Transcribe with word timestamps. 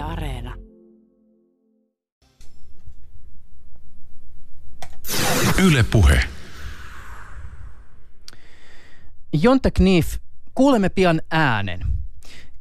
Yle 0.00 0.12
Areena. 0.12 0.54
Yle 5.58 5.82
Puhe. 5.82 6.20
Jonte 9.32 9.70
Knief, 9.70 10.16
kuulemme 10.54 10.88
pian 10.88 11.20
äänen. 11.30 11.80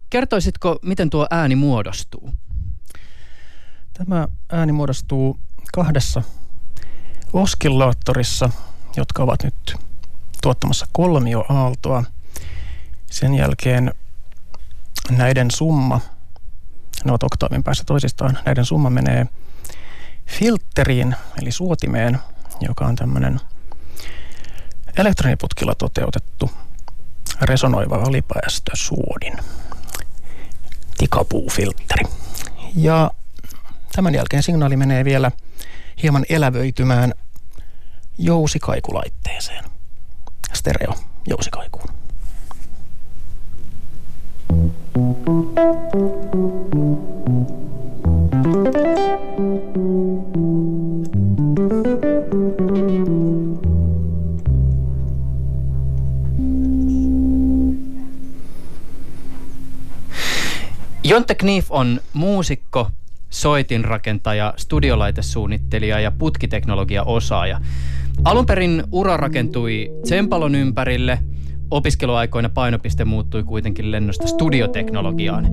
Kertoisitko, 0.09 0.79
miten 0.81 1.09
tuo 1.09 1.27
ääni 1.31 1.55
muodostuu? 1.55 2.33
Tämä 3.93 4.27
ääni 4.51 4.71
muodostuu 4.71 5.39
kahdessa 5.73 6.23
oskillaattorissa, 7.33 8.49
jotka 8.97 9.23
ovat 9.23 9.43
nyt 9.43 9.75
tuottamassa 10.41 10.85
kolmioaaltoa. 10.91 12.03
Sen 13.11 13.35
jälkeen 13.35 13.93
näiden 15.11 15.51
summa, 15.51 16.01
ne 17.05 17.11
ovat 17.11 17.23
oktaavin 17.23 17.63
päässä 17.63 17.83
toisistaan, 17.83 18.39
näiden 18.45 18.65
summa 18.65 18.89
menee 18.89 19.27
filteriin, 20.25 21.15
eli 21.41 21.51
suotimeen, 21.51 22.19
joka 22.61 22.85
on 22.85 22.95
tämmöinen 22.95 23.39
elektroniputkilla 24.97 25.75
toteutettu 25.75 26.51
resonoiva 27.41 27.95
alipäästösuodin 27.95 29.33
tikapuufiltteri. 30.97 32.03
Ja 32.75 33.11
tämän 33.91 34.15
jälkeen 34.15 34.43
signaali 34.43 34.77
menee 34.77 35.05
vielä 35.05 35.31
hieman 36.03 36.25
elävöitymään 36.29 37.13
jousikaikulaittteeseen, 38.17 39.63
stereo 40.53 40.95
jousikaikuun. 41.27 41.89
Jonte 46.29 46.45
Knief 61.35 61.65
on 61.69 61.99
muusikko, 62.13 62.91
soitinrakentaja, 63.29 64.53
studiolaitesuunnittelija 64.57 65.99
ja 65.99 66.11
putkiteknologia-osaaja. 66.11 67.61
Alun 68.23 68.45
perin 68.45 68.83
ura 68.91 69.17
rakentui 69.17 69.91
Tsempalon 70.03 70.55
ympärille– 70.55 71.19
Opiskeluaikoina 71.71 72.49
painopiste 72.49 73.05
muuttui 73.05 73.43
kuitenkin 73.43 73.91
lennosta 73.91 74.27
studioteknologiaan. 74.27 75.47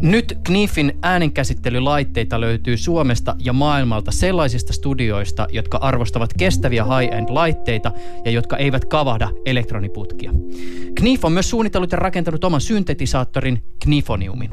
Nyt 0.00 0.38
Kniffin 0.44 0.98
äänenkäsittelylaitteita 1.02 2.40
löytyy 2.40 2.76
Suomesta 2.76 3.36
ja 3.38 3.52
maailmalta 3.52 4.10
sellaisista 4.10 4.72
studioista, 4.72 5.46
jotka 5.52 5.78
arvostavat 5.78 6.34
kestäviä 6.38 6.84
high-end-laitteita 6.84 7.92
ja 8.24 8.30
jotka 8.30 8.56
eivät 8.56 8.84
kavahda 8.84 9.30
elektroniputkia. 9.46 10.32
Kniff 10.94 11.24
on 11.24 11.32
myös 11.32 11.50
suunnitellut 11.50 11.92
ja 11.92 11.98
rakentanut 11.98 12.44
oman 12.44 12.60
syntetisaattorin 12.60 13.62
Knifoniumin. 13.82 14.50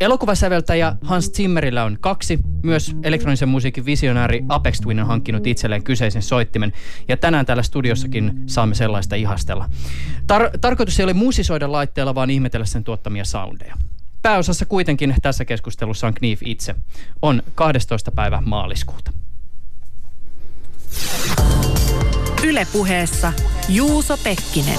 Elokuvasäveltäjä 0.00 0.96
Hans 1.02 1.32
Zimmerillä 1.32 1.84
on 1.84 1.98
kaksi. 2.00 2.38
Myös 2.62 2.96
elektronisen 3.02 3.48
musiikin 3.48 3.84
visionääri 3.84 4.44
Apex 4.48 4.80
Twin 4.80 5.00
on 5.00 5.06
hankkinut 5.06 5.46
itselleen 5.46 5.82
kyseisen 5.82 6.22
soittimen. 6.22 6.72
Ja 7.08 7.16
tänään 7.16 7.46
täällä 7.46 7.62
studiossakin 7.62 8.32
saamme 8.46 8.74
sellaista 8.74 9.16
ihastella. 9.16 9.70
Tar- 10.32 10.58
tarkoitus 10.60 11.00
ei 11.00 11.04
ole 11.04 11.12
musisoida 11.12 11.72
laitteella, 11.72 12.14
vaan 12.14 12.30
ihmetellä 12.30 12.66
sen 12.66 12.84
tuottamia 12.84 13.24
soundeja. 13.24 13.74
Pääosassa 14.22 14.66
kuitenkin 14.66 15.14
tässä 15.22 15.44
keskustelussa 15.44 16.06
on 16.06 16.14
Knief 16.14 16.40
itse. 16.44 16.74
On 17.22 17.42
12. 17.54 18.12
päivä 18.12 18.42
maaliskuuta. 18.46 19.12
Ylepuheessa 22.44 23.32
Juuso 23.68 24.16
Pekkinen. 24.16 24.78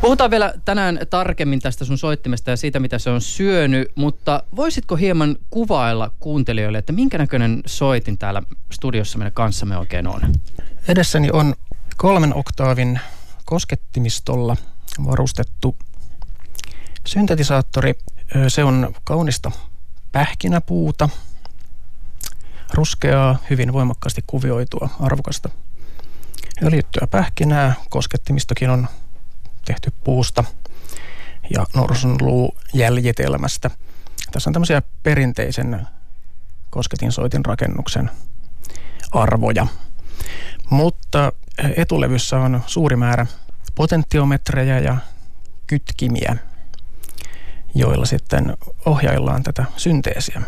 Puhutaan 0.00 0.30
vielä 0.30 0.54
tänään 0.64 0.98
tarkemmin 1.10 1.60
tästä 1.60 1.84
sun 1.84 1.98
soittimesta 1.98 2.50
ja 2.50 2.56
siitä, 2.56 2.80
mitä 2.80 2.98
se 2.98 3.10
on 3.10 3.20
syönyt, 3.20 3.92
mutta 3.94 4.42
voisitko 4.56 4.96
hieman 4.96 5.36
kuvailla 5.50 6.10
kuuntelijoille, 6.20 6.78
että 6.78 6.92
minkä 6.92 7.18
näköinen 7.18 7.62
soitin 7.66 8.18
täällä 8.18 8.42
studiossa 8.72 9.18
meidän 9.18 9.32
kanssamme 9.32 9.76
oikein 9.76 10.06
on? 10.06 10.20
Edessäni 10.88 11.30
on 11.32 11.54
kolmen 11.96 12.34
oktaavin 12.34 13.00
koskettimistolla 13.44 14.56
varustettu 15.06 15.76
syntetisaattori. 17.06 17.94
Se 18.48 18.64
on 18.64 18.94
kaunista 19.04 19.50
pähkinäpuuta, 20.12 21.08
ruskeaa, 22.74 23.38
hyvin 23.50 23.72
voimakkaasti 23.72 24.24
kuvioitua, 24.26 24.88
arvokasta 25.00 25.48
öljyttyä 26.62 27.06
pähkinää. 27.10 27.74
Kosketimistokin 27.90 28.70
on 28.70 28.88
tehty 29.66 29.92
puusta 30.04 30.44
ja 31.54 31.66
norsunluu 31.74 32.56
jäljitelmästä. 32.74 33.70
Tässä 34.32 34.50
on 34.50 34.52
tämmöisiä 34.52 34.82
perinteisen 35.02 35.86
kosketinsoitin 36.70 37.44
rakennuksen 37.44 38.10
arvoja. 39.12 39.66
Mutta 40.70 41.32
etulevyssä 41.76 42.38
on 42.38 42.62
suuri 42.66 42.96
määrä 42.96 43.26
potentiometrejä 43.74 44.78
ja 44.78 44.96
kytkimiä, 45.66 46.36
joilla 47.74 48.06
sitten 48.06 48.56
ohjaillaan 48.86 49.42
tätä 49.42 49.64
synteesiä. 49.76 50.42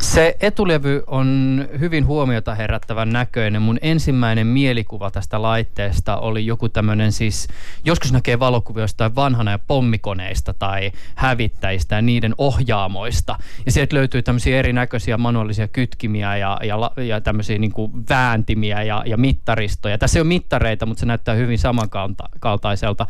Se 0.00 0.36
etulevy 0.40 1.02
on 1.06 1.68
hyvin 1.80 2.06
huomiota 2.06 2.54
herättävän 2.54 3.10
näköinen. 3.10 3.62
Mun 3.62 3.78
ensimmäinen 3.82 4.46
mielikuva 4.46 5.10
tästä 5.10 5.42
laitteesta 5.42 6.16
oli 6.16 6.46
joku 6.46 6.68
tämmöinen 6.68 7.12
siis, 7.12 7.48
joskus 7.84 8.12
näkee 8.12 8.38
valokuvia 8.38 8.82
jostain 8.82 9.14
vanhana 9.14 9.50
ja 9.50 9.58
pommikoneista 9.58 10.54
tai 10.54 10.92
hävittäjistä 11.14 11.94
ja 11.94 12.02
niiden 12.02 12.34
ohjaamoista. 12.38 13.38
Ja 13.66 13.72
sieltä 13.72 13.96
löytyy 13.96 14.22
tämmöisiä 14.22 14.58
erinäköisiä 14.58 15.16
manuaalisia 15.16 15.68
kytkimiä 15.68 16.36
ja, 16.36 16.58
ja, 16.62 17.04
ja 17.04 17.20
tämmöisiä 17.20 17.58
niin 17.58 17.72
vääntimiä 18.08 18.82
ja, 18.82 19.02
ja 19.06 19.16
mittaristoja. 19.16 19.98
Tässä 19.98 20.18
ei 20.18 20.20
ole 20.20 20.28
mittareita, 20.28 20.86
mutta 20.86 21.00
se 21.00 21.06
näyttää 21.06 21.34
hyvin 21.34 21.58
samankaltaiselta 21.58 23.06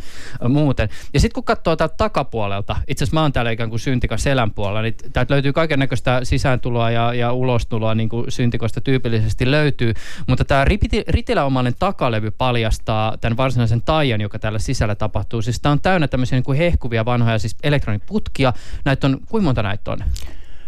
muuten. 0.48 0.88
Ja 1.14 1.20
sitten 1.20 1.34
kun 1.34 1.44
katsoo 1.44 1.76
täältä 1.76 1.94
takapuolelta, 1.96 2.76
itse 2.88 3.04
asiassa 3.04 3.14
mä 3.14 3.22
oon 3.22 3.32
täällä 3.32 3.50
ikään 3.50 3.70
kuin 3.70 3.80
syntikas 3.80 4.22
selän 4.22 4.50
puolella, 4.50 4.82
niin 4.82 4.94
täältä 5.12 5.34
löytyy 5.34 5.52
kaiken 5.52 5.78
näköistä 5.78 6.20
sisääntuloa 6.48 6.90
ja, 6.90 7.14
ja 7.14 7.32
ulostuloa 7.32 7.94
niin 7.94 8.08
kuin 8.08 8.24
syntikosta 8.28 8.80
tyypillisesti 8.80 9.50
löytyy. 9.50 9.94
Mutta 10.26 10.44
tämä 10.44 10.64
ritiläomainen 11.08 11.74
takalevy 11.78 12.30
paljastaa 12.30 13.16
tämän 13.20 13.36
varsinaisen 13.36 13.82
taian, 13.82 14.20
joka 14.20 14.38
täällä 14.38 14.58
sisällä 14.58 14.94
tapahtuu. 14.94 15.42
Siis 15.42 15.60
tämä 15.60 15.72
on 15.72 15.80
täynnä 15.80 16.08
tämmöisiä 16.08 16.36
niin 16.36 16.44
kuin 16.44 16.58
hehkuvia 16.58 17.04
vanhoja 17.04 17.38
siis 17.38 17.56
elektroniputkia. 17.62 18.52
Näitä 18.84 19.06
on, 19.06 19.18
kuinka 19.28 19.44
monta 19.44 19.62
näitä 19.62 19.92
on? 19.92 19.98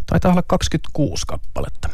Taitaa 0.07 0.31
olla 0.31 0.43
26 0.43 1.27
kappaletta. 1.27 1.89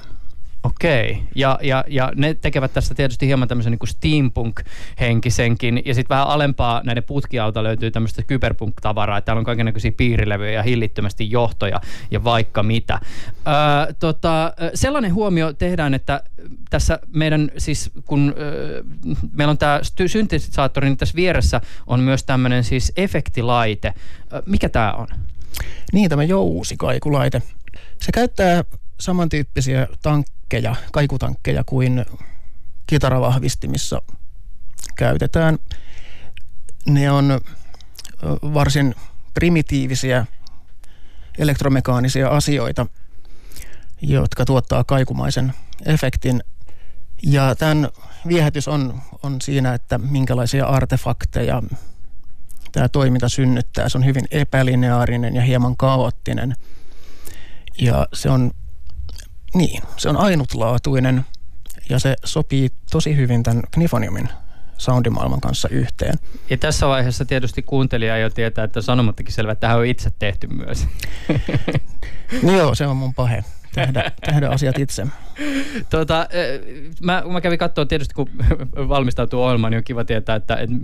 Okei, 0.66 1.22
ja, 1.34 1.59
ja, 1.62 1.84
ja 1.88 2.12
ne 2.16 2.34
tekevät 2.34 2.72
tästä 2.72 2.94
tietysti 2.94 3.27
hieman 3.27 3.49
tämmöisen 3.49 3.71
niin 3.71 3.88
steampunk-henkisenkin, 3.88 5.82
ja 5.84 5.94
sitten 5.94 6.15
vähän 6.15 6.27
alempaa 6.27 6.81
näiden 6.84 7.04
putkialta 7.04 7.62
löytyy 7.62 7.91
tämmöistä 7.91 8.22
kyberpunk-tavaraa, 8.22 9.21
täällä 9.21 9.38
on 9.38 9.44
kaikenlaisia 9.44 9.93
piirilevyjä 9.97 10.53
ja 10.53 10.62
hillittömästi 10.62 11.31
johtoja 11.31 11.81
ja 12.10 12.25
vaikka 12.25 12.62
mitä. 12.62 13.00
Öö, 13.03 13.93
tota, 13.99 14.53
sellainen 14.75 15.15
huomio 15.15 15.53
tehdään, 15.53 15.94
että 15.94 16.22
tässä 16.71 16.99
meidän 17.15 17.50
siis, 17.59 17.91
kun 18.06 18.34
öö, 18.38 18.82
meillä 19.32 19.50
on 19.50 19.59
tämä 19.59 19.81
syntetisaattori, 20.06 20.88
niin 20.88 20.97
tässä 20.97 21.16
vieressä 21.16 21.60
on 21.87 22.00
myös 22.00 22.25
tämmöinen 22.25 22.65
siis 22.65 22.93
efektilaite. 22.97 23.94
Öö, 24.32 24.43
mikä 24.46 24.69
tämä 24.69 24.93
on? 24.93 25.06
Niin, 25.93 26.11
tämä 26.11 26.25
jousikaikulaite. 26.25 27.43
Se 28.00 28.12
käyttää 28.12 28.64
samantyyppisiä 29.00 29.87
tankkeja, 30.48 30.76
kaikutankkeja 30.93 31.64
kuin 31.64 32.06
kitaravahvistimissa 32.87 34.02
käytetään. 34.96 35.58
Ne 36.87 37.10
on 37.10 37.40
varsin 38.54 38.94
primitiivisiä 39.34 40.26
elektromekaanisia 41.38 42.28
asioita, 42.28 42.87
jotka 44.02 44.44
tuottaa 44.44 44.84
kaikumaisen 44.84 45.52
efektin. 45.87 46.43
Ja 47.22 47.54
tämän 47.54 47.88
viehätys 48.28 48.69
on, 48.69 49.02
on 49.22 49.40
siinä, 49.40 49.75
että 49.75 49.98
minkälaisia 49.98 50.66
artefakteja 50.66 51.62
tämä 52.72 52.88
toiminta 52.88 53.28
synnyttää. 53.28 53.88
Se 53.88 53.98
on 53.98 54.04
hyvin 54.04 54.25
epälineaarinen 54.31 55.34
ja 55.34 55.43
hieman 55.43 55.76
kaoottinen. 55.76 56.54
Ja 57.78 58.08
se 58.12 58.31
on 58.31 58.50
niin, 59.56 59.82
se 59.97 60.08
on 60.08 60.17
ainutlaatuinen 60.17 61.25
ja 61.91 61.99
se 61.99 62.17
sopii 62.25 62.70
tosi 62.91 63.17
hyvin 63.17 63.43
tämän 63.43 63.62
Knifoniumin 63.70 64.29
soundimaailman 64.79 65.41
kanssa 65.41 65.69
yhteen. 65.69 66.14
Ja 66.50 66.56
tässä 66.56 66.88
vaiheessa 66.88 67.25
tietysti 67.25 67.62
kuuntelija 67.62 68.19
jo 68.19 68.31
tietää, 68.31 68.64
että 68.64 68.81
sanomattakin 68.81 69.35
selvä, 69.35 69.53
että 69.53 69.61
tähän 69.61 69.79
on 69.79 69.87
itse 69.87 70.11
tehty 70.19 70.47
myös. 70.47 70.87
no 72.43 72.56
joo, 72.56 72.75
se 72.75 72.87
on 72.87 72.97
mun 72.97 73.14
pahe 73.14 73.44
tehdä, 73.75 74.12
tehdä 74.26 74.49
asiat 74.49 74.79
itse. 74.79 75.06
Tuota, 75.91 76.29
mä, 77.03 77.23
mä 77.33 77.41
kävin 77.41 77.59
katsoa 77.59 77.87
tietysti, 77.87 78.15
kun 78.15 78.29
valmistautuu 78.88 79.43
ohjelmaan, 79.43 79.71
niin 79.71 79.79
on 79.79 79.85
kiva 79.85 80.05
tietää, 80.05 80.37
että, 80.37 80.55
että 80.55 80.77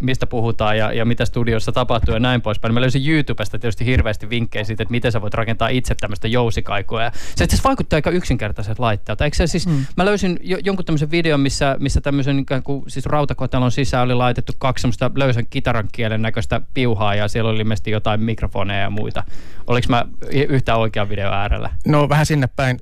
mistä 0.00 0.26
puhutaan 0.26 0.78
ja, 0.78 0.92
ja 0.92 1.04
mitä 1.04 1.24
studiossa 1.24 1.72
tapahtuu 1.72 2.14
ja 2.14 2.20
näin 2.20 2.42
poispäin. 2.42 2.74
Mä 2.74 2.80
löysin 2.80 3.10
YouTubesta 3.10 3.58
tietysti 3.58 3.84
hirveästi 3.84 4.30
vinkkejä 4.30 4.64
siitä, 4.64 4.82
että 4.82 4.92
miten 4.92 5.12
sä 5.12 5.22
voit 5.22 5.34
rakentaa 5.34 5.68
itse 5.68 5.94
tämmöistä 5.94 6.28
jousikaikua. 6.28 7.02
Ja 7.02 7.12
se 7.36 7.44
itse 7.44 7.58
vaikuttaa 7.64 7.96
aika 7.96 8.10
yksinkertaiset 8.10 8.78
laitteet. 8.78 9.20
Eikö 9.20 9.36
se 9.36 9.46
siis, 9.46 9.66
mm. 9.66 9.86
mä 9.96 10.04
löysin 10.04 10.38
jo, 10.42 10.58
jonkun 10.64 10.84
tämmöisen 10.84 11.10
videon, 11.10 11.40
missä, 11.40 11.76
missä 11.78 12.00
tämmöisen 12.00 12.38
ikään 12.38 12.62
kuin, 12.62 12.84
siis 12.90 13.06
rautakotelon 13.06 13.72
sisään 13.72 14.04
oli 14.04 14.14
laitettu 14.14 14.52
kaksi 14.58 14.82
semmoista 14.82 15.10
löysän 15.14 15.46
kitaran 15.50 15.88
kielen 15.92 16.22
näköistä 16.22 16.60
piuhaa 16.74 17.14
ja 17.14 17.28
siellä 17.28 17.50
oli 17.50 17.58
ilmeisesti 17.58 17.90
jotain 17.90 18.20
mikrofoneja 18.20 18.82
ja 18.82 18.90
muita. 18.90 19.24
Oliko 19.66 19.86
mä 19.88 20.04
yhtään 20.48 20.78
oikean 20.78 21.08
video 21.08 21.30
äärellä? 21.30 21.70
No 21.86 22.08
vähän 22.08 22.26
sinne 22.26 22.48
päin. 22.56 22.80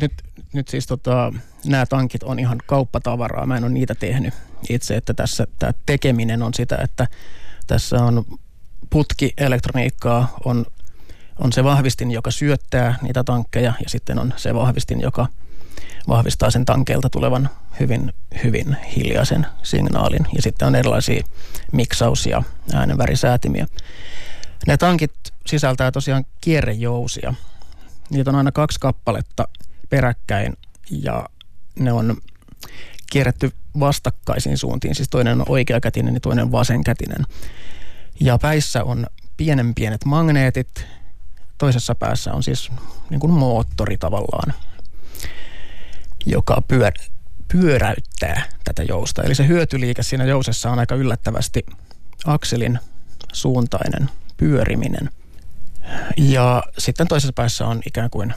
Nyt, 0.00 0.12
nyt 0.52 0.68
siis 0.68 0.86
tota, 0.86 1.32
nämä 1.64 1.86
tankit 1.86 2.22
on 2.22 2.38
ihan 2.38 2.58
kauppatavaraa. 2.66 3.46
Mä 3.46 3.56
en 3.56 3.64
ole 3.64 3.72
niitä 3.72 3.94
tehnyt 3.94 4.34
itse, 4.68 4.96
että 4.96 5.14
tässä 5.14 5.46
tämä 5.58 5.72
tekeminen 5.86 6.42
on 6.42 6.54
sitä, 6.54 6.78
että 6.84 7.06
tässä 7.66 7.96
on 8.04 8.24
putki 8.90 9.32
elektroniikkaa, 9.38 10.36
on, 10.44 10.66
on 11.38 11.52
se 11.52 11.64
vahvistin, 11.64 12.10
joka 12.10 12.30
syöttää 12.30 12.94
niitä 13.02 13.24
tankkeja 13.24 13.72
ja 13.82 13.88
sitten 13.88 14.18
on 14.18 14.34
se 14.36 14.54
vahvistin, 14.54 15.00
joka 15.00 15.26
vahvistaa 16.08 16.50
sen 16.50 16.64
tankeilta 16.64 17.10
tulevan 17.10 17.50
hyvin, 17.80 18.12
hyvin 18.44 18.76
hiljaisen 18.96 19.46
signaalin. 19.62 20.26
Ja 20.34 20.42
sitten 20.42 20.68
on 20.68 20.74
erilaisia 20.74 21.24
miksaus- 21.72 22.26
ja 22.26 22.42
äänenvärisäätimiä. 22.74 23.66
Ne 24.66 24.76
tankit 24.76 25.12
sisältää 25.46 25.90
tosiaan 25.90 26.24
kierrejousia, 26.40 27.34
Niitä 28.10 28.30
on 28.30 28.36
aina 28.36 28.52
kaksi 28.52 28.80
kappaletta 28.80 29.48
peräkkäin 29.88 30.56
ja 30.90 31.28
ne 31.78 31.92
on 31.92 32.16
kierretty 33.12 33.52
vastakkaisiin 33.80 34.58
suuntiin. 34.58 34.94
Siis 34.94 35.08
toinen 35.08 35.40
on 35.40 35.46
oikeakätinen 35.48 36.14
ja 36.14 36.20
toinen 36.20 36.52
vasenkätinen. 36.52 37.26
Ja 38.20 38.38
päissä 38.38 38.84
on 38.84 39.06
pienen 39.36 39.74
pienet 39.74 40.04
magneetit. 40.04 40.86
Toisessa 41.58 41.94
päässä 41.94 42.32
on 42.32 42.42
siis 42.42 42.70
niin 43.10 43.20
kuin 43.20 43.32
moottori 43.32 43.98
tavallaan, 43.98 44.54
joka 46.26 46.62
pyör, 46.68 46.92
pyöräyttää 47.52 48.42
tätä 48.64 48.82
jousta. 48.82 49.22
Eli 49.22 49.34
se 49.34 49.46
hyötyliike 49.46 50.02
siinä 50.02 50.24
jousessa 50.24 50.70
on 50.70 50.78
aika 50.78 50.94
yllättävästi 50.94 51.66
akselin 52.26 52.78
suuntainen 53.32 54.10
pyöriminen– 54.36 55.10
ja 56.16 56.62
sitten 56.78 57.08
toisessa 57.08 57.32
päässä 57.32 57.66
on 57.66 57.80
ikään 57.86 58.10
kuin 58.10 58.34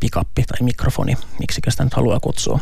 pikappi 0.00 0.42
tai 0.42 0.58
mikrofoni, 0.60 1.16
miksi 1.40 1.60
sitä 1.68 1.84
nyt 1.84 1.94
haluaa 1.94 2.20
kutsua. 2.20 2.60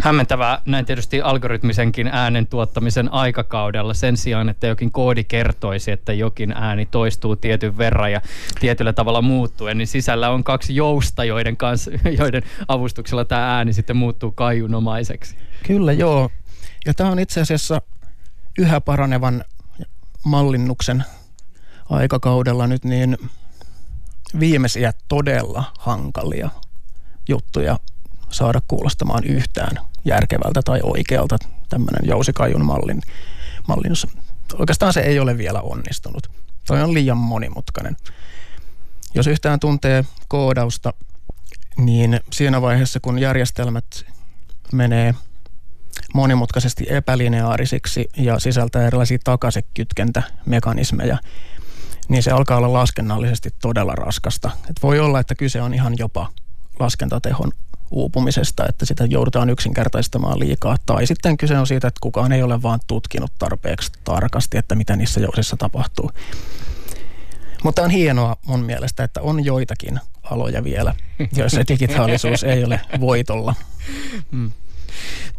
Hämmentävää 0.00 0.62
näin 0.66 0.86
tietysti 0.86 1.20
algoritmisenkin 1.20 2.06
äänen 2.12 2.46
tuottamisen 2.46 3.12
aikakaudella 3.12 3.94
sen 3.94 4.16
sijaan, 4.16 4.48
että 4.48 4.66
jokin 4.66 4.92
koodi 4.92 5.24
kertoisi, 5.24 5.90
että 5.90 6.12
jokin 6.12 6.52
ääni 6.52 6.86
toistuu 6.86 7.36
tietyn 7.36 7.78
verran 7.78 8.12
ja 8.12 8.20
tietyllä 8.60 8.92
tavalla 8.92 9.22
muuttuen, 9.22 9.78
niin 9.78 9.88
sisällä 9.88 10.30
on 10.30 10.44
kaksi 10.44 10.76
jousta, 10.76 11.24
joiden, 11.24 11.56
kanssa, 11.56 11.90
joiden 12.18 12.42
avustuksella 12.68 13.24
tämä 13.24 13.56
ääni 13.56 13.72
sitten 13.72 13.96
muuttuu 13.96 14.30
kaiunomaiseksi. 14.30 15.36
Kyllä 15.66 15.92
joo. 15.92 16.30
Ja 16.86 16.94
tämä 16.94 17.10
on 17.10 17.18
itse 17.18 17.40
asiassa 17.40 17.82
yhä 18.58 18.80
paranevan 18.80 19.44
mallinnuksen 20.24 21.04
aikakaudella 21.90 22.66
nyt 22.66 22.84
niin 22.84 23.18
viimeisiä 24.40 24.92
todella 25.08 25.64
hankalia 25.78 26.50
juttuja 27.28 27.78
saada 28.30 28.60
kuulostamaan 28.68 29.24
yhtään 29.24 29.76
järkevältä 30.04 30.60
tai 30.64 30.80
oikealta 30.82 31.38
tämmöinen 31.68 32.08
jousikajun 32.08 32.64
mallin, 32.64 33.02
mallinnus. 33.68 34.06
Oikeastaan 34.54 34.92
se 34.92 35.00
ei 35.00 35.18
ole 35.18 35.38
vielä 35.38 35.60
onnistunut. 35.60 36.30
Toi 36.66 36.82
on 36.82 36.94
liian 36.94 37.16
monimutkainen. 37.16 37.96
Jos 39.14 39.26
yhtään 39.26 39.60
tuntee 39.60 40.04
koodausta, 40.28 40.92
niin 41.76 42.20
siinä 42.32 42.62
vaiheessa 42.62 43.00
kun 43.00 43.18
järjestelmät 43.18 44.04
menee 44.72 45.14
monimutkaisesti 46.14 46.86
epälineaarisiksi 46.88 48.08
ja 48.16 48.38
sisältää 48.38 48.86
erilaisia 48.86 49.18
takaisekytkentämekanismeja, 49.24 51.18
niin 52.08 52.22
se 52.22 52.30
alkaa 52.30 52.56
olla 52.56 52.72
laskennallisesti 52.72 53.50
todella 53.62 53.94
raskasta. 53.94 54.50
Et 54.70 54.82
voi 54.82 55.00
olla, 55.00 55.20
että 55.20 55.34
kyse 55.34 55.62
on 55.62 55.74
ihan 55.74 55.94
jopa 55.98 56.28
laskentatehon 56.80 57.52
uupumisesta, 57.90 58.66
että 58.68 58.86
sitä 58.86 59.04
joudutaan 59.04 59.50
yksinkertaistamaan 59.50 60.38
liikaa. 60.38 60.76
Tai 60.86 61.06
sitten 61.06 61.36
kyse 61.36 61.58
on 61.58 61.66
siitä, 61.66 61.88
että 61.88 61.98
kukaan 62.00 62.32
ei 62.32 62.42
ole 62.42 62.62
vaan 62.62 62.80
tutkinut 62.86 63.32
tarpeeksi 63.38 63.92
tarkasti, 64.04 64.58
että 64.58 64.74
mitä 64.74 64.96
niissä 64.96 65.20
jousissa 65.20 65.56
tapahtuu. 65.56 66.10
Mutta 67.62 67.82
on 67.82 67.90
hienoa 67.90 68.36
mun 68.46 68.60
mielestä, 68.60 69.04
että 69.04 69.20
on 69.22 69.44
joitakin 69.44 70.00
aloja 70.22 70.64
vielä, 70.64 70.94
joissa 71.36 71.60
digitaalisuus 71.68 72.44
ei 72.44 72.64
ole 72.64 72.80
voitolla. 73.00 73.54
Mm. 74.30 74.50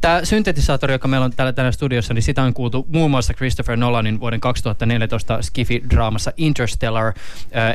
Tämä 0.02 0.26
syntetisaattori, 0.26 0.94
joka 0.94 1.08
meillä 1.08 1.26
on 1.26 1.32
täällä, 1.32 1.54
täällä 1.54 1.72
studiossa, 1.72 2.14
niin 2.14 2.24
sitä 2.24 2.44
on 2.44 2.54
kuultu 2.54 2.88
muun 2.94 3.12
muassa 3.12 3.34
Christopher 3.34 3.78
Nolanin 3.78 4.20
vuoden 4.20 4.40
2014 4.40 5.40
Skifi-draamassa 5.42 6.32
Interstellar. 6.38 7.06
Äh, 7.08 7.14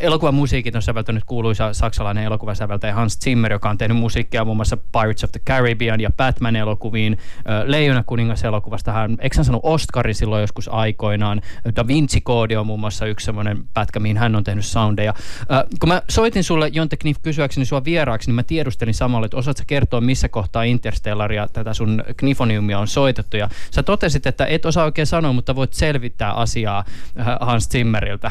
elokuvan 0.02 0.34
musiikit 0.34 0.75
on 0.75 0.82
säveltänyt 0.82 1.25
kuuluisa 1.25 1.73
saksalainen 1.73 2.25
elokuvasäveltäjä 2.25 2.94
Hans 2.94 3.19
Zimmer, 3.19 3.52
joka 3.52 3.70
on 3.70 3.79
tehnyt 3.79 3.96
musiikkia 3.96 4.44
muun 4.44 4.56
muassa 4.56 4.76
Pirates 4.76 5.25
of 5.25 5.32
the 5.32 5.40
Caribbean 5.46 6.00
ja 6.00 6.11
Batman-elokuviin. 6.17 7.12
Äh, 7.12 7.64
Leijona 7.64 8.05
kuningas-elokuvasta 8.06 8.93
hän, 8.93 9.17
eikö 9.20 9.37
hän 9.37 9.44
sanonut 9.44 9.64
Oscarin 9.64 10.14
silloin 10.14 10.40
joskus 10.40 10.69
aikoinaan. 10.69 11.40
Da 11.76 11.87
Vinci 11.87 12.20
Code 12.20 12.58
on 12.58 12.67
muun 12.67 12.81
muassa 12.81 13.06
yksi 13.06 13.25
semmoinen 13.25 13.64
pätkä, 13.75 14.00
mihin 14.00 14.17
hän 14.17 14.37
on 14.37 14.44
tehnyt 14.44 14.64
soundeja. 14.64 15.14
Äh, 15.52 15.62
kun 15.81 15.88
mä 15.88 16.02
soitin 16.08 16.44
sulle 16.44 16.69
Jonte 16.73 16.96
Kniff 16.96 17.23
kysyäkseni 17.23 17.64
sua 17.64 17.85
vieraaksi, 17.85 18.28
niin 18.28 18.35
mä 18.35 18.43
tiedustelin 18.43 18.94
samalla, 18.94 19.25
että 19.25 19.37
osaatko 19.37 19.62
kertoa 19.67 20.00
missä 20.00 20.28
kohtaa 20.28 20.62
Interstellaria 20.62 21.49
tätä 21.52 21.71
sun 21.74 22.04
knifoniumia 22.16 22.78
on 22.78 22.88
soitettu. 22.88 23.36
Ja 23.36 23.48
sä 23.70 23.82
totesit, 23.82 24.26
että 24.26 24.46
et 24.46 24.66
osaa 24.66 24.84
oikein 24.84 25.06
sanoa, 25.06 25.32
mutta 25.32 25.56
voit 25.56 25.74
selvittää 25.74 26.32
asiaa 26.32 26.84
äh, 27.20 27.26
Hans 27.40 27.69
Zimmeriltä. 27.69 28.30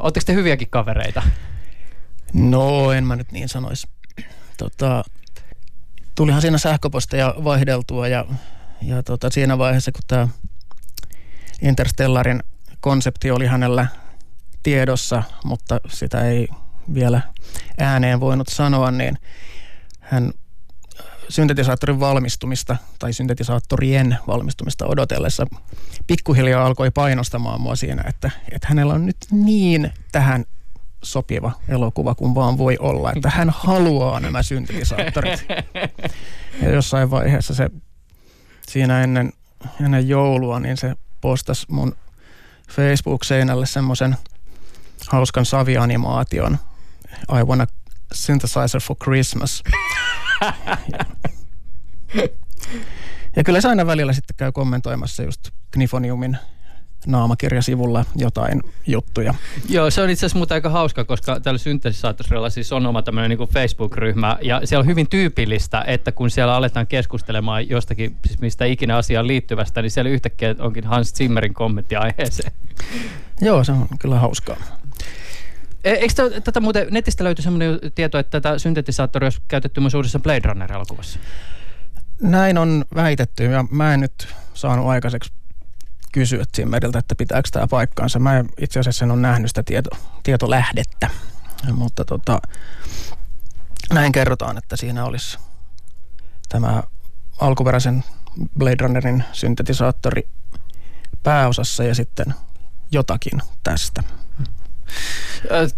Oletteko 0.00 0.22
äh, 0.22 0.26
te 0.26 0.34
hyviäkin 0.34 0.70
kavereita? 0.70 1.22
No, 2.32 2.92
en 2.92 3.04
mä 3.04 3.16
nyt 3.16 3.32
niin 3.32 3.48
sanoisi. 3.48 3.88
Tota, 4.58 5.04
tulihan 6.14 6.40
siinä 6.40 6.58
sähköposteja 6.58 7.34
vaihdeltua 7.44 8.08
ja, 8.08 8.24
ja 8.82 9.02
tota, 9.02 9.30
siinä 9.30 9.58
vaiheessa, 9.58 9.92
kun 9.92 10.02
tämä 10.06 10.28
Interstellarin 11.62 12.42
konsepti 12.80 13.30
oli 13.30 13.46
hänellä 13.46 13.86
tiedossa, 14.62 15.22
mutta 15.44 15.80
sitä 15.88 16.28
ei 16.28 16.48
vielä 16.94 17.20
ääneen 17.78 18.20
voinut 18.20 18.48
sanoa, 18.48 18.90
niin 18.90 19.18
hän 20.00 20.32
syntetisaattorin 21.28 22.00
valmistumista 22.00 22.76
tai 22.98 23.12
syntetisaattorien 23.12 24.18
valmistumista 24.26 24.86
odotellessa 24.86 25.46
pikkuhiljaa 26.06 26.66
alkoi 26.66 26.90
painostamaan 26.90 27.60
mua 27.60 27.76
siinä, 27.76 28.04
että, 28.08 28.30
että 28.52 28.68
hänellä 28.68 28.94
on 28.94 29.06
nyt 29.06 29.16
niin 29.30 29.92
tähän 30.12 30.44
sopiva 31.02 31.52
elokuva 31.68 32.14
kuin 32.14 32.34
vaan 32.34 32.58
voi 32.58 32.76
olla, 32.80 33.12
että 33.12 33.30
hän 33.30 33.50
haluaa 33.50 34.20
nämä 34.20 34.42
syntetisaattorit. 34.42 35.46
Ja 36.62 36.70
jossain 36.70 37.10
vaiheessa 37.10 37.54
se 37.54 37.70
siinä 38.68 39.02
ennen, 39.02 39.32
ennen 39.84 40.08
joulua, 40.08 40.60
niin 40.60 40.76
se 40.76 40.94
postasi 41.20 41.66
mun 41.68 41.96
Facebook-seinälle 42.70 43.66
semmoisen 43.66 44.16
hauskan 45.08 45.46
savianimaation 45.46 46.58
I 47.40 47.44
wanna 47.44 47.66
synthesizer 48.12 48.80
for 48.80 48.96
Christmas. 49.04 49.62
Ja, 53.36 53.44
kyllä 53.44 53.60
se 53.60 53.68
aina 53.68 53.86
välillä 53.86 54.12
sitten 54.12 54.36
käy 54.36 54.52
kommentoimassa 54.52 55.22
just 55.22 55.50
Knifoniumin 55.70 56.38
naamakirjasivulla 57.06 58.04
jotain 58.16 58.62
juttuja. 58.86 59.34
Joo, 59.68 59.90
se 59.90 60.02
on 60.02 60.10
itse 60.10 60.26
asiassa 60.26 60.38
muuta 60.38 60.54
aika 60.54 60.68
hauska, 60.68 61.04
koska 61.04 61.40
tällä 61.40 61.58
syntetisaattorilla 61.58 62.50
siis 62.50 62.72
on 62.72 62.86
oma 62.86 63.02
tämmöinen 63.02 63.38
niin 63.38 63.48
Facebook-ryhmä, 63.48 64.38
ja 64.42 64.60
siellä 64.64 64.80
on 64.80 64.86
hyvin 64.86 65.08
tyypillistä, 65.08 65.84
että 65.86 66.12
kun 66.12 66.30
siellä 66.30 66.54
aletaan 66.54 66.86
keskustelemaan 66.86 67.68
jostakin, 67.68 68.16
siis 68.26 68.40
mistä 68.40 68.64
ikinä 68.64 68.96
asiaan 68.96 69.26
liittyvästä, 69.26 69.82
niin 69.82 69.90
siellä 69.90 70.10
yhtäkkiä 70.10 70.54
onkin 70.58 70.84
Hans 70.84 71.14
Zimmerin 71.14 71.54
kommentti 71.54 71.96
aiheeseen. 71.96 72.52
Joo, 73.40 73.64
se 73.64 73.72
on 73.72 73.86
kyllä 74.00 74.18
hauskaa. 74.18 74.56
E, 75.84 75.90
eikö 75.90 76.14
tätä, 76.14 76.40
tätä 76.40 76.60
muuten, 76.60 76.86
netistä 76.90 77.24
löytyy 77.24 77.42
sellainen 77.42 77.78
tieto, 77.94 78.18
että 78.18 78.40
tätä 78.40 78.58
syntetisaattoria 78.58 79.26
olisi 79.26 79.40
käytetty 79.48 79.80
myös 79.80 79.94
uudessa 79.94 80.18
Blade 80.18 80.40
Runner-elokuvassa? 80.44 81.18
Näin 82.22 82.58
on 82.58 82.84
väitetty 82.94 83.44
ja 83.44 83.64
mä 83.70 83.94
en 83.94 84.00
nyt 84.00 84.28
saanut 84.54 84.86
aikaiseksi 84.86 85.32
kysyä 86.12 86.44
Zimmeriltä, 86.56 86.98
että 86.98 87.14
pitääkö 87.14 87.48
tämä 87.52 87.66
paikkaansa. 87.66 88.18
Mä 88.18 88.44
itse 88.60 88.80
asiassa 88.80 89.04
en 89.04 89.10
ole 89.10 89.20
nähnyt 89.20 89.50
sitä 89.50 89.62
tieto, 89.62 89.90
tietolähdettä, 90.22 91.10
mutta 91.72 92.04
tota, 92.04 92.40
näin 93.92 94.12
kerrotaan, 94.12 94.58
että 94.58 94.76
siinä 94.76 95.04
olisi 95.04 95.38
tämä 96.48 96.82
alkuperäisen 97.40 98.04
Blade 98.58 98.76
Runnerin 98.80 99.24
syntetisaattori 99.32 100.28
pääosassa 101.22 101.84
ja 101.84 101.94
sitten 101.94 102.34
jotakin 102.90 103.42
tästä. 103.62 104.02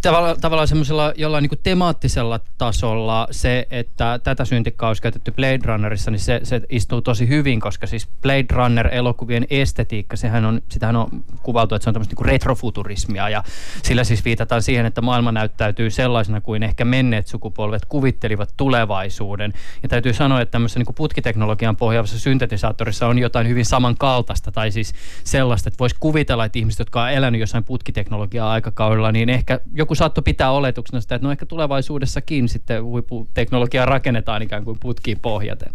Tavalla, 0.02 0.36
tavallaan 0.40 0.68
semmoisella 0.68 1.12
jollain 1.16 1.42
niin 1.42 1.60
temaattisella 1.62 2.40
tasolla 2.58 3.28
se, 3.30 3.66
että 3.70 4.20
tätä 4.24 4.44
syntikkaa 4.44 4.88
olisi 4.88 5.02
käytetty 5.02 5.32
Blade 5.32 5.60
Runnerissa, 5.64 6.10
niin 6.10 6.20
se, 6.20 6.40
se 6.42 6.60
istuu 6.70 7.02
tosi 7.02 7.28
hyvin, 7.28 7.60
koska 7.60 7.86
siis 7.86 8.08
Blade 8.22 8.46
Runner-elokuvien 8.52 9.46
estetiikka, 9.50 10.16
sehän 10.16 10.44
on, 10.44 10.60
sitähän 10.68 10.96
on 10.96 11.08
kuvaltu, 11.42 11.74
että 11.74 11.84
se 11.84 11.90
on 11.90 11.94
tämmöistä 11.94 12.14
niin 12.18 12.26
retrofuturismia 12.26 13.28
ja 13.28 13.44
sillä 13.82 14.04
siis 14.04 14.24
viitataan 14.24 14.62
siihen, 14.62 14.86
että 14.86 15.00
maailma 15.00 15.32
näyttäytyy 15.32 15.90
sellaisena 15.90 16.40
kuin 16.40 16.62
ehkä 16.62 16.84
menneet 16.84 17.26
sukupolvet 17.26 17.84
kuvittelivat 17.84 18.54
tulevaisuuden. 18.56 19.52
Ja 19.82 19.88
täytyy 19.88 20.12
sanoa, 20.12 20.40
että 20.40 20.52
tämmöisessä 20.52 20.80
niin 20.80 20.94
putkiteknologian 20.94 21.76
pohjaavassa 21.76 22.18
syntetisaattorissa 22.18 23.06
on 23.06 23.18
jotain 23.18 23.48
hyvin 23.48 23.64
samankaltaista 23.64 24.52
tai 24.52 24.70
siis 24.70 24.92
sellaista, 25.24 25.68
että 25.68 25.78
voisi 25.78 25.96
kuvitella, 26.00 26.44
että 26.44 26.58
ihmiset, 26.58 26.78
jotka 26.78 27.02
on 27.02 27.10
elänyt 27.10 27.40
jossain 27.40 27.64
putkiteknologiaa 27.64 28.50
aikakaudella, 28.50 28.95
puolella, 28.96 29.12
niin 29.12 29.28
ehkä 29.28 29.60
joku 29.74 29.94
saattoi 29.94 30.22
pitää 30.22 30.50
oletuksena 30.50 31.00
sitä, 31.00 31.14
että 31.14 31.26
no 31.26 31.32
ehkä 31.32 31.46
tulevaisuudessakin 31.46 32.48
sitten 32.48 32.84
huipputeknologiaa 32.84 33.86
rakennetaan 33.86 34.42
ikään 34.42 34.64
kuin 34.64 34.78
putkiin 34.80 35.18
pohjaten. 35.22 35.74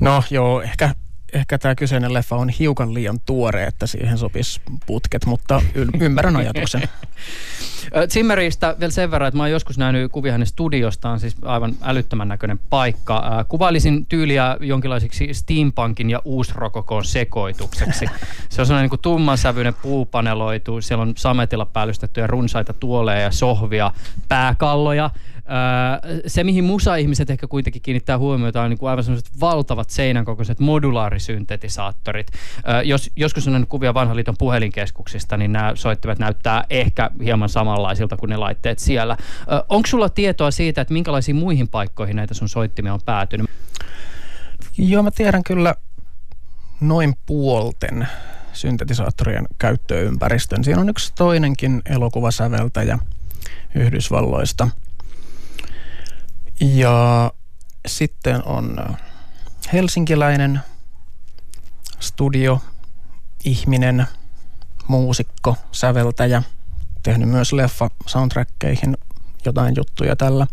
No 0.00 0.22
joo, 0.30 0.62
ehkä, 0.62 0.94
ehkä 1.32 1.58
tämä 1.58 1.74
kyseinen 1.74 2.14
leffa 2.14 2.36
on 2.36 2.48
hiukan 2.48 2.94
liian 2.94 3.20
tuore, 3.26 3.64
että 3.64 3.86
siihen 3.86 4.18
sopisi 4.18 4.60
putket, 4.86 5.26
mutta 5.26 5.62
y- 5.74 5.86
ymmärrän 6.00 6.36
ajatuksen. 6.36 6.82
Zimmeristä 8.08 8.76
vielä 8.80 8.90
sen 8.90 9.10
verran, 9.10 9.28
että 9.28 9.36
mä 9.36 9.42
oon 9.42 9.50
joskus 9.50 9.78
nähnyt 9.78 10.12
kuvia 10.12 10.32
hänen 10.32 10.46
studiostaan, 10.46 11.20
siis 11.20 11.36
aivan 11.42 11.74
älyttömän 11.82 12.28
näköinen 12.28 12.58
paikka. 12.70 13.44
Kuvailisin 13.48 14.06
tyyliä 14.06 14.56
jonkinlaiseksi 14.60 15.34
steampunkin 15.34 16.10
ja 16.10 16.20
uusrokokon 16.24 17.04
sekoitukseksi. 17.04 18.06
Se 18.48 18.60
on 18.60 18.66
sellainen 18.66 18.90
niin 18.90 19.00
tummansävyinen 19.00 19.74
puupaneloitu, 19.74 20.80
siellä 20.80 21.02
on 21.02 21.12
sametilla 21.16 21.66
päällystettyjä 21.66 22.26
runsaita 22.26 22.72
tuoleja 22.72 23.20
ja 23.20 23.30
sohvia, 23.30 23.92
pääkalloja– 24.28 25.10
se, 26.26 26.44
mihin 26.44 26.64
musa-ihmiset 26.64 27.30
ehkä 27.30 27.46
kuitenkin 27.46 27.82
kiinnittää 27.82 28.18
huomiota, 28.18 28.62
on 28.62 28.70
niin 28.70 28.78
kuin 28.78 28.90
aivan 28.90 29.04
sellaiset 29.04 29.40
valtavat 29.40 29.90
seinän 29.90 30.24
kokoiset 30.24 30.60
modulaarisyntetisaattorit. 30.60 32.26
Jos 32.84 33.10
joskus 33.16 33.48
on 33.48 33.66
kuvia 33.68 33.94
vanhan 33.94 34.16
liiton 34.16 34.34
puhelinkeskuksista, 34.38 35.36
niin 35.36 35.52
nämä 35.52 35.72
soittimet 35.74 36.18
näyttää 36.18 36.64
ehkä 36.70 37.10
hieman 37.24 37.48
samanlaisilta 37.48 38.16
kuin 38.16 38.30
ne 38.30 38.36
laitteet 38.36 38.78
siellä. 38.78 39.16
Onko 39.68 39.86
sulla 39.86 40.08
tietoa 40.08 40.50
siitä, 40.50 40.80
että 40.80 40.94
minkälaisiin 40.94 41.36
muihin 41.36 41.68
paikkoihin 41.68 42.16
näitä 42.16 42.34
sun 42.34 42.48
soittimia 42.48 42.94
on 42.94 43.00
päätynyt? 43.04 43.50
Joo, 44.78 45.02
mä 45.02 45.10
tiedän 45.10 45.44
kyllä 45.44 45.74
noin 46.80 47.14
puolten 47.26 48.08
syntetisaattorien 48.52 49.46
käyttöympäristön. 49.58 50.64
Siinä 50.64 50.80
on 50.80 50.88
yksi 50.88 51.12
toinenkin 51.14 51.82
elokuvasäveltäjä 51.86 52.98
Yhdysvalloista– 53.74 54.68
ja 56.62 57.32
sitten 57.86 58.44
on 58.44 58.96
helsinkiläinen 59.72 60.60
studio, 62.00 62.60
ihminen, 63.44 64.06
muusikko, 64.88 65.56
säveltäjä, 65.72 66.42
tehnyt 67.02 67.28
myös 67.28 67.52
leffa 67.52 67.90
soundtrackkeihin 68.06 68.96
jotain 69.44 69.74
juttuja 69.76 70.16
tällä. 70.16 70.46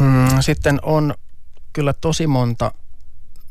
Mm, 0.00 0.40
sitten 0.40 0.78
on 0.82 1.14
kyllä 1.72 1.92
tosi 1.92 2.26
monta 2.26 2.72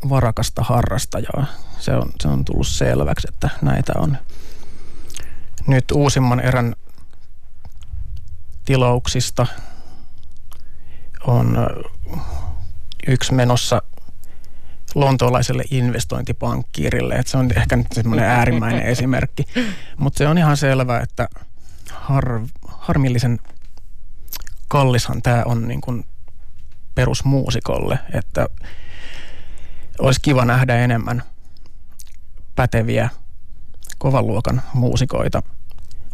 varakasta 0.09 0.63
harrastajaa. 0.63 1.45
Se 1.79 1.95
on, 1.95 2.11
se 2.21 2.27
on 2.27 2.45
tullut 2.45 2.67
selväksi, 2.67 3.27
että 3.29 3.49
näitä 3.61 3.93
on 3.97 4.17
nyt 5.67 5.91
uusimman 5.91 6.39
erän 6.39 6.75
tilauksista– 8.65 9.47
on 11.27 11.67
yksi 13.07 13.33
menossa 13.33 13.81
lontoolaiselle 14.95 15.63
investointipankkiirille, 15.71 17.15
että 17.15 17.31
se 17.31 17.37
on 17.37 17.49
ehkä 17.57 17.75
nyt 17.75 17.87
semmoinen 17.93 18.25
äärimmäinen 18.25 18.83
esimerkki. 18.83 19.43
Mutta 19.97 20.17
se 20.17 20.27
on 20.27 20.37
ihan 20.37 20.57
selvä, 20.57 20.99
että 20.99 21.27
har, 21.91 22.41
harmillisen 22.67 23.39
kallishan 24.67 25.21
tämä 25.21 25.43
on 25.45 25.67
niin 25.67 25.81
kuin 25.81 26.05
perusmuusikolle, 26.95 27.99
että 28.13 28.47
olisi 29.99 30.21
kiva 30.21 30.45
nähdä 30.45 30.75
enemmän 30.75 31.23
päteviä 32.55 33.09
kovan 33.97 34.27
luokan 34.27 34.61
muusikoita 34.73 35.43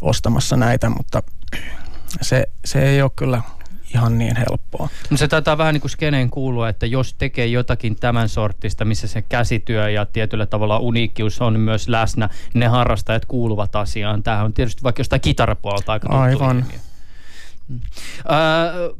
ostamassa 0.00 0.56
näitä, 0.56 0.90
mutta 0.90 1.22
se, 2.20 2.44
se 2.64 2.82
ei 2.82 3.02
ole 3.02 3.10
kyllä 3.16 3.42
ihan 3.94 4.18
niin 4.18 4.36
helppoa. 4.36 4.88
No 5.10 5.16
se 5.16 5.28
taitaa 5.28 5.58
vähän 5.58 5.74
niin 5.74 5.80
kuin 5.80 5.90
skeneen 5.90 6.30
kuulua, 6.30 6.68
että 6.68 6.86
jos 6.86 7.14
tekee 7.14 7.46
jotakin 7.46 7.96
tämän 7.96 8.28
sortista, 8.28 8.84
missä 8.84 9.06
se 9.06 9.22
käsityö 9.22 9.90
ja 9.90 10.06
tietyllä 10.06 10.46
tavalla 10.46 10.78
uniikkius 10.78 11.40
on 11.40 11.60
myös 11.60 11.88
läsnä, 11.88 12.28
ne 12.54 12.66
harrastajat 12.66 13.24
kuuluvat 13.24 13.76
asiaan. 13.76 14.22
Tämähän 14.22 14.44
on 14.44 14.52
tietysti 14.52 14.82
vaikka 14.82 15.00
jostain 15.00 15.20
kitarapuolta 15.20 15.92
aika 15.92 16.08
Aivan. 16.08 16.56
Ilmiö. 16.56 16.78
Mm. 17.68 17.80
Öö, 18.30 18.94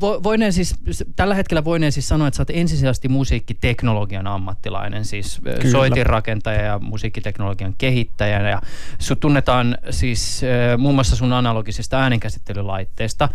voineen 0.00 0.52
siis, 0.52 0.74
tällä 1.16 1.34
hetkellä 1.34 1.64
voineen 1.64 1.92
siis 1.92 2.08
sanoa, 2.08 2.28
että 2.28 2.36
sä 2.36 2.40
oot 2.40 2.50
ensisijaisesti 2.50 3.08
musiikkiteknologian 3.08 4.26
ammattilainen, 4.26 5.04
siis 5.04 5.40
Kyllä. 5.44 5.70
soitinrakentaja 5.70 6.62
ja 6.62 6.78
musiikkiteknologian 6.78 7.74
kehittäjä. 7.78 8.48
Ja 8.50 8.62
sut 8.98 9.20
tunnetaan 9.20 9.78
siis 9.90 10.42
muun 10.78 10.94
muassa 10.94 11.16
sun 11.16 11.32
analogisista 11.32 12.00
äänenkäsittelylaitteista. 12.00 13.28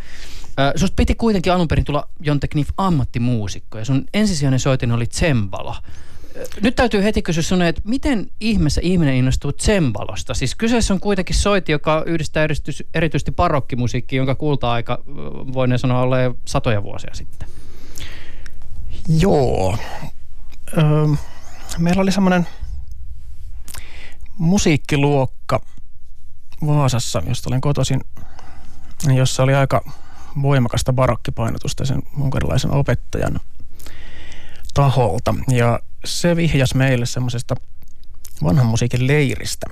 Susta 0.76 0.96
piti 0.96 1.16
kuitenkin 1.16 1.54
alun 1.54 1.68
perin 1.68 1.86
tulla 1.86 2.10
Jonteknif 2.20 2.70
ammattimuusikko 2.78 3.78
ja 3.78 3.86
sun 3.86 4.06
ensisijainen 4.14 4.60
soitin 4.60 4.92
oli 4.92 5.06
tsembalo. 5.06 5.76
Nyt 6.62 6.76
täytyy 6.76 7.04
heti 7.04 7.22
kysyä 7.22 7.44
sinne, 7.44 7.68
että 7.68 7.82
miten 7.86 8.32
ihmeessä 8.40 8.82
ihminen 8.84 9.16
innostuu 9.16 9.52
tsembalosta? 9.52 10.34
Siis 10.34 10.56
kyseessä 10.56 10.94
on 10.94 11.00
kuitenkin 11.00 11.36
soiti, 11.36 11.72
joka 11.72 12.04
yhdistää 12.06 12.48
erityisesti 12.94 13.32
barokkimusiikkiin, 13.32 14.18
jonka 14.18 14.36
kulta-aika 14.36 15.04
voin 15.54 15.80
sanoa 15.80 16.02
ole 16.02 16.36
satoja 16.46 16.84
vuosia 16.84 17.14
sitten. 17.14 17.50
Joo. 19.20 19.78
Öö, 20.78 20.84
meillä 21.78 22.02
oli 22.02 22.12
semmoinen 22.12 22.48
musiikkiluokka 24.38 25.62
Vaasassa, 26.68 27.24
josta 27.28 27.50
olen 27.50 27.62
kotoisin, 27.62 28.02
jossa 29.16 29.44
oli 29.44 29.54
aika 29.54 29.92
voimakasta 30.42 30.94
barokkipainotusta 30.94 31.86
sen 31.86 32.04
unkarilaisen 32.22 32.72
opettajan 32.72 33.40
taholta. 34.74 35.36
Ja 35.50 35.80
se 36.06 36.36
vihjas 36.36 36.76
meille 36.76 37.06
semmoisesta 37.06 37.56
vanhan 38.44 38.66
musiikin 38.66 39.08
leiristä. 39.08 39.68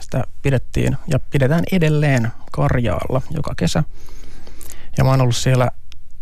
Sitä 0.00 0.24
pidettiin 0.42 0.96
ja 1.06 1.18
pidetään 1.18 1.64
edelleen 1.72 2.32
Karjaalla 2.52 3.22
joka 3.30 3.54
kesä. 3.56 3.84
Ja 4.98 5.04
mä 5.04 5.10
oon 5.10 5.20
ollut 5.20 5.36
siellä 5.36 5.70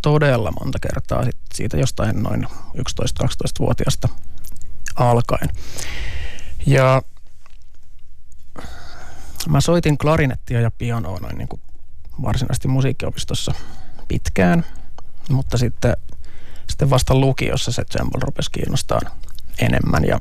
todella 0.03 0.53
monta 0.61 0.79
kertaa 0.79 1.25
sit 1.25 1.37
siitä 1.55 1.77
jostain 1.77 2.23
noin 2.23 2.47
11-12-vuotiaasta 2.77 4.09
alkaen. 4.97 5.49
Ja 6.67 7.03
mä 9.49 9.61
soitin 9.61 9.99
klarinettia 9.99 10.61
ja 10.61 10.71
pianoa 10.71 11.19
noin 11.19 11.39
niin 11.39 11.49
kuin 11.49 11.63
varsinaisesti 12.23 12.69
musiikkiopistossa 12.69 13.55
pitkään, 14.09 14.65
mutta 15.31 15.59
sitten, 15.59 15.97
sitten 16.69 16.91
vasta 16.91 17.15
lukiossa 17.15 17.73
se 17.73 17.83
Jambol 17.99 18.21
rupesi 18.21 18.51
kiinnostaa 18.51 19.01
enemmän 19.59 20.05
ja, 20.05 20.21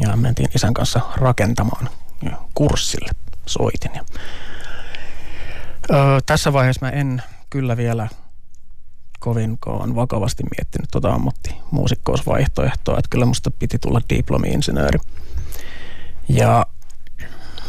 ja 0.00 0.16
mentiin 0.16 0.48
isän 0.54 0.74
kanssa 0.74 1.00
rakentamaan 1.16 1.88
kurssille 2.54 3.10
soitin. 3.46 3.90
Ja, 3.94 4.04
ö, 5.90 6.20
tässä 6.26 6.52
vaiheessa 6.52 6.86
mä 6.86 6.90
en 6.90 7.22
kyllä 7.50 7.76
vielä 7.76 8.08
kovinkaan 9.18 9.94
vakavasti 9.94 10.42
miettinyt 10.42 10.90
tuota 10.90 11.12
ammattimuusikkousvaihtoehtoa, 11.12 12.98
että 12.98 13.08
kyllä 13.10 13.26
musta 13.26 13.50
piti 13.50 13.78
tulla 13.78 14.00
diplomi-insinööri. 14.10 14.98
Ja 16.28 16.66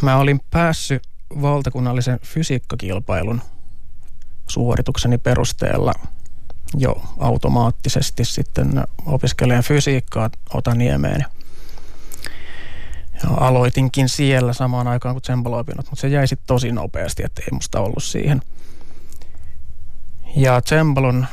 mä 0.00 0.16
olin 0.16 0.40
päässyt 0.50 1.02
valtakunnallisen 1.42 2.18
fysiikkakilpailun 2.22 3.42
suoritukseni 4.46 5.18
perusteella 5.18 5.92
jo 6.76 7.02
automaattisesti 7.18 8.24
sitten 8.24 8.84
opiskelen 9.06 9.62
fysiikkaa 9.62 10.30
Otaniemeen. 10.54 11.24
Ja 13.22 13.30
aloitinkin 13.30 14.08
siellä 14.08 14.52
samaan 14.52 14.88
aikaan 14.88 15.14
kuin 15.14 15.22
tsembalo-opinnot, 15.22 15.86
mutta 15.90 16.00
se 16.00 16.08
jäi 16.08 16.26
sitten 16.26 16.46
tosi 16.46 16.72
nopeasti, 16.72 17.22
että 17.24 17.42
ei 17.42 17.48
musta 17.52 17.80
ollut 17.80 18.04
siihen. 18.04 18.42
Ja 20.36 20.60
tsembalon 20.60 21.26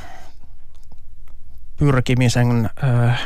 pyrkimisen 1.77 2.69
äh, 2.83 3.21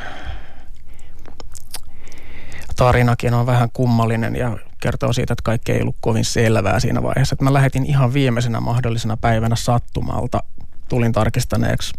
tarinakin 2.76 3.34
on 3.34 3.46
vähän 3.46 3.70
kummallinen 3.74 4.36
ja 4.36 4.58
kertoo 4.80 5.14
siitä, 5.14 5.34
että 5.34 5.44
kaikki 5.44 5.72
ei 5.72 5.82
ollut 5.82 5.96
kovin 6.00 6.26
selvää 6.26 6.80
siinä 6.80 7.04
vaiheessa. 7.04 7.34
Että 7.34 7.46
mä 7.46 7.54
lähetin 7.54 7.86
ihan 7.86 8.14
viimeisenä 8.14 8.60
mahdollisena 8.60 9.18
päivänä 9.18 9.56
sattumalta, 9.56 10.44
tulin 10.90 11.12
tarkistaneeksi, 11.12 11.94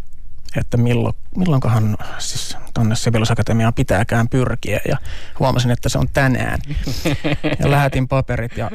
että 0.56 0.76
milloin, 0.76 1.14
milloinkohan 1.36 1.96
siis 2.18 2.56
tonne 2.74 2.96
Sibeliusakatemiaan 2.96 3.74
pitääkään 3.74 4.28
pyrkiä 4.28 4.80
ja 4.88 4.96
huomasin, 5.38 5.70
että 5.70 5.88
se 5.88 5.98
on 5.98 6.08
tänään. 6.12 6.60
Ja 7.58 7.70
lähetin 7.70 8.08
paperit 8.08 8.56
ja 8.56 8.70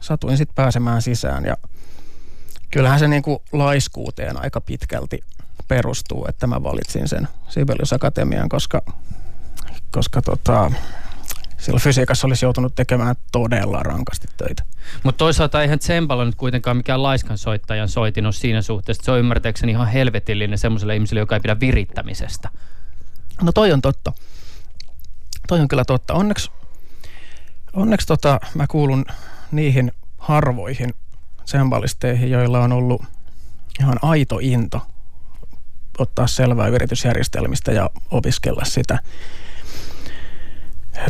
satuin 0.00 0.36
sitten 0.36 0.54
pääsemään 0.54 1.02
sisään 1.02 1.44
ja 1.44 1.56
kyllähän 2.70 2.98
se 2.98 3.08
niin 3.08 3.22
kuin 3.22 3.38
laiskuuteen 3.52 4.42
aika 4.42 4.60
pitkälti 4.60 5.20
perustuu, 5.68 6.26
että 6.28 6.46
mä 6.46 6.62
valitsin 6.62 7.08
sen 7.08 7.28
Sibeliusakatemian, 7.48 8.48
koska, 8.48 8.82
koska 9.90 10.22
tota, 10.22 10.72
silloin 11.60 11.82
fysiikassa 11.82 12.26
olisi 12.26 12.44
joutunut 12.44 12.74
tekemään 12.74 13.16
todella 13.32 13.82
rankasti 13.82 14.28
töitä. 14.36 14.62
Mutta 15.02 15.18
toisaalta 15.18 15.62
eihän 15.62 15.78
Tsempalo 15.78 16.24
nyt 16.24 16.34
kuitenkaan 16.34 16.76
mikään 16.76 17.02
laiskan 17.02 17.38
soittajan 17.38 17.88
soitin 17.88 18.26
ole 18.26 18.32
siinä 18.32 18.62
suhteessa. 18.62 19.04
Se 19.04 19.10
on 19.10 19.18
ymmärtääkseni 19.18 19.72
ihan 19.72 19.86
helvetillinen 19.86 20.58
semmoiselle 20.58 20.94
ihmiselle, 20.94 21.20
joka 21.20 21.36
ei 21.36 21.40
pidä 21.40 21.60
virittämisestä. 21.60 22.48
No 23.42 23.52
toi 23.52 23.72
on 23.72 23.82
totta. 23.82 24.12
Toi 25.48 25.60
on 25.60 25.68
kyllä 25.68 25.84
totta. 25.84 26.14
Onneksi, 26.14 26.50
onneksi 27.72 28.06
tota, 28.06 28.40
mä 28.54 28.66
kuulun 28.66 29.04
niihin 29.52 29.92
harvoihin 30.18 30.94
tsembalisteihin, 31.44 32.30
joilla 32.30 32.60
on 32.60 32.72
ollut 32.72 33.02
ihan 33.80 33.98
aito 34.02 34.38
into 34.40 34.80
ottaa 35.98 36.26
selvää 36.26 36.68
yritysjärjestelmistä 36.68 37.72
ja 37.72 37.90
opiskella 38.10 38.64
sitä. 38.64 38.98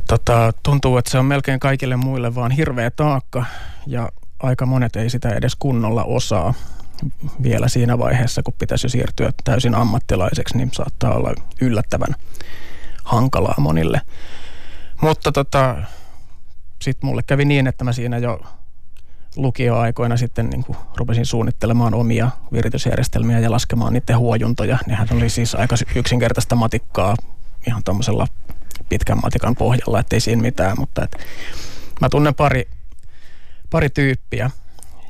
Tota, 0.08 0.52
tuntuu, 0.62 0.96
että 0.96 1.10
se 1.10 1.18
on 1.18 1.24
melkein 1.24 1.60
kaikille 1.60 1.96
muille 1.96 2.34
vaan 2.34 2.50
hirveä 2.50 2.90
taakka 2.90 3.44
ja 3.86 4.08
aika 4.42 4.66
monet 4.66 4.96
ei 4.96 5.10
sitä 5.10 5.28
edes 5.28 5.56
kunnolla 5.58 6.04
osaa 6.04 6.54
vielä 7.42 7.68
siinä 7.68 7.98
vaiheessa, 7.98 8.42
kun 8.42 8.54
pitäisi 8.58 8.88
siirtyä 8.88 9.30
täysin 9.44 9.74
ammattilaiseksi, 9.74 10.56
niin 10.56 10.70
saattaa 10.72 11.14
olla 11.14 11.34
yllättävän 11.60 12.14
hankalaa 13.04 13.54
monille. 13.58 14.00
Mutta 15.02 15.32
tota, 15.32 15.76
sitten 16.82 17.06
mulle 17.06 17.22
kävi 17.22 17.44
niin, 17.44 17.66
että 17.66 17.84
mä 17.84 17.92
siinä 17.92 18.18
jo 18.18 18.40
lukioaikoina 19.36 20.16
sitten 20.16 20.50
niin 20.50 20.64
kuin 20.64 20.78
rupesin 20.96 21.26
suunnittelemaan 21.26 21.94
omia 21.94 22.30
viritysjärjestelmiä 22.52 23.38
ja 23.38 23.50
laskemaan 23.50 23.92
niiden 23.92 24.18
huojuntoja. 24.18 24.78
Nehän 24.86 25.08
oli 25.12 25.28
siis 25.28 25.54
aika 25.54 25.76
yksinkertaista 25.94 26.54
matikkaa 26.54 27.16
ihan 27.66 27.84
tuommoisella 27.84 28.26
pitkän 28.90 29.20
matikan 29.22 29.56
pohjalla, 29.56 30.00
ettei 30.00 30.20
siinä 30.20 30.42
mitään, 30.42 30.76
mutta 30.78 31.04
et, 31.04 31.16
mä 32.00 32.08
tunnen 32.08 32.34
pari, 32.34 32.68
pari 33.70 33.90
tyyppiä, 33.90 34.50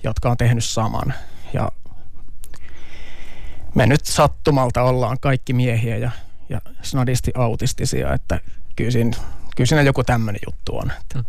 jotka 0.03 0.31
on 0.31 0.37
tehnyt 0.37 0.65
saman 0.65 1.15
ja 1.53 1.73
me 3.75 3.87
nyt 3.87 4.07
sattumalta 4.07 4.83
ollaan 4.83 5.17
kaikki 5.21 5.53
miehiä 5.53 5.97
ja, 5.97 6.11
ja 6.49 6.61
snadisti 6.83 7.31
autistisia, 7.35 8.15
että 8.15 8.41
kyllä 8.77 8.91
siinä, 8.91 9.17
kyllä 9.57 9.69
siinä 9.69 9.83
joku 9.83 10.05
tämmöinen 10.05 10.41
juttu 10.47 10.77
on. 10.77 10.93
Että. 11.01 11.25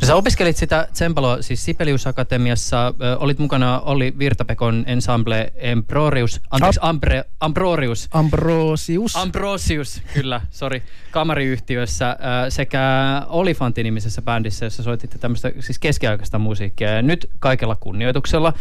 No 0.00 0.06
sä 0.06 0.14
opiskelit 0.14 0.56
sitä 0.56 0.88
Tsempaloa 0.92 1.42
siis 1.42 1.64
Sibelius 1.64 2.06
Akatemiassa, 2.06 2.94
olit 3.18 3.38
mukana 3.38 3.80
Olli 3.80 4.14
Virtapekon 4.18 4.84
ensemble 4.86 5.52
Emprorius, 5.54 6.40
anteeksi, 6.50 6.80
Ambre, 6.82 7.24
Ambrorius. 7.40 8.08
Ambrosius. 8.10 9.16
Ambrosius, 9.16 10.02
kyllä, 10.14 10.40
sori, 10.50 10.82
kamariyhtiössä 11.10 12.16
sekä 12.48 12.82
Olifantti-nimisessä 13.26 14.22
bändissä, 14.22 14.66
jossa 14.66 14.82
soititte 14.82 15.18
tämmöistä 15.18 15.52
siis 15.60 15.78
keskiaikaista 15.78 16.38
musiikkia. 16.38 16.90
Ja 16.90 17.02
nyt 17.02 17.30
kaikella 17.38 17.76
kunnioituksella 17.76 18.52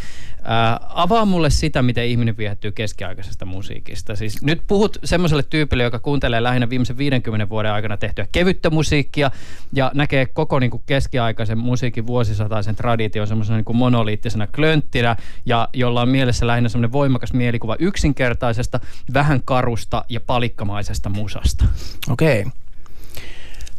avaa 0.89 1.25
mulle 1.25 1.49
sitä, 1.49 1.81
miten 1.81 2.05
ihminen 2.05 2.37
viehättyy 2.37 2.71
keskiaikaisesta 2.71 3.45
musiikista. 3.45 4.15
Siis 4.15 4.41
nyt 4.41 4.61
puhut 4.67 4.97
semmoiselle 5.03 5.43
tyypille, 5.43 5.83
joka 5.83 5.99
kuuntelee 5.99 6.43
lähinnä 6.43 6.69
viimeisen 6.69 6.97
50 6.97 7.49
vuoden 7.49 7.71
aikana 7.71 7.97
tehtyä 7.97 8.27
kevyttä 8.31 8.69
musiikkia 8.69 9.31
ja 9.73 9.91
näkee 9.93 10.25
koko 10.25 10.59
niin 10.59 10.71
kuin, 10.71 10.83
keskiaikaisen 10.95 11.57
musiikin 11.57 12.07
vuosisataisen 12.07 12.75
tradition 12.75 13.27
semmoisena 13.27 13.57
niin 13.57 13.77
monoliittisena 13.77 14.47
klönttinä 14.47 15.15
ja 15.45 15.69
jolla 15.73 16.01
on 16.01 16.09
mielessä 16.09 16.47
lähinnä 16.47 16.69
semmoinen 16.69 16.91
voimakas 16.91 17.33
mielikuva 17.33 17.75
yksinkertaisesta, 17.79 18.79
vähän 19.13 19.41
karusta 19.45 20.05
ja 20.09 20.19
palikkamaisesta 20.19 21.09
musasta. 21.09 21.65
Okei. 22.09 22.41
Okay. 22.41 22.51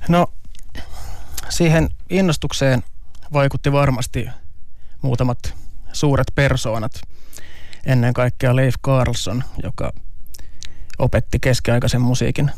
No 0.09 0.27
siihen 1.49 1.89
innostukseen 2.11 2.83
vaikutti 3.33 3.73
varmasti 3.73 4.29
muutamat 5.03 5.55
suuret 5.93 6.33
persoonat. 6.35 7.01
Ennen 7.87 8.15
kaikkea 8.15 8.57
Leif 8.57 8.75
Carlson, 8.85 9.45
joka 9.63 9.93
opetti 10.99 11.39
keskiaikaisen 11.39 12.01
musiikin 12.01 12.51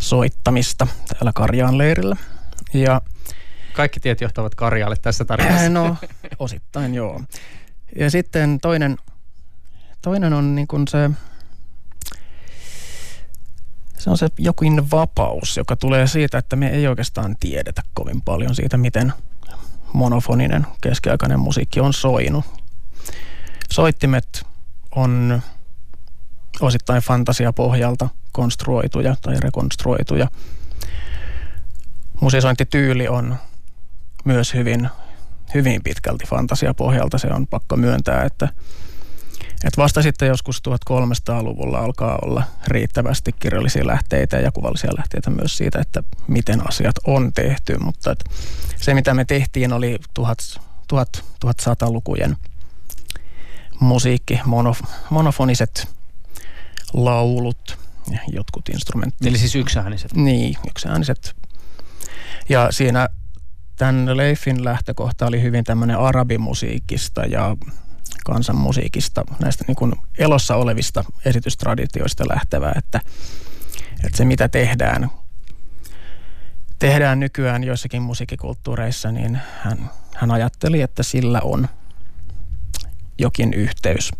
soittamista 0.00 0.86
täällä 1.08 1.32
Karjaan 1.34 1.78
leirillä. 1.78 2.16
Ja 2.74 3.02
Kaikki 3.78 4.00
tiet 4.00 4.20
johtavat 4.20 4.54
Karjaalle 4.54 4.96
tässä 5.02 5.24
tarinassa. 5.24 5.68
No, 5.68 5.96
osittain 6.38 6.94
joo. 6.94 7.20
Ja 7.96 8.10
sitten 8.10 8.58
toinen, 8.62 8.96
toinen 10.02 10.32
on 10.32 10.54
niin 10.54 10.68
kuin 10.68 10.88
se, 10.88 11.10
se 13.98 14.10
on 14.10 14.18
se 14.18 14.28
jokin 14.38 14.90
vapaus, 14.90 15.56
joka 15.56 15.76
tulee 15.76 16.06
siitä, 16.06 16.38
että 16.38 16.56
me 16.56 16.68
ei 16.68 16.86
oikeastaan 16.86 17.36
tiedetä 17.40 17.82
kovin 17.94 18.22
paljon 18.22 18.54
siitä, 18.54 18.76
miten 18.76 19.12
monofoninen 19.92 20.66
keskiaikainen 20.80 21.40
musiikki 21.40 21.80
on 21.80 21.92
soinut. 21.92 22.44
Soittimet 23.72 24.46
on 24.94 25.42
osittain 26.60 27.02
fantasiapohjalta 27.02 28.08
konstruoituja 28.32 29.16
tai 29.22 29.40
rekonstruoituja– 29.40 30.28
musisointityyli 32.20 33.08
on 33.08 33.36
myös 34.24 34.54
hyvin, 34.54 34.88
hyvin 35.54 35.82
pitkälti 35.82 36.26
fantasiapohjalta. 36.26 37.18
Se 37.18 37.28
on 37.28 37.46
pakko 37.46 37.76
myöntää, 37.76 38.22
että, 38.24 38.48
että 39.64 39.82
vasta 39.82 40.02
sitten 40.02 40.28
joskus 40.28 40.62
1300-luvulla 40.68 41.78
alkaa 41.78 42.18
olla 42.22 42.42
riittävästi 42.66 43.32
kirjallisia 43.32 43.86
lähteitä 43.86 44.36
ja 44.36 44.52
kuvallisia 44.52 44.90
lähteitä 44.96 45.30
myös 45.30 45.56
siitä, 45.56 45.78
että 45.80 46.02
miten 46.26 46.68
asiat 46.68 46.96
on 47.06 47.32
tehty. 47.32 47.78
Mutta 47.78 48.12
että 48.12 48.24
se, 48.76 48.94
mitä 48.94 49.14
me 49.14 49.24
tehtiin, 49.24 49.72
oli 49.72 49.98
1100-lukujen 51.44 52.36
musiikki, 53.80 54.40
monof, 54.44 54.80
monofoniset 55.10 55.88
laulut, 56.92 57.78
jotkut 58.32 58.68
instrumentit. 58.68 59.26
Eli 59.26 59.38
siis 59.38 59.54
yksiääniset? 59.54 60.14
Niin, 60.14 60.56
yksiääniset 60.68 61.36
ja 62.48 62.68
siinä 62.70 63.08
tämän 63.76 64.16
Leifin 64.16 64.64
lähtökohta 64.64 65.26
oli 65.26 65.42
hyvin 65.42 65.64
tämmöinen 65.64 65.98
arabimusiikista 65.98 67.22
ja 67.22 67.56
kansanmusiikista, 68.24 69.24
näistä 69.40 69.64
niin 69.66 69.76
kuin 69.76 69.92
elossa 70.18 70.56
olevista 70.56 71.04
esitystraditioista 71.24 72.24
lähtevää, 72.28 72.72
että, 72.76 73.00
että 74.04 74.16
se 74.16 74.24
mitä 74.24 74.48
tehdään, 74.48 75.10
tehdään 76.78 77.20
nykyään 77.20 77.64
joissakin 77.64 78.02
musiikkikulttuureissa, 78.02 79.12
niin 79.12 79.40
hän, 79.60 79.90
hän 80.14 80.30
ajatteli, 80.30 80.80
että 80.80 81.02
sillä 81.02 81.40
on 81.40 81.68
jokin 83.18 83.54
yhteys 83.54 84.10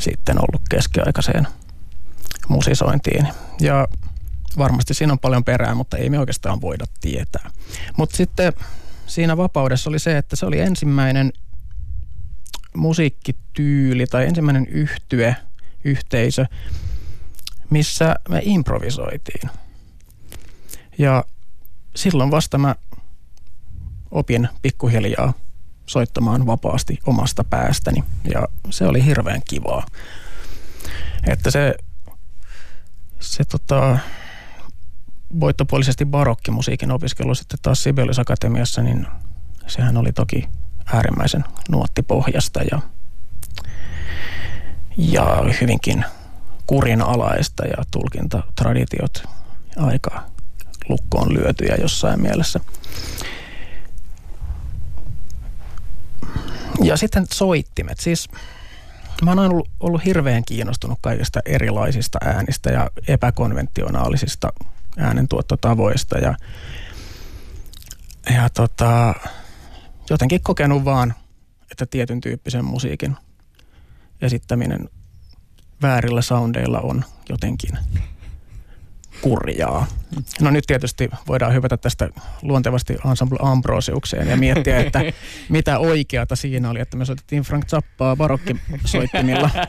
sitten 0.00 0.36
ollut 0.38 0.62
keskiaikaiseen 0.70 1.46
musisointiin. 2.48 3.28
Ja 3.60 3.88
varmasti 4.58 4.94
siinä 4.94 5.12
on 5.12 5.18
paljon 5.18 5.44
perää, 5.44 5.74
mutta 5.74 5.96
ei 5.96 6.10
me 6.10 6.18
oikeastaan 6.18 6.60
voida 6.60 6.84
tietää. 7.00 7.50
Mutta 7.96 8.16
sitten 8.16 8.52
siinä 9.06 9.36
vapaudessa 9.36 9.90
oli 9.90 9.98
se, 9.98 10.18
että 10.18 10.36
se 10.36 10.46
oli 10.46 10.60
ensimmäinen 10.60 11.32
musiikkityyli 12.76 14.06
tai 14.06 14.26
ensimmäinen 14.26 14.66
yhtye, 14.66 15.36
yhteisö, 15.84 16.46
missä 17.70 18.16
me 18.28 18.40
improvisoitiin. 18.44 19.50
Ja 20.98 21.24
silloin 21.96 22.30
vasta 22.30 22.58
mä 22.58 22.74
opin 24.10 24.48
pikkuhiljaa 24.62 25.34
soittamaan 25.86 26.46
vapaasti 26.46 26.98
omasta 27.06 27.44
päästäni 27.44 28.04
ja 28.34 28.48
se 28.70 28.84
oli 28.84 29.04
hirveän 29.04 29.40
kivaa. 29.48 29.86
Että 31.26 31.50
se, 31.50 31.74
se 33.20 33.44
tota, 33.44 33.98
voittopuolisesti 35.40 36.04
barokkimusiikin 36.04 36.90
opiskelu 36.90 37.34
sitten 37.34 37.58
taas 37.62 37.82
Sibelius 37.82 38.18
Akatemiassa, 38.18 38.82
niin 38.82 39.06
sehän 39.66 39.96
oli 39.96 40.12
toki 40.12 40.48
äärimmäisen 40.92 41.44
nuottipohjasta 41.70 42.60
ja, 42.70 42.78
ja 44.96 45.44
hyvinkin 45.60 46.04
kurinalaista 46.66 47.64
ja 47.64 47.84
tulkintatraditiot 47.90 49.24
aika 49.76 50.22
lukkoon 50.88 51.34
lyötyjä 51.34 51.76
jossain 51.80 52.22
mielessä. 52.22 52.60
Ja 56.82 56.96
sitten 56.96 57.26
soittimet. 57.34 57.98
Siis 58.00 58.28
mä 59.22 59.30
oon 59.30 59.38
ollut, 59.38 59.68
ollut 59.80 60.04
hirveän 60.04 60.44
kiinnostunut 60.44 60.98
kaikista 61.02 61.40
erilaisista 61.44 62.18
äänistä 62.24 62.70
ja 62.70 62.90
epäkonventionaalisista 63.08 64.52
äänentuottotavoista 64.96 66.18
ja, 66.18 66.34
ja 68.34 68.48
tota, 68.50 69.14
jotenkin 70.10 70.40
kokenut 70.42 70.84
vaan, 70.84 71.14
että 71.70 71.86
tietyn 71.86 72.20
tyyppisen 72.20 72.64
musiikin 72.64 73.16
esittäminen 74.22 74.88
väärillä 75.82 76.22
soundeilla 76.22 76.80
on 76.80 77.04
jotenkin 77.28 77.78
kurjaa. 79.20 79.86
No 80.40 80.50
nyt 80.50 80.64
tietysti 80.66 81.10
voidaan 81.28 81.54
hypätä 81.54 81.76
tästä 81.76 82.08
luontevasti 82.42 82.96
Ensemble 83.10 83.38
Ambrosiukseen 83.42 84.28
ja 84.28 84.36
miettiä, 84.36 84.80
että 84.80 85.00
mitä 85.48 85.78
oikeata 85.78 86.36
siinä 86.36 86.70
oli, 86.70 86.80
että 86.80 86.96
me 86.96 87.04
soitettiin 87.04 87.42
Frank 87.42 87.66
Zappaa 87.66 88.16
barokkisoittimilla. 88.16 89.50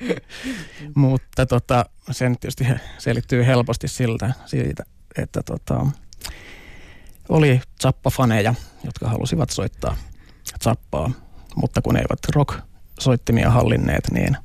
Mutta 0.94 1.46
tota, 1.46 1.86
sen 2.10 2.38
tietysti 2.38 2.66
selittyy 2.98 3.46
helposti 3.46 3.88
siltä, 3.88 4.32
siitä, 4.46 4.84
että 5.18 5.42
tota, 5.42 5.86
oli 7.28 7.60
Zappa-faneja, 7.82 8.54
jotka 8.84 9.08
halusivat 9.08 9.50
soittaa 9.50 9.96
Zappaa, 10.64 11.10
mutta 11.56 11.82
kun 11.82 11.96
eivät 11.96 12.18
rock-soittimia 12.34 13.50
hallinneet, 13.50 14.04
niin 14.12 14.36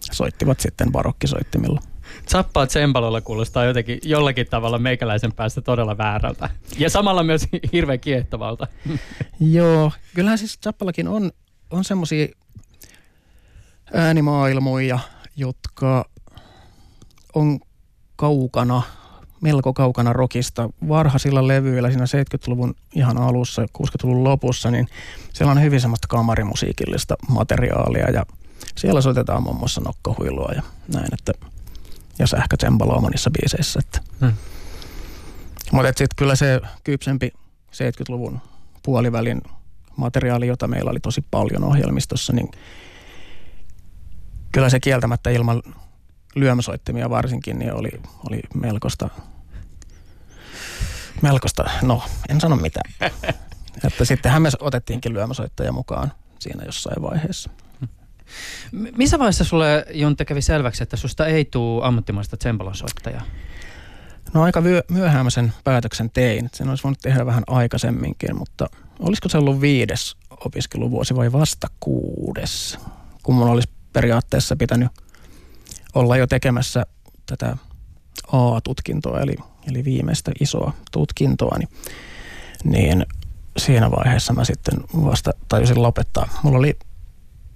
soittivat 0.00 0.60
sitten 0.60 0.92
barokkisoittimilla. 0.92 1.80
Zappaa 2.28 2.66
tsempalolla 2.66 3.20
kuulostaa 3.20 3.64
jotenkin 3.64 3.98
jollakin 4.02 4.46
tavalla 4.46 4.78
meikäläisen 4.78 5.32
päästä 5.32 5.60
todella 5.60 5.98
väärältä. 5.98 6.50
Ja 6.78 6.90
samalla 6.90 7.22
myös 7.22 7.46
hirveän 7.72 8.00
kiehtovalta. 8.00 8.66
Joo, 9.40 9.92
kyllähän 10.14 10.38
siis 10.38 10.58
Zappallakin 10.64 11.08
on, 11.08 11.30
on 11.70 11.84
semmoisia 11.84 12.28
äänimaailmoja, 13.94 14.98
jotka 15.36 16.10
on 17.34 17.60
kaukana, 18.16 18.82
melko 19.40 19.72
kaukana 19.72 20.12
rockista. 20.12 20.70
Varhaisilla 20.88 21.48
levyillä 21.48 21.90
siinä 21.90 22.04
70-luvun 22.04 22.74
ihan 22.94 23.18
alussa, 23.18 23.62
60-luvun 23.62 24.24
lopussa, 24.24 24.70
niin 24.70 24.88
siellä 25.32 25.52
on 25.52 25.62
hyvin 25.62 25.80
semmoista 25.80 26.08
kamarimusiikillista 26.08 27.16
materiaalia 27.28 28.10
ja 28.10 28.26
siellä 28.76 29.00
soitetaan 29.00 29.42
muun 29.42 29.56
muassa 29.56 29.80
nokkahuilua 29.80 30.52
ja 30.56 30.62
näin, 30.94 31.08
että 31.12 31.32
ja 32.18 32.26
sähkötsembaloa 32.26 33.00
monissa 33.00 33.30
biiseissä. 33.30 33.80
Että. 33.84 34.00
Hmm. 34.20 34.32
Mutta 35.72 35.88
sitten 35.88 36.16
kyllä 36.16 36.36
se 36.36 36.60
kypsempi 36.84 37.32
70-luvun 37.72 38.40
puolivälin 38.82 39.42
materiaali, 39.96 40.46
jota 40.46 40.68
meillä 40.68 40.90
oli 40.90 41.00
tosi 41.00 41.24
paljon 41.30 41.64
ohjelmistossa, 41.64 42.32
niin 42.32 42.50
kyllä 44.52 44.68
se 44.68 44.80
kieltämättä 44.80 45.30
ilman 45.30 45.62
lyömäsoittimia 46.40 47.10
varsinkin, 47.10 47.58
niin 47.58 47.72
oli, 47.72 47.90
oli 48.30 48.40
melkoista, 48.54 49.08
melkoista, 51.22 51.70
no 51.82 52.02
en 52.28 52.40
sano 52.40 52.56
mitään. 52.56 52.92
että 53.84 54.04
sittenhän 54.04 54.42
me 54.42 54.48
otettiinkin 54.60 55.12
lyömäsoittaja 55.12 55.72
mukaan 55.72 56.12
siinä 56.38 56.64
jossain 56.64 57.02
vaiheessa. 57.02 57.50
Missä 58.72 59.18
vaiheessa 59.18 59.44
sulle, 59.44 59.86
Jonte, 59.90 60.24
kävi 60.24 60.42
selväksi, 60.42 60.82
että 60.82 60.96
susta 60.96 61.26
ei 61.26 61.44
tule 61.44 61.86
ammattimaista 61.86 62.36
tsempalosoittajaa? 62.36 63.22
No 64.34 64.42
aika 64.42 64.62
myöhään 64.88 65.30
sen 65.30 65.52
päätöksen 65.64 66.10
tein. 66.10 66.50
Sen 66.52 66.68
olisi 66.68 66.84
voinut 66.84 66.98
tehdä 67.02 67.26
vähän 67.26 67.44
aikaisemminkin, 67.46 68.36
mutta 68.36 68.66
olisiko 68.98 69.28
se 69.28 69.38
ollut 69.38 69.60
viides 69.60 70.16
opiskeluvuosi 70.30 71.16
vai 71.16 71.32
vasta 71.32 71.66
kuudes? 71.80 72.78
Kun 73.22 73.34
mun 73.34 73.48
olisi 73.48 73.68
periaatteessa 73.92 74.56
pitänyt 74.56 74.88
olla 76.00 76.16
jo 76.16 76.26
tekemässä 76.26 76.86
tätä 77.26 77.56
A-tutkintoa, 78.32 79.20
eli, 79.20 79.36
eli 79.66 79.84
viimeistä 79.84 80.32
isoa 80.40 80.72
tutkintoa, 80.92 81.58
niin, 81.58 81.68
niin 82.64 83.06
siinä 83.56 83.90
vaiheessa 83.90 84.32
mä 84.32 84.44
sitten 84.44 84.80
vasta 85.04 85.32
tajusin 85.48 85.82
lopettaa. 85.82 86.28
Mulla 86.42 86.58
oli 86.58 86.78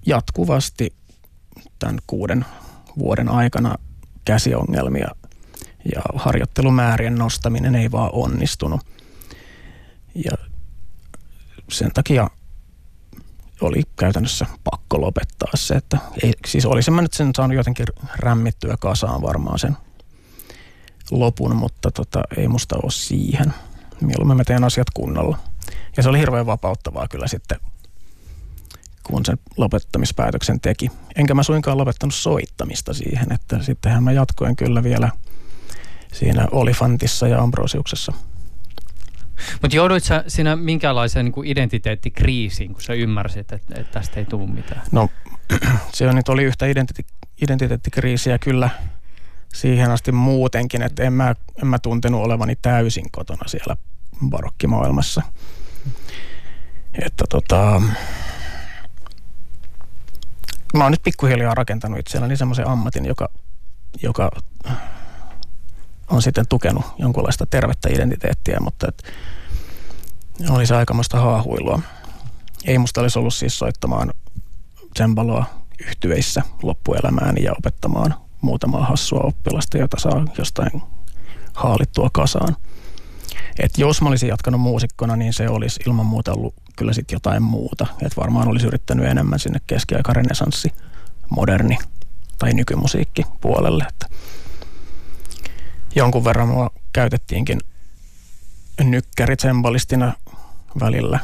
jatkuvasti 0.06 0.94
tämän 1.78 1.98
kuuden 2.06 2.44
vuoden 2.98 3.28
aikana 3.28 3.74
käsiongelmia 4.24 5.08
ja 5.94 6.02
harjoittelumäärien 6.14 7.14
nostaminen 7.14 7.74
ei 7.74 7.90
vaan 7.90 8.10
onnistunut. 8.12 8.80
Ja 10.14 10.32
sen 11.70 11.90
takia 11.94 12.30
oli 13.62 13.82
käytännössä 13.98 14.46
pakko 14.64 15.00
lopettaa 15.00 15.50
se, 15.54 15.74
että 15.74 15.98
ei, 16.22 16.32
siis 16.46 16.66
olisin 16.66 16.94
mä 16.94 17.02
nyt 17.02 17.12
sen 17.12 17.30
saanut 17.36 17.56
jotenkin 17.56 17.86
rämmittyä 18.16 18.76
kasaan 18.80 19.22
varmaan 19.22 19.58
sen 19.58 19.76
lopun, 21.10 21.56
mutta 21.56 21.90
tota, 21.90 22.22
ei 22.36 22.48
musta 22.48 22.76
ole 22.82 22.90
siihen. 22.90 23.54
Mieluummin 24.00 24.36
mä 24.36 24.44
teen 24.44 24.64
asiat 24.64 24.90
kunnolla. 24.94 25.38
Ja 25.96 26.02
se 26.02 26.08
oli 26.08 26.18
hirveän 26.18 26.46
vapauttavaa 26.46 27.08
kyllä 27.08 27.26
sitten 27.26 27.58
kun 29.02 29.24
sen 29.24 29.38
lopettamispäätöksen 29.56 30.60
teki. 30.60 30.90
Enkä 31.16 31.34
mä 31.34 31.42
suinkaan 31.42 31.78
lopettanut 31.78 32.14
soittamista 32.14 32.94
siihen, 32.94 33.32
että 33.32 33.62
sittenhän 33.62 34.02
mä 34.02 34.12
jatkoin 34.12 34.56
kyllä 34.56 34.82
vielä 34.82 35.10
siinä 36.12 36.48
Olifantissa 36.50 37.28
ja 37.28 37.42
Ambrosiuksessa. 37.42 38.12
Mutta 39.62 39.76
jouduit 39.76 40.04
sä 40.04 40.24
siinä 40.28 40.56
minkälaiseen 40.56 41.24
niin 41.24 41.46
identiteettikriisiin, 41.46 42.72
kun 42.72 42.82
sä 42.82 42.94
ymmärsit, 42.94 43.52
että, 43.52 43.74
että 43.80 43.92
tästä 43.92 44.20
ei 44.20 44.24
tule 44.24 44.50
mitään? 44.50 44.82
No 44.92 45.08
se 45.94 46.12
nyt 46.12 46.28
oli 46.28 46.44
yhtä 46.44 46.66
identite- 46.66 47.28
identiteettikriisiä 47.42 48.38
kyllä 48.38 48.70
siihen 49.54 49.90
asti 49.90 50.12
muutenkin, 50.12 50.82
että 50.82 51.02
en 51.02 51.12
mä, 51.12 51.34
en 51.62 51.66
mä 51.68 51.78
tuntenut 51.78 52.24
olevani 52.24 52.56
täysin 52.62 53.10
kotona 53.10 53.48
siellä 53.48 53.76
barokkimaailmassa. 54.30 55.22
Että 57.06 57.24
tota, 57.28 57.82
mä 60.74 60.84
oon 60.84 60.90
nyt 60.90 61.02
pikkuhiljaa 61.02 61.54
rakentanut 61.54 61.98
itselläni 61.98 62.36
semmoisen 62.36 62.68
ammatin, 62.68 63.04
joka, 63.04 63.28
joka 64.02 64.30
on 66.12 66.22
sitten 66.22 66.48
tukenut 66.48 66.84
jonkunlaista 66.98 67.46
tervettä 67.46 67.88
identiteettiä, 67.92 68.60
mutta 68.60 68.88
et 68.88 69.02
oli 70.50 70.66
se 70.66 70.76
aikamoista 70.76 71.20
haahuilua. 71.20 71.80
Ei 72.64 72.78
musta 72.78 73.00
olisi 73.00 73.18
ollut 73.18 73.34
siis 73.34 73.58
soittamaan 73.58 74.12
tsembaloa 74.94 75.44
yhtyweissä 75.88 76.42
loppuelämääni 76.62 77.42
ja 77.42 77.52
opettamaan 77.58 78.14
muutamaa 78.40 78.84
hassua 78.84 79.20
oppilasta, 79.20 79.78
jota 79.78 80.00
saa 80.00 80.24
jostain 80.38 80.82
haalittua 81.54 82.10
kasaan. 82.12 82.56
Et 83.58 83.78
jos 83.78 84.02
mä 84.02 84.08
olisin 84.08 84.28
jatkanut 84.28 84.60
muusikkona, 84.60 85.16
niin 85.16 85.32
se 85.32 85.48
olisi 85.48 85.80
ilman 85.86 86.06
muuta 86.06 86.32
ollut 86.32 86.54
kyllä 86.76 86.92
sitten 86.92 87.16
jotain 87.16 87.42
muuta. 87.42 87.86
Et 88.02 88.16
varmaan 88.16 88.48
olisi 88.48 88.66
yrittänyt 88.66 89.06
enemmän 89.06 89.38
sinne 89.38 89.58
keskiaikarenesanssi, 89.66 90.72
moderni 91.30 91.78
tai 92.38 92.54
nykymusiikki 92.54 93.22
puolelle. 93.40 93.84
Että 93.88 94.06
jonkun 95.94 96.24
verran 96.24 96.48
mua 96.48 96.70
käytettiinkin 96.92 97.60
nykkäritsemballistina 98.82 100.12
välillä. 100.80 101.20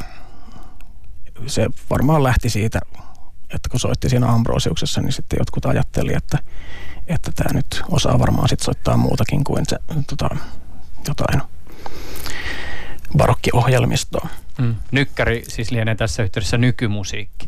Se 1.46 1.66
varmaan 1.90 2.22
lähti 2.22 2.50
siitä, 2.50 2.81
että 3.54 3.68
kun 3.70 3.81
soitti 3.81 4.09
siinä 4.09 4.26
Ambrosiuksessa, 4.26 5.00
niin 5.00 5.12
sitten 5.12 5.37
jotkut 5.40 5.66
ajatteli, 5.66 6.14
että 6.14 6.38
että 7.09 7.33
tämä 7.33 7.54
nyt 7.54 7.83
osaa 7.90 8.18
varmaan 8.18 8.48
sit 8.48 8.61
soittaa 8.61 8.96
muutakin 8.96 9.44
kuin 9.44 9.64
se, 9.68 9.76
tota, 10.07 10.37
jotain 11.09 11.42
barokkiohjelmistoa. 13.16 14.28
Mm. 14.59 14.75
Nykkäri 14.92 15.42
siis 15.49 15.71
lienee 15.71 15.94
tässä 15.94 16.23
yhteydessä 16.23 16.59
nykymusiikki. 16.59 17.47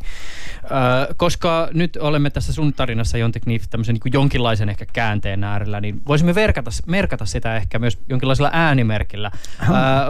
Ö, 0.65 1.15
koska 1.15 1.69
nyt 1.73 1.97
olemme 2.01 2.31
tässä 2.31 2.53
sun 2.53 2.73
tarinassa 2.73 3.19
Jonte 3.19 3.41
Kniff 3.41 3.65
tämmöisen 3.71 3.95
niin 3.95 4.13
jonkinlaisen 4.13 4.69
ehkä 4.69 4.87
käänteen 4.93 5.45
äärellä, 5.45 5.81
niin 5.81 6.03
voisimme 6.07 6.35
verkata, 6.35 6.71
merkata 6.87 7.27
sitä 7.27 7.57
ehkä 7.57 7.79
myös 7.79 7.99
jonkinlaisella 8.09 8.51
äänimerkillä. 8.53 9.31
Ö, 9.63 9.67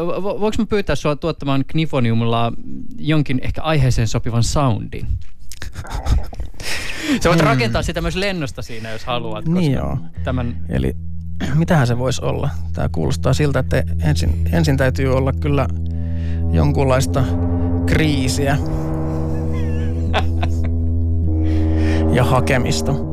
vo, 0.07 0.41
voinko 0.41 0.57
mä 0.59 0.67
pyytää 0.67 0.97
sua 0.97 1.17
tuottamaan 1.17 1.65
Knifoniumilla 1.67 2.53
jonkin 2.99 3.41
ehkä 3.43 3.63
aiheeseen 3.63 4.09
sopivan 4.09 4.45
soundin? 4.45 5.07
Sä 7.21 7.29
voit 7.29 7.41
hmm. 7.41 7.49
rakentaa 7.49 7.83
sitä 7.83 8.01
myös 8.01 8.17
lennosta 8.17 8.63
siinä, 8.63 8.91
jos 8.91 9.05
haluat. 9.05 9.49
Niin 9.49 9.73
joo. 9.73 9.99
Tämän... 10.25 10.57
Eli 10.69 10.97
mitähän 11.55 11.87
se 11.87 11.99
voisi 11.99 12.25
olla? 12.25 12.51
Tämä 12.73 12.89
kuulostaa 12.89 13.35
siltä, 13.35 13.59
että 13.59 13.83
ensin, 14.05 14.49
ensin 14.53 14.77
täytyy 14.77 15.17
olla 15.17 15.33
kyllä 15.33 15.69
jonkunlaista 16.53 17.25
kriisiä 17.87 18.59
ja 22.17 22.25
hakemista. 22.25 23.10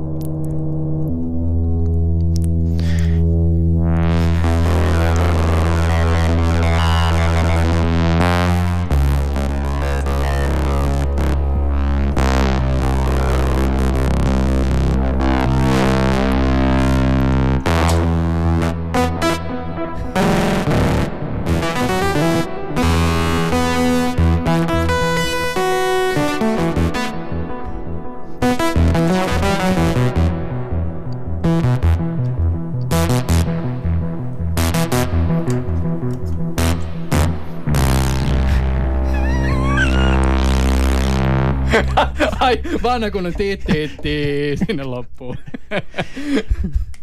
Vanha 42.87 43.11
kun 43.11 43.33
tiittiitti 43.37 44.55
sinne 44.67 44.83
loppuun. 44.83 45.37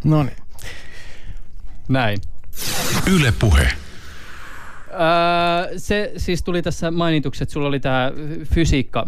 No 0.05 0.23
niin. 0.23 0.37
Näin. 1.89 2.19
Yle 3.07 3.33
Puhe. 3.39 3.63
Öö, 3.63 3.69
se 5.79 6.13
siis 6.17 6.43
tuli 6.43 6.63
tässä 6.63 6.91
mainituksi, 6.91 7.43
että 7.43 7.53
sulla 7.53 7.69
oli 7.69 7.81
tämä 7.81 8.13
fysiikka 8.55 9.07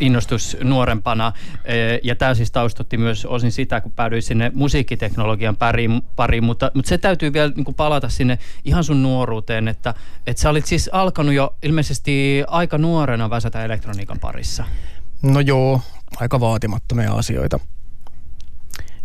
innostus 0.00 0.56
nuorempana. 0.62 1.32
Ja 2.02 2.16
tämä 2.16 2.34
siis 2.34 2.50
taustotti 2.50 2.96
myös 2.96 3.26
osin 3.26 3.52
sitä, 3.52 3.80
kun 3.80 3.92
päädyin 3.92 4.22
sinne 4.22 4.50
musiikkiteknologian 4.54 5.56
pariin, 5.56 6.02
pariin 6.16 6.44
mutta, 6.44 6.70
mutta 6.74 6.88
se 6.88 6.98
täytyy 6.98 7.32
vielä 7.32 7.52
niin 7.56 7.64
kuin 7.64 7.74
palata 7.74 8.08
sinne 8.08 8.38
ihan 8.64 8.84
sun 8.84 9.02
nuoruuteen, 9.02 9.68
että, 9.68 9.94
että 10.26 10.42
sä 10.42 10.50
olit 10.50 10.66
siis 10.66 10.90
alkanut 10.92 11.34
jo 11.34 11.54
ilmeisesti 11.62 12.44
aika 12.46 12.78
nuorena 12.78 13.30
väsätä 13.30 13.64
elektroniikan 13.64 14.18
parissa. 14.18 14.64
No 15.22 15.40
joo, 15.40 15.80
aika 16.16 16.40
vaatimattomia 16.40 17.12
asioita. 17.12 17.60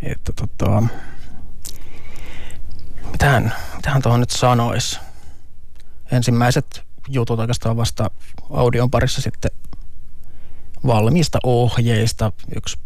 Että 0.01 0.33
tota, 0.33 0.83
mitähän, 3.11 3.53
mitähän 3.75 4.01
tuohon 4.01 4.19
nyt 4.19 4.29
sanoisi? 4.29 4.99
Ensimmäiset 6.11 6.83
jutut 7.07 7.39
oikeastaan 7.39 7.77
vasta 7.77 8.11
audion 8.49 8.91
parissa 8.91 9.21
sitten 9.21 9.51
valmiista 10.87 11.39
ohjeista, 11.43 12.31
yksi 12.55 12.79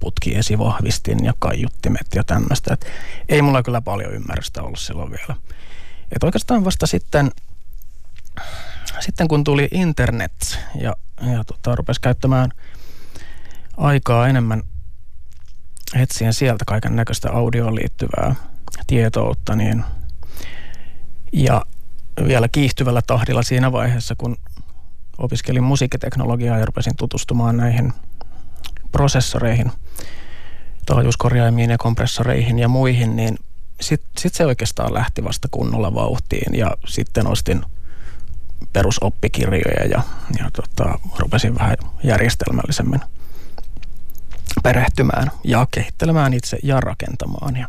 putki 0.00 0.34
esivahvistin 0.36 1.24
ja 1.24 1.34
kaiuttimet 1.38 2.06
ja 2.14 2.24
tämmöistä. 2.24 2.74
Et 2.74 2.86
ei 3.28 3.42
mulla 3.42 3.62
kyllä 3.62 3.80
paljon 3.80 4.12
ymmärrystä 4.12 4.62
ollut 4.62 4.78
silloin 4.78 5.10
vielä. 5.10 5.36
Et 6.16 6.22
oikeastaan 6.22 6.64
vasta 6.64 6.86
sitten, 6.86 7.30
sitten 9.00 9.28
kun 9.28 9.44
tuli 9.44 9.68
internet 9.72 10.58
ja, 10.80 10.96
ja 11.32 11.44
tota, 11.44 11.76
rupesi 11.76 12.00
käyttämään 12.00 12.50
aikaa 13.76 14.28
enemmän 14.28 14.62
etsien 15.94 16.34
sieltä 16.34 16.64
kaiken 16.64 16.96
näköistä 16.96 17.30
audioon 17.32 17.74
liittyvää 17.74 18.34
tietoutta, 18.86 19.56
niin 19.56 19.84
ja 21.32 21.64
vielä 22.26 22.48
kiihtyvällä 22.48 23.02
tahdilla 23.06 23.42
siinä 23.42 23.72
vaiheessa, 23.72 24.14
kun 24.14 24.36
opiskelin 25.18 25.64
musiikkiteknologiaa 25.64 26.58
ja 26.58 26.66
rupesin 26.66 26.96
tutustumaan 26.96 27.56
näihin 27.56 27.92
prosessoreihin, 28.92 29.72
taajuuskorjaimiin 30.86 31.70
ja 31.70 31.78
kompressoreihin 31.78 32.58
ja 32.58 32.68
muihin, 32.68 33.16
niin 33.16 33.38
sitten 33.80 34.10
sit 34.18 34.34
se 34.34 34.46
oikeastaan 34.46 34.94
lähti 34.94 35.24
vasta 35.24 35.48
kunnolla 35.50 35.94
vauhtiin. 35.94 36.54
Ja 36.54 36.70
sitten 36.86 37.26
ostin 37.26 37.62
perusoppikirjoja 38.72 39.84
ja, 39.90 40.02
ja 40.38 40.50
tota, 40.50 40.98
rupesin 41.18 41.58
vähän 41.58 41.76
järjestelmällisemmin 42.04 43.00
perehtymään 44.62 45.30
ja 45.44 45.66
kehittelemään 45.70 46.34
itse 46.34 46.58
ja 46.62 46.80
rakentamaan. 46.80 47.56
Ja 47.56 47.68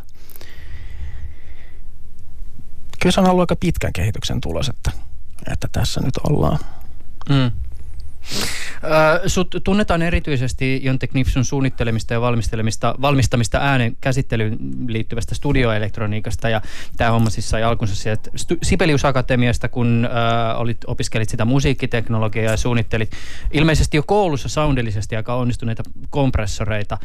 kyllä 3.00 3.12
se 3.12 3.20
on 3.20 3.28
ollut 3.28 3.40
aika 3.40 3.56
pitkän 3.56 3.92
kehityksen 3.92 4.40
tulos, 4.40 4.68
että, 4.68 4.90
että 5.52 5.68
tässä 5.72 6.00
nyt 6.00 6.16
ollaan. 6.16 6.58
Mm. 7.28 7.50
Sut 9.26 9.56
tunnetaan 9.64 10.02
erityisesti 10.02 10.80
Jonte 10.82 11.06
Knifsun 11.06 11.44
suunnittelemista 11.44 12.14
ja 12.14 12.20
valmistelemista, 12.20 12.94
valmistamista 13.00 13.58
äänen 13.58 13.96
käsittelyyn 14.00 14.58
liittyvästä 14.88 15.34
studioelektroniikasta 15.34 16.48
ja 16.48 16.60
tämä 16.96 17.10
homma 17.10 17.30
siis 17.30 17.50
sai 17.50 17.62
alkunsa 17.62 17.94
sieltä 17.94 18.30
Sibelius 18.62 19.04
Akatemiasta, 19.04 19.68
kun 19.68 20.08
äh, 20.10 20.60
olit, 20.60 20.78
opiskelit 20.86 21.28
sitä 21.28 21.44
musiikkiteknologiaa 21.44 22.50
ja 22.50 22.56
suunnittelit 22.56 23.10
ilmeisesti 23.52 23.96
jo 23.96 24.02
koulussa 24.02 24.48
soundillisesti 24.48 25.16
aika 25.16 25.34
onnistuneita 25.34 25.82
kompressoreita. 26.10 26.98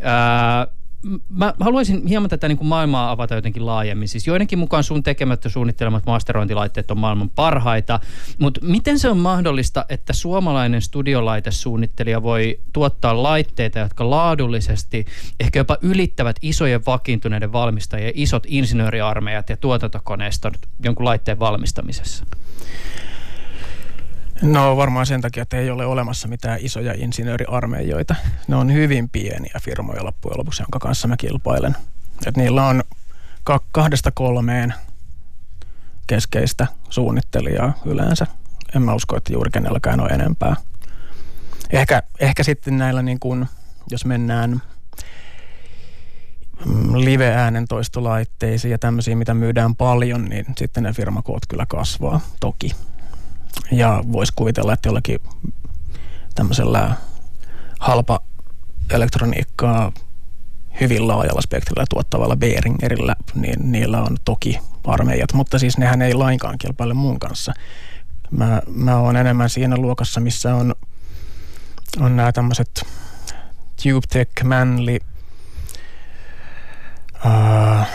Äh, 0.00 0.79
mä 1.28 1.54
haluaisin 1.60 2.06
hieman 2.06 2.30
tätä 2.30 2.48
niin 2.48 2.58
kuin 2.58 2.68
maailmaa 2.68 3.10
avata 3.10 3.34
jotenkin 3.34 3.66
laajemmin. 3.66 4.08
Siis 4.08 4.26
joidenkin 4.26 4.58
mukaan 4.58 4.84
sun 4.84 5.02
tekemät 5.02 5.44
ja 5.44 5.50
suunnittelemat 5.50 6.06
masterointilaitteet 6.06 6.90
on 6.90 6.98
maailman 6.98 7.30
parhaita, 7.30 8.00
mutta 8.38 8.60
miten 8.64 8.98
se 8.98 9.08
on 9.08 9.18
mahdollista, 9.18 9.84
että 9.88 10.12
suomalainen 10.12 10.82
studiolaitesuunnittelija 10.82 12.22
voi 12.22 12.60
tuottaa 12.72 13.22
laitteita, 13.22 13.78
jotka 13.78 14.10
laadullisesti 14.10 15.06
ehkä 15.40 15.58
jopa 15.58 15.78
ylittävät 15.82 16.36
isojen 16.42 16.86
vakiintuneiden 16.86 17.52
valmistajien 17.52 18.12
isot 18.14 18.42
insinööriarmeijat 18.46 19.48
ja 19.48 19.56
tuotantokoneistot 19.56 20.54
jonkun 20.84 21.04
laitteen 21.04 21.38
valmistamisessa? 21.38 22.24
No 24.42 24.76
varmaan 24.76 25.06
sen 25.06 25.20
takia, 25.20 25.42
että 25.42 25.56
ei 25.56 25.70
ole 25.70 25.86
olemassa 25.86 26.28
mitään 26.28 26.58
isoja 26.62 26.94
insinööriarmeijoita. 26.96 28.14
Ne 28.48 28.56
on 28.56 28.72
hyvin 28.72 29.08
pieniä 29.08 29.54
firmoja 29.62 30.04
loppujen 30.04 30.38
lopuksi, 30.38 30.62
jonka 30.62 30.78
kanssa 30.78 31.08
mä 31.08 31.16
kilpailen. 31.16 31.76
Et 32.26 32.36
niillä 32.36 32.66
on 32.66 32.82
kahdesta 33.72 34.10
kolmeen 34.10 34.74
keskeistä 36.06 36.66
suunnittelijaa 36.90 37.72
yleensä. 37.84 38.26
En 38.76 38.82
mä 38.82 38.94
usko, 38.94 39.16
että 39.16 39.32
juuri 39.32 39.50
kenelläkään 39.50 40.00
on 40.00 40.12
enempää. 40.12 40.56
Ehkä, 41.70 42.02
ehkä 42.20 42.42
sitten 42.42 42.78
näillä, 42.78 43.02
niin 43.02 43.20
kun, 43.20 43.46
jos 43.90 44.04
mennään 44.04 44.62
mm, 46.66 46.94
live-äänentoistolaitteisiin 46.94 48.72
ja 48.72 48.78
tämmöisiin, 48.78 49.18
mitä 49.18 49.34
myydään 49.34 49.76
paljon, 49.76 50.24
niin 50.24 50.46
sitten 50.58 50.82
ne 50.82 50.92
firmakoot 50.92 51.46
kyllä 51.48 51.66
kasvaa, 51.66 52.20
toki. 52.40 52.70
Ja 53.72 54.04
voisi 54.12 54.32
kuvitella, 54.36 54.72
että 54.72 54.88
jollakin 54.88 55.20
tämmöisellä 56.34 56.94
halpa 57.80 58.20
elektroniikkaa 58.90 59.92
hyvin 60.80 61.08
laajalla 61.08 61.40
spektrillä 61.40 61.84
tuottavalla 61.90 62.36
Behringerillä, 62.36 63.16
niin 63.34 63.72
niillä 63.72 64.02
on 64.02 64.16
toki 64.24 64.58
armeijat, 64.84 65.32
mutta 65.32 65.58
siis 65.58 65.78
nehän 65.78 66.02
ei 66.02 66.14
lainkaan 66.14 66.58
kilpaile 66.58 66.94
mun 66.94 67.18
kanssa. 67.18 67.52
Mä, 68.30 68.62
mä 68.66 68.96
oon 68.96 69.16
enemmän 69.16 69.50
siinä 69.50 69.76
luokassa, 69.76 70.20
missä 70.20 70.54
on, 70.54 70.74
on 72.00 72.16
nämä 72.16 72.32
tämmöiset 72.32 72.86
TubeTech, 73.82 74.44
Manly, 74.44 74.98
uh, 77.24 77.86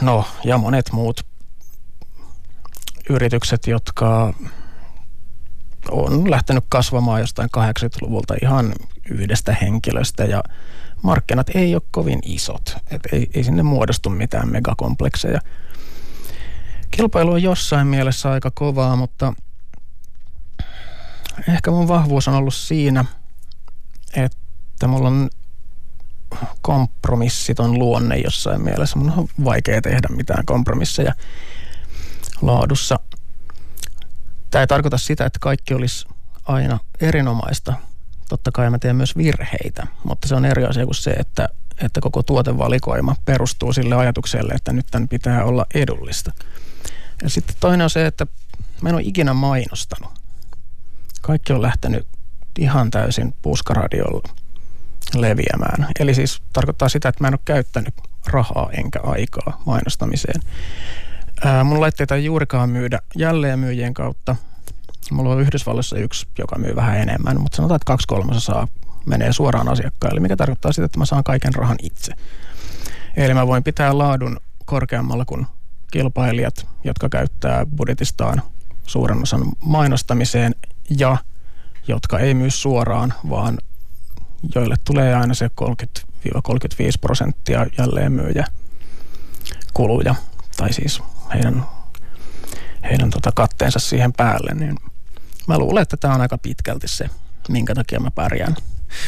no 0.00 0.24
ja 0.44 0.58
monet 0.58 0.92
muut 0.92 1.26
yritykset, 3.10 3.66
jotka 3.66 4.34
on 5.90 6.30
lähtenyt 6.30 6.64
kasvamaan 6.68 7.20
jostain 7.20 7.50
80-luvulta 7.58 8.34
ihan 8.42 8.72
yhdestä 9.10 9.56
henkilöstä 9.62 10.24
ja 10.24 10.42
markkinat 11.02 11.50
ei 11.54 11.74
ole 11.74 11.82
kovin 11.90 12.18
isot. 12.22 12.76
Et 12.90 13.02
ei, 13.12 13.30
ei 13.34 13.44
sinne 13.44 13.62
muodostu 13.62 14.10
mitään 14.10 14.48
megakomplekseja. 14.48 15.40
kilpailu 16.90 17.32
on 17.32 17.42
jossain 17.42 17.86
mielessä 17.86 18.30
aika 18.30 18.50
kovaa, 18.54 18.96
mutta 18.96 19.32
ehkä 21.48 21.70
mun 21.70 21.88
vahvuus 21.88 22.28
on 22.28 22.34
ollut 22.34 22.54
siinä, 22.54 23.04
että 24.16 24.86
mulla 24.86 25.08
on 25.08 25.30
kompromissiton 26.62 27.78
luonne 27.78 28.16
jossain 28.16 28.62
mielessä. 28.62 28.98
Mun 28.98 29.12
on 29.16 29.28
vaikea 29.44 29.82
tehdä 29.82 30.08
mitään 30.08 30.46
kompromisseja 30.46 31.14
laadussa. 32.42 33.00
Tämä 34.54 34.62
ei 34.62 34.66
tarkoita 34.66 34.98
sitä, 34.98 35.26
että 35.26 35.38
kaikki 35.38 35.74
olisi 35.74 36.06
aina 36.44 36.78
erinomaista. 37.00 37.72
Totta 38.28 38.52
kai 38.52 38.70
mä 38.70 38.78
teen 38.78 38.96
myös 38.96 39.16
virheitä, 39.16 39.86
mutta 40.04 40.28
se 40.28 40.34
on 40.34 40.44
eri 40.44 40.64
asia 40.64 40.84
kuin 40.84 40.94
se, 40.94 41.10
että, 41.10 41.48
että 41.80 42.00
koko 42.00 42.22
tuotevalikoima 42.22 43.16
perustuu 43.24 43.72
sille 43.72 43.94
ajatukselle, 43.94 44.54
että 44.54 44.72
nyt 44.72 44.86
tämän 44.90 45.08
pitää 45.08 45.44
olla 45.44 45.66
edullista. 45.74 46.32
Ja 47.22 47.30
sitten 47.30 47.56
toinen 47.60 47.84
on 47.84 47.90
se, 47.90 48.06
että 48.06 48.26
mä 48.80 48.88
en 48.88 48.94
ole 48.94 49.02
ikinä 49.04 49.34
mainostanut. 49.34 50.12
Kaikki 51.22 51.52
on 51.52 51.62
lähtenyt 51.62 52.06
ihan 52.58 52.90
täysin 52.90 53.34
puskaradiolla 53.42 54.28
leviämään. 55.14 55.86
Eli 56.00 56.14
siis 56.14 56.42
tarkoittaa 56.52 56.88
sitä, 56.88 57.08
että 57.08 57.24
mä 57.24 57.28
en 57.28 57.34
ole 57.34 57.40
käyttänyt 57.44 57.94
rahaa 58.26 58.70
enkä 58.72 59.00
aikaa 59.02 59.62
mainostamiseen. 59.66 60.40
Ää, 61.44 61.64
mun 61.64 61.80
laitteita 61.80 62.14
ei 62.14 62.24
juurikaan 62.24 62.70
myydä 62.70 62.98
jälleenmyyjien 63.16 63.94
kautta. 63.94 64.36
Mulla 65.10 65.30
on 65.30 65.40
Yhdysvalloissa 65.40 65.98
yksi, 65.98 66.26
joka 66.38 66.58
myy 66.58 66.76
vähän 66.76 66.96
enemmän, 66.96 67.40
mutta 67.40 67.56
sanotaan, 67.56 67.76
että 67.76 67.86
kaksi 67.86 68.06
kolmasosaa 68.06 68.68
menee 69.06 69.32
suoraan 69.32 69.68
asiakkaille, 69.68 70.20
mikä 70.20 70.36
tarkoittaa 70.36 70.72
sitä, 70.72 70.84
että 70.84 70.98
mä 70.98 71.04
saan 71.04 71.24
kaiken 71.24 71.54
rahan 71.54 71.76
itse. 71.82 72.12
Eli 73.16 73.34
mä 73.34 73.46
voin 73.46 73.64
pitää 73.64 73.98
laadun 73.98 74.36
korkeammalla 74.64 75.24
kuin 75.24 75.46
kilpailijat, 75.92 76.66
jotka 76.84 77.08
käyttää 77.08 77.66
budjetistaan 77.76 78.42
suuren 78.86 79.22
osan 79.22 79.42
mainostamiseen 79.64 80.54
ja 80.98 81.16
jotka 81.88 82.18
ei 82.18 82.34
myy 82.34 82.50
suoraan, 82.50 83.14
vaan 83.30 83.58
joille 84.54 84.74
tulee 84.84 85.14
aina 85.14 85.34
se 85.34 85.50
30-35 85.60 85.68
prosenttia 87.00 87.66
jälleenmyyjä 87.78 88.46
kuluja, 89.74 90.14
tai 90.56 90.72
siis 90.72 91.02
heidän, 91.34 91.66
heidän 92.82 93.10
tota 93.10 93.32
katteensa 93.32 93.78
siihen 93.78 94.12
päälle, 94.12 94.54
niin 94.54 94.76
mä 95.48 95.58
luulen, 95.58 95.82
että 95.82 95.96
tämä 95.96 96.14
on 96.14 96.20
aika 96.20 96.38
pitkälti 96.38 96.88
se, 96.88 97.10
minkä 97.48 97.74
takia 97.74 98.00
mä 98.00 98.10
pärjään. 98.10 98.56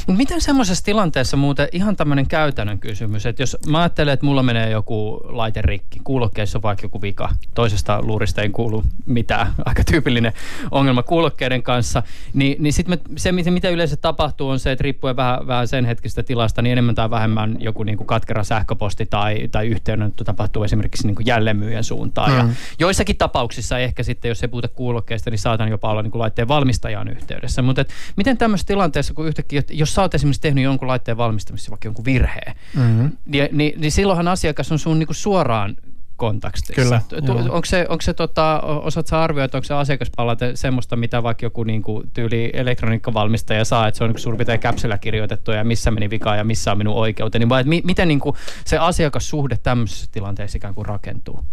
Mutta 0.06 0.18
miten 0.18 0.40
semmoisessa 0.40 0.84
tilanteessa 0.84 1.36
muuten 1.36 1.68
ihan 1.72 1.96
tämmöinen 1.96 2.26
käytännön 2.26 2.78
kysymys, 2.78 3.26
että 3.26 3.42
jos 3.42 3.56
mä 3.66 3.78
ajattelen, 3.78 4.14
että 4.14 4.26
mulla 4.26 4.42
menee 4.42 4.70
joku 4.70 5.20
laite 5.24 5.62
rikki, 5.62 6.00
kuulokkeissa 6.04 6.58
on 6.58 6.62
vaikka 6.62 6.84
joku 6.84 7.02
vika, 7.02 7.28
toisesta 7.54 8.02
luurista 8.02 8.42
ei 8.42 8.48
kuulu 8.48 8.84
mitään, 9.06 9.52
aika 9.64 9.84
tyypillinen 9.84 10.32
ongelma 10.70 11.02
kuulokkeiden 11.02 11.62
kanssa, 11.62 12.02
niin, 12.34 12.62
niin 12.62 12.72
sitten 12.72 13.00
se, 13.16 13.32
mitä 13.32 13.68
yleensä 13.68 13.96
tapahtuu, 13.96 14.48
on 14.48 14.58
se, 14.58 14.72
että 14.72 14.82
riippuen 14.82 15.16
vähän, 15.16 15.46
vähän 15.46 15.68
sen 15.68 15.84
hetkistä 15.84 16.22
tilasta, 16.22 16.62
niin 16.62 16.72
enemmän 16.72 16.94
tai 16.94 17.10
vähemmän 17.10 17.56
joku 17.60 17.82
niin 17.82 17.96
kuin 17.96 18.06
katkera 18.06 18.44
sähköposti 18.44 19.06
tai, 19.06 19.48
tai 19.48 19.66
yhteydenotto 19.66 20.24
tapahtuu 20.24 20.64
esimerkiksi 20.64 21.06
niin 21.06 21.14
kuin 21.14 21.26
jälleenmyyjän 21.26 21.84
suuntaan. 21.84 22.32
Mm. 22.32 22.36
Ja 22.38 22.44
joissakin 22.78 23.16
tapauksissa 23.16 23.78
ehkä 23.78 24.02
sitten, 24.02 24.28
jos 24.28 24.42
ei 24.42 24.48
puhuta 24.48 24.68
kuulokkeista, 24.68 25.30
niin 25.30 25.38
saatan 25.38 25.68
jopa 25.68 25.90
olla 25.90 26.02
niin 26.02 26.10
kuin 26.10 26.20
laitteen 26.20 26.48
valmistajan 26.48 27.08
yhteydessä. 27.08 27.62
Mutta 27.62 27.84
miten 28.16 28.38
tämmöisessä 28.38 28.66
tilanteessa, 28.66 29.14
kun 29.14 29.26
yhtäkkiä 29.26 29.62
jos 29.78 29.94
sä 29.94 30.02
oot 30.02 30.14
esimerkiksi 30.14 30.40
tehnyt 30.40 30.64
jonkun 30.64 30.88
laitteen 30.88 31.16
valmistamisessa 31.16 31.70
vaikka 31.70 31.86
jonkun 31.86 32.04
virheen, 32.04 32.56
mm-hmm. 32.74 33.10
niin, 33.26 33.48
niin, 33.52 33.80
niin 33.80 33.92
silloinhan 33.92 34.28
asiakas 34.28 34.72
on 34.72 34.78
sun 34.78 34.98
niinku 34.98 35.14
suoraan 35.14 35.76
kontaktissa. 36.16 36.72
Kyllä. 36.72 37.00
Tu, 37.26 37.32
onko 37.32 37.64
se, 37.64 37.86
onko 37.88 38.02
se 38.02 38.14
tota, 38.14 38.60
osaat 38.60 39.06
sä 39.06 39.22
arvioida, 39.22 39.44
että 39.44 39.58
onko 39.58 39.64
se 39.64 39.74
asiakaspalaute 39.74 40.56
semmoista, 40.56 40.96
mitä 40.96 41.22
vaikka 41.22 41.46
joku 41.46 41.64
niinku, 41.64 42.04
tyyli 42.14 42.50
elektroniikkavalmistaja 42.52 43.64
saa, 43.64 43.88
että 43.88 43.98
se 43.98 44.04
on 44.04 44.10
niinku 44.10 44.20
suurin 44.20 44.38
piirtein 44.38 44.60
käpsellä 44.60 44.98
kirjoitettu 44.98 45.50
ja 45.50 45.64
missä 45.64 45.90
meni 45.90 46.10
vika 46.10 46.36
ja 46.36 46.44
missä 46.44 46.72
on 46.72 46.78
minun 46.78 46.94
oikeuteni, 46.94 47.48
vai 47.48 47.64
mi, 47.64 47.82
miten 47.84 48.08
niinku 48.08 48.36
se 48.64 48.78
asiakassuhde 48.78 49.56
tämmöisessä 49.62 50.06
tilanteessa 50.12 50.56
ikään 50.56 50.74
kuin 50.74 50.86
rakentuu? 50.86 51.44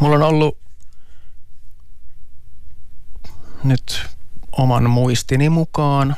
Mulla 0.00 0.16
on 0.16 0.22
ollut 0.22 0.58
nyt 3.64 4.06
oman 4.52 4.90
muistini 4.90 5.48
mukaan 5.48 6.16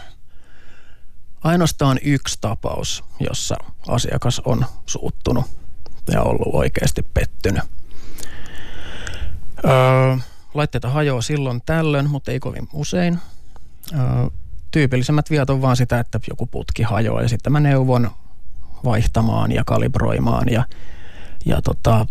ainoastaan 1.44 1.98
yksi 2.02 2.38
tapaus, 2.40 3.04
jossa 3.20 3.56
asiakas 3.88 4.40
on 4.44 4.66
suuttunut 4.86 5.44
ja 6.12 6.22
ollut 6.22 6.54
oikeasti 6.54 7.02
pettynyt. 7.14 7.62
Öö, 9.64 10.16
laitteita 10.54 10.90
hajoaa 10.90 11.22
silloin 11.22 11.62
tällöin, 11.66 12.10
mutta 12.10 12.30
ei 12.30 12.40
kovin 12.40 12.68
usein. 12.72 13.18
Öö, 13.92 14.00
tyypillisemmät 14.70 15.30
viat 15.30 15.50
on 15.50 15.62
vaan 15.62 15.76
sitä, 15.76 16.00
että 16.00 16.20
joku 16.28 16.46
putki 16.46 16.82
hajoaa 16.82 17.22
ja 17.22 17.28
sitten 17.28 17.52
mä 17.52 17.60
neuvon 17.60 18.10
vaihtamaan 18.84 19.52
ja 19.52 19.64
kalibroimaan 19.64 20.48
ja, 20.48 20.64
ja 21.44 21.62
tota, 21.62 22.06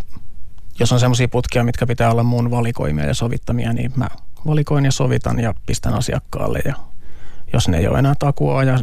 jos 0.79 0.91
on 0.91 0.99
semmoisia 0.99 1.27
putkia, 1.27 1.63
mitkä 1.63 1.87
pitää 1.87 2.11
olla 2.11 2.23
mun 2.23 2.51
valikoimia 2.51 3.05
ja 3.05 3.13
sovittamia, 3.13 3.73
niin 3.73 3.91
mä 3.95 4.07
valikoin 4.47 4.85
ja 4.85 4.91
sovitan 4.91 5.39
ja 5.39 5.53
pistän 5.65 5.93
asiakkaalle. 5.93 6.59
Ja 6.65 6.75
jos 7.53 7.67
ne 7.67 7.77
ei 7.77 7.87
ole 7.87 7.99
enää 7.99 8.13
ja 8.67 8.79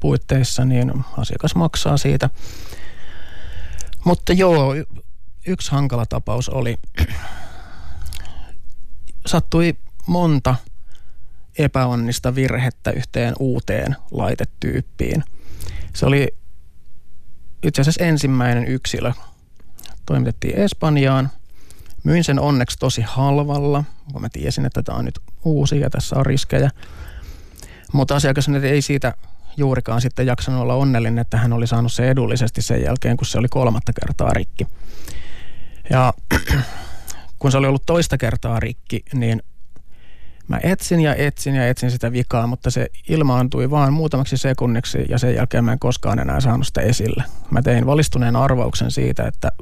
puitteissa, 0.00 0.64
niin 0.64 1.04
asiakas 1.18 1.54
maksaa 1.54 1.96
siitä. 1.96 2.30
Mutta 4.04 4.32
joo, 4.32 4.74
yksi 5.46 5.70
hankala 5.70 6.06
tapaus 6.06 6.48
oli, 6.48 6.76
sattui 9.26 9.74
monta 10.06 10.54
epäonnista 11.58 12.34
virhettä 12.34 12.90
yhteen 12.90 13.34
uuteen 13.38 13.96
laitetyyppiin. 14.10 15.24
Se 15.94 16.06
oli 16.06 16.34
itse 17.62 17.80
asiassa 17.80 18.04
ensimmäinen 18.04 18.66
yksilö. 18.66 19.12
Toimitettiin 20.06 20.56
Espanjaan– 20.56 21.30
Myin 22.06 22.24
sen 22.24 22.40
onneksi 22.40 22.78
tosi 22.78 23.02
halvalla, 23.02 23.84
kun 24.12 24.22
mä 24.22 24.28
tiesin, 24.32 24.66
että 24.66 24.82
tämä 24.82 24.98
on 24.98 25.04
nyt 25.04 25.18
uusi 25.44 25.80
ja 25.80 25.90
tässä 25.90 26.16
on 26.16 26.26
riskejä. 26.26 26.70
Mutta 27.92 28.16
asiakas 28.16 28.48
ei 28.48 28.82
siitä 28.82 29.14
juurikaan 29.56 30.00
sitten 30.00 30.26
jaksanut 30.26 30.60
olla 30.60 30.74
onnellinen, 30.74 31.18
että 31.18 31.36
hän 31.36 31.52
oli 31.52 31.66
saanut 31.66 31.92
se 31.92 32.10
edullisesti 32.10 32.62
sen 32.62 32.82
jälkeen, 32.82 33.16
kun 33.16 33.26
se 33.26 33.38
oli 33.38 33.48
kolmatta 33.48 33.92
kertaa 34.00 34.30
rikki. 34.30 34.66
Ja 35.90 36.14
kun 37.38 37.52
se 37.52 37.58
oli 37.58 37.66
ollut 37.66 37.86
toista 37.86 38.18
kertaa 38.18 38.60
rikki, 38.60 39.02
niin 39.14 39.42
mä 40.48 40.60
etsin 40.62 41.00
ja 41.00 41.14
etsin 41.14 41.54
ja 41.54 41.68
etsin 41.68 41.90
sitä 41.90 42.12
vikaa, 42.12 42.46
mutta 42.46 42.70
se 42.70 42.86
ilmaantui 43.08 43.70
vaan 43.70 43.92
muutamaksi 43.92 44.36
sekunniksi 44.36 45.04
ja 45.08 45.18
sen 45.18 45.34
jälkeen 45.34 45.64
mä 45.64 45.72
en 45.72 45.78
koskaan 45.78 46.18
enää 46.18 46.40
saanut 46.40 46.66
sitä 46.66 46.80
esille. 46.80 47.24
Mä 47.50 47.62
tein 47.62 47.86
valistuneen 47.86 48.36
arvauksen 48.36 48.90
siitä, 48.90 49.26
että 49.26 49.52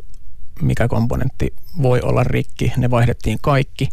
mikä 0.62 0.88
komponentti 0.88 1.54
voi 1.82 2.00
olla 2.00 2.24
rikki. 2.24 2.72
Ne 2.76 2.90
vaihdettiin 2.90 3.38
kaikki 3.40 3.88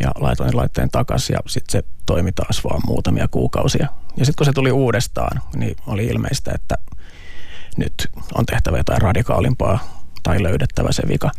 ja 0.00 0.10
laitoin 0.18 0.56
laitteen 0.56 0.90
takaisin 0.90 1.34
ja 1.34 1.40
sitten 1.46 1.72
se 1.72 1.88
toimi 2.06 2.32
taas 2.32 2.64
vaan 2.64 2.80
muutamia 2.86 3.28
kuukausia. 3.28 3.88
Ja 4.16 4.24
sitten 4.24 4.36
kun 4.38 4.46
se 4.46 4.52
tuli 4.52 4.72
uudestaan, 4.72 5.42
niin 5.56 5.76
oli 5.86 6.06
ilmeistä, 6.06 6.52
että 6.54 6.74
nyt 7.76 7.94
on 8.34 8.46
tehtävä 8.46 8.76
jotain 8.76 9.02
radikaalimpaa 9.02 9.78
tai 10.22 10.42
löydettävä 10.42 10.92
se 10.92 11.02
vika. 11.08 11.30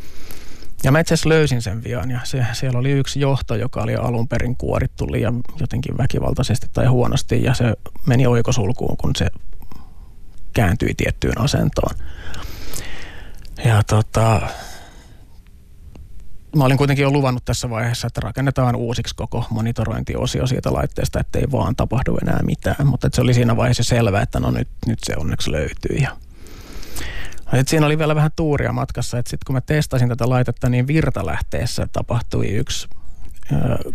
Ja 0.83 0.91
mä 0.91 0.99
itse 0.99 1.13
asiassa 1.13 1.29
löysin 1.29 1.61
sen 1.61 1.83
vian 1.83 2.11
ja 2.11 2.19
se, 2.23 2.45
siellä 2.53 2.79
oli 2.79 2.91
yksi 2.91 3.19
johto, 3.19 3.55
joka 3.55 3.81
oli 3.81 3.95
alun 3.95 4.27
perin 4.27 4.57
kuorittu 4.57 5.11
liian 5.11 5.41
jotenkin 5.59 5.97
väkivaltaisesti 5.97 6.67
tai 6.73 6.85
huonosti 6.85 7.43
ja 7.43 7.53
se 7.53 7.73
meni 8.05 8.27
oikosulkuun, 8.27 8.97
kun 8.97 9.11
se 9.15 9.27
kääntyi 10.53 10.93
tiettyyn 10.97 11.41
asentoon. 11.41 11.95
Ja 13.65 13.83
tota, 13.83 14.41
mä 16.55 16.63
olin 16.63 16.77
kuitenkin 16.77 17.03
jo 17.03 17.11
luvannut 17.11 17.45
tässä 17.45 17.69
vaiheessa, 17.69 18.07
että 18.07 18.21
rakennetaan 18.21 18.75
uusiksi 18.75 19.15
koko 19.15 19.45
monitorointiosio 19.49 20.47
siitä 20.47 20.73
laitteesta, 20.73 21.19
ettei 21.19 21.43
vaan 21.51 21.75
tapahdu 21.75 22.17
enää 22.21 22.39
mitään. 22.43 22.87
Mutta 22.87 23.09
se 23.13 23.21
oli 23.21 23.33
siinä 23.33 23.57
vaiheessa 23.57 23.83
selvää, 23.83 24.21
että 24.21 24.39
no 24.39 24.51
nyt, 24.51 24.67
nyt 24.85 24.99
se 25.03 25.13
onneksi 25.17 25.51
löytyy. 25.51 25.97
Ja 25.97 26.17
et 27.53 27.67
siinä 27.67 27.85
oli 27.85 27.97
vielä 27.97 28.15
vähän 28.15 28.31
tuuria 28.35 28.73
matkassa, 28.73 29.17
että 29.17 29.29
sitten 29.29 29.45
kun 29.45 29.55
mä 29.55 29.61
testasin 29.61 30.09
tätä 30.09 30.29
laitetta, 30.29 30.69
niin 30.69 30.87
virtalähteessä 30.87 31.87
tapahtui 31.93 32.47
yksi 32.47 32.87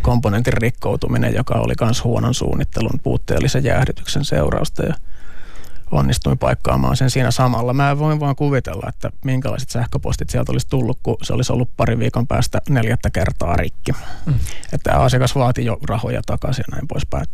komponentin 0.03 0.53
rikkoutuminen, 0.53 1.35
joka 1.35 1.55
oli 1.55 1.75
myös 1.81 2.05
huonon 2.05 2.35
suunnittelun 2.35 3.01
puutteellisen 3.03 3.65
jäähdytyksen 3.65 4.25
seurausta. 4.25 4.83
Ja 4.83 4.95
onnistuin 5.93 6.39
paikkaamaan 6.39 6.97
sen 6.97 7.11
siinä 7.11 7.31
samalla. 7.31 7.73
Mä 7.73 7.99
voin 7.99 8.21
vaan 8.21 8.37
kuvitella, 8.37 8.89
että 8.89 9.11
minkälaiset 9.25 9.71
sähköpostit 9.71 10.31
sieltä 10.31 10.53
olisi 10.53 10.69
tullut, 10.69 10.99
kun 11.03 11.17
se 11.23 11.33
olisi 11.33 11.53
ollut 11.53 11.77
pari 11.77 11.99
viikon 11.99 12.27
päästä 12.27 12.59
neljättä 12.69 13.11
kertaa 13.11 13.57
rikki. 13.57 13.93
Mm. 14.27 14.35
Että 14.73 14.97
asiakas 14.97 15.35
vaati 15.35 15.65
jo 15.65 15.79
rahoja 15.89 16.23
takaisin 16.27 16.65
ja 16.71 16.77
näin 16.77 16.89
poispäin. 16.89 17.27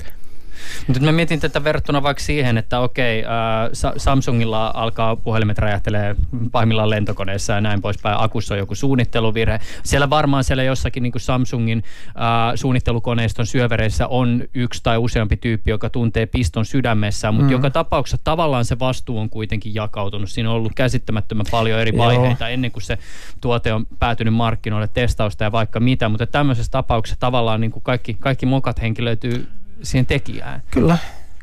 Mutta 0.86 1.02
mä 1.02 1.12
mietin 1.12 1.40
tätä 1.40 1.64
verrattuna 1.64 2.02
vaikka 2.02 2.22
siihen, 2.22 2.58
että 2.58 2.80
okei, 2.80 3.24
äh, 3.24 3.92
Samsungilla 3.96 4.70
alkaa 4.74 5.16
puhelimet 5.16 5.58
räjähtelee 5.58 6.16
pahimmillaan 6.52 6.90
lentokoneessa 6.90 7.52
ja 7.52 7.60
näin 7.60 7.82
poispäin. 7.82 8.16
Akussa 8.18 8.54
on 8.54 8.58
joku 8.58 8.74
suunnitteluvirhe. 8.74 9.60
Siellä 9.82 10.10
varmaan 10.10 10.44
siellä 10.44 10.62
jossakin 10.62 11.02
niin 11.02 11.12
kuin 11.12 11.22
Samsungin 11.22 11.84
äh, 12.08 12.14
suunnittelukoneiston 12.54 13.46
syövereissä 13.46 14.06
on 14.06 14.44
yksi 14.54 14.80
tai 14.82 14.98
useampi 14.98 15.36
tyyppi, 15.36 15.70
joka 15.70 15.90
tuntee 15.90 16.26
piston 16.26 16.64
sydämessä, 16.64 17.32
mutta 17.32 17.46
mm. 17.46 17.52
joka 17.52 17.70
tapauksessa 17.70 18.24
tavallaan 18.24 18.64
se 18.64 18.78
vastuu 18.78 19.18
on 19.18 19.30
kuitenkin 19.30 19.74
jakautunut. 19.74 20.30
Siinä 20.30 20.50
on 20.50 20.56
ollut 20.56 20.74
käsittämättömän 20.74 21.46
paljon 21.50 21.80
eri 21.80 21.96
vaiheita 21.96 22.44
Joo. 22.44 22.54
ennen 22.54 22.72
kuin 22.72 22.82
se 22.82 22.98
tuote 23.40 23.72
on 23.72 23.86
päätynyt 23.98 24.34
markkinoille, 24.34 24.88
testausta 24.94 25.44
ja 25.44 25.52
vaikka 25.52 25.80
mitä, 25.80 26.08
mutta 26.08 26.26
tämmöisessä 26.26 26.72
tapauksessa 26.72 27.20
tavallaan 27.20 27.60
niin 27.60 27.70
kuin 27.70 27.82
kaikki, 27.82 28.16
kaikki 28.20 28.46
mokat 28.46 28.82
henkilöityy 28.82 29.48
siihen 29.82 30.06
tekijään. 30.06 30.62
Kyllä, 30.70 30.98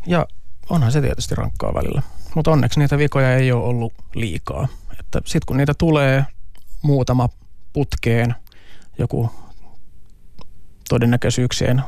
ja 0.07 0.27
onhan 0.69 0.91
se 0.91 1.01
tietysti 1.01 1.35
rankkaa 1.35 1.73
välillä. 1.73 2.01
Mutta 2.35 2.51
onneksi 2.51 2.79
niitä 2.79 2.97
vikoja 2.97 3.35
ei 3.35 3.51
ole 3.51 3.63
ollut 3.63 3.93
liikaa. 4.15 4.67
Että 4.99 5.19
sitten 5.25 5.45
kun 5.45 5.57
niitä 5.57 5.73
tulee 5.77 6.25
muutama 6.81 7.29
putkeen, 7.73 8.35
joku 8.99 9.31
todennäköisyyksien 10.89 11.81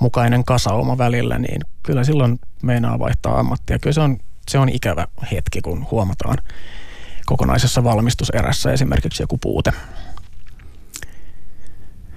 mukainen 0.00 0.44
kasauma 0.44 0.98
välillä, 0.98 1.38
niin 1.38 1.60
kyllä 1.82 2.04
silloin 2.04 2.38
meinaa 2.62 2.98
vaihtaa 2.98 3.38
ammattia. 3.38 3.78
Kyllä 3.78 3.94
se 3.94 4.00
on, 4.00 4.18
se 4.48 4.58
on 4.58 4.68
ikävä 4.68 5.06
hetki, 5.32 5.60
kun 5.60 5.86
huomataan 5.90 6.38
kokonaisessa 7.26 7.84
valmistuserässä 7.84 8.72
esimerkiksi 8.72 9.22
joku 9.22 9.38
puute. 9.38 9.72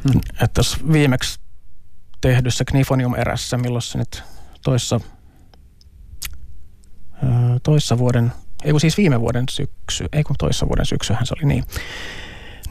Hmm. 0.03 0.21
Että 0.43 0.61
viimeksi 0.91 1.40
tehdyssä 2.21 2.63
Knifonium-erässä, 2.65 3.57
milloin 3.57 3.81
se 3.81 3.97
nyt 3.97 4.23
toissa, 4.63 4.99
toissa 7.63 7.97
vuoden, 7.97 8.31
ei 8.63 8.71
kun 8.71 8.79
siis 8.79 8.97
viime 8.97 9.21
vuoden 9.21 9.45
syksy, 9.49 10.05
ei 10.13 10.23
kun 10.23 10.35
toissa 10.39 10.67
vuoden 10.67 10.85
syksyhän 10.85 11.25
se 11.25 11.33
oli 11.37 11.45
niin, 11.45 11.63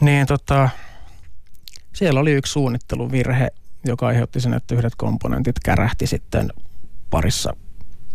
niin 0.01 0.27
tota, 0.27 0.69
siellä 1.93 2.19
oli 2.19 2.31
yksi 2.31 2.51
suunnitteluvirhe, 2.51 3.47
joka 3.85 4.07
aiheutti 4.07 4.41
sen, 4.41 4.53
että 4.53 4.75
yhdet 4.75 4.95
komponentit 4.95 5.55
kärähti 5.65 6.07
sitten 6.07 6.49
parissa 7.09 7.55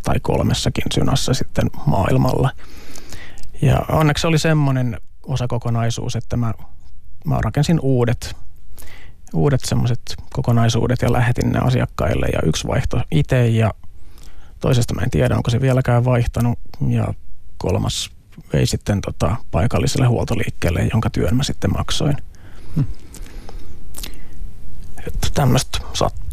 tai 0.03 0.21
kolmessakin 0.21 0.85
synassa 0.95 1.35
sitten 1.35 1.71
maailmalla. 1.87 2.51
Ja 3.63 3.85
onneksi 3.89 4.27
oli 4.27 4.39
semmoinen 4.39 5.01
osakokonaisuus, 5.23 6.17
että 6.17 6.37
mä, 6.37 6.55
mä 7.25 7.39
rakensin 7.45 7.81
uudet 7.81 8.37
uudet 9.35 9.61
semmoiset 9.65 10.01
kokonaisuudet 10.33 11.03
ja 11.03 11.13
lähetin 11.13 11.53
ne 11.53 11.59
asiakkaille 11.59 12.27
ja 12.33 12.39
yksi 12.45 12.67
vaihto 12.67 13.01
itse 13.11 13.49
ja 13.49 13.75
toisesta 14.61 14.95
mä 14.95 15.03
en 15.03 15.11
tiedä, 15.11 15.37
onko 15.37 15.51
se 15.51 15.61
vieläkään 15.61 16.05
vaihtanut 16.05 16.59
ja 16.89 17.15
kolmas 17.59 18.11
vei 18.53 18.67
sitten 18.67 19.01
tota 19.01 19.37
paikalliselle 19.51 20.07
huoltoliikkeelle, 20.07 20.89
jonka 20.93 21.11
työn 21.11 21.37
mä 21.37 21.43
sitten 21.43 21.73
maksoin. 21.73 22.17
Hmm. 22.75 22.85
Että 25.07 25.29
tämmöistä 25.35 25.79
sattuu. 25.93 26.26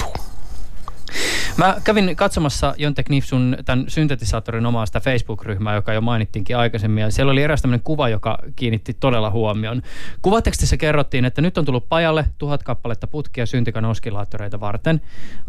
Mä 1.57 1.75
kävin 1.83 2.15
katsomassa 2.15 2.73
Jonte 2.77 3.03
Knif 3.03 3.25
sun 3.25 3.57
tämän 3.65 3.85
syntetisaattorin 3.87 4.65
omaa 4.65 4.85
sitä 4.85 4.99
Facebook-ryhmää, 4.99 5.75
joka 5.75 5.93
jo 5.93 6.01
mainittiinkin 6.01 6.57
aikaisemmin. 6.57 7.01
Ja 7.01 7.11
siellä 7.11 7.31
oli 7.31 7.43
eräs 7.43 7.61
tämmöinen 7.61 7.83
kuva, 7.83 8.09
joka 8.09 8.37
kiinnitti 8.55 8.93
todella 8.93 9.29
huomioon. 9.29 9.81
Kuvatekstissä 10.21 10.77
kerrottiin, 10.77 11.25
että 11.25 11.41
nyt 11.41 11.57
on 11.57 11.65
tullut 11.65 11.89
pajalle 11.89 12.25
tuhat 12.37 12.63
kappaletta 12.63 13.07
putkia 13.07 13.45
syntikan 13.45 13.85
oskilaattoreita 13.85 14.59
varten. 14.59 15.01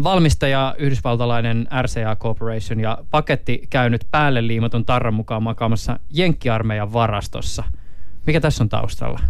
Valmistaja 0.03 0.75
yhdysvaltalainen 0.79 1.69
RCA 1.83 2.17
Corporation 2.17 2.81
ja 2.81 2.99
paketti 3.11 3.67
käynyt 3.71 4.07
päälle 4.11 4.47
liimatun 4.47 4.85
tarran 4.85 5.15
mukaan 5.15 5.43
makaamassa 5.43 5.99
Jenkkiarmeijan 6.11 6.93
varastossa. 6.93 7.65
Mikä 8.27 8.41
tässä 8.41 8.65
on 8.65 8.69
taustalla? 8.69 9.21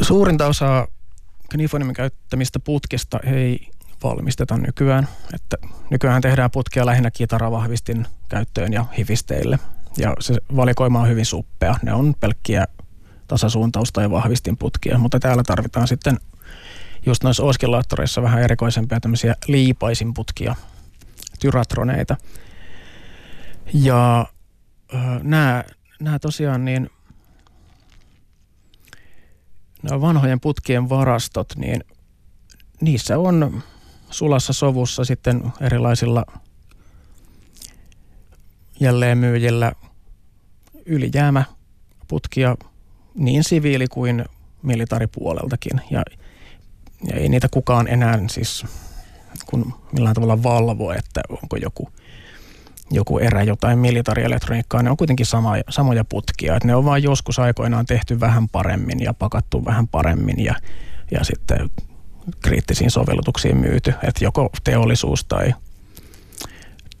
Suurinta 0.00 0.46
osaa 0.46 0.86
Knifonimin 1.50 1.94
käyttämistä 1.94 2.58
putkista 2.58 3.18
ei 3.24 3.68
valmisteta 4.02 4.56
nykyään. 4.56 5.08
Että 5.34 5.56
nykyään 5.90 6.22
tehdään 6.22 6.50
putkia 6.50 6.86
lähinnä 6.86 7.10
kitaravahvistin 7.10 8.06
käyttöön 8.28 8.72
ja 8.72 8.84
hivisteille. 8.98 9.58
Ja 9.96 10.14
se 10.20 10.34
valikoima 10.56 11.00
on 11.00 11.08
hyvin 11.08 11.26
suppea. 11.26 11.74
Ne 11.82 11.92
on 11.92 12.14
pelkkiä 12.20 12.64
tasasuuntausta 13.26 14.02
ja 14.02 14.10
vahvistinputkia, 14.10 14.98
mutta 14.98 15.20
täällä 15.20 15.42
tarvitaan 15.42 15.88
sitten 15.88 16.16
just 17.06 17.24
noissa 17.24 17.42
oskillaattoreissa 17.44 18.22
vähän 18.22 18.42
erikoisempia 18.42 19.00
tämmöisiä 19.00 19.34
liipaisinputkia, 19.46 20.54
tyratroneita. 21.40 22.16
Ja 23.72 24.26
nämä, 25.22 25.64
nämä 26.00 26.18
tosiaan 26.18 26.64
niin 26.64 26.90
nämä 29.82 30.00
vanhojen 30.00 30.40
putkien 30.40 30.88
varastot, 30.88 31.56
niin 31.56 31.84
niissä 32.80 33.18
on 33.18 33.62
sulassa 34.10 34.52
sovussa 34.52 35.04
sitten 35.04 35.52
erilaisilla 35.60 36.24
jälleenmyyjillä 38.80 39.72
ylijäämäputkia 40.86 42.56
niin 43.14 43.44
siviili- 43.44 43.88
kuin 43.90 44.24
militaaripuoleltakin. 44.62 45.80
Ja, 45.90 46.02
ja 47.04 47.16
ei 47.16 47.28
niitä 47.28 47.48
kukaan 47.50 47.88
enää 47.88 48.20
siis 48.30 48.64
kun 49.46 49.74
millään 49.92 50.14
tavalla 50.14 50.42
valvo, 50.42 50.92
että 50.92 51.20
onko 51.42 51.56
joku– 51.56 51.88
joku 52.90 53.18
erä 53.18 53.42
jotain 53.42 53.78
militaarielektroniikkaa, 53.78 54.82
ne 54.82 54.90
on 54.90 54.96
kuitenkin 54.96 55.26
sama, 55.26 55.52
samoja 55.70 56.04
putkia. 56.04 56.56
Et 56.56 56.64
ne 56.64 56.74
on 56.74 56.84
vain 56.84 57.02
joskus 57.02 57.38
aikoinaan 57.38 57.86
tehty 57.86 58.20
vähän 58.20 58.48
paremmin 58.48 59.00
ja 59.00 59.14
pakattu 59.14 59.64
vähän 59.64 59.88
paremmin 59.88 60.44
ja, 60.44 60.54
ja 61.10 61.24
sitten 61.24 61.70
kriittisiin 62.42 62.90
sovellutuksiin 62.90 63.56
myyty. 63.56 63.94
Että 64.02 64.24
joko 64.24 64.50
teollisuus 64.64 65.24
tai, 65.24 65.54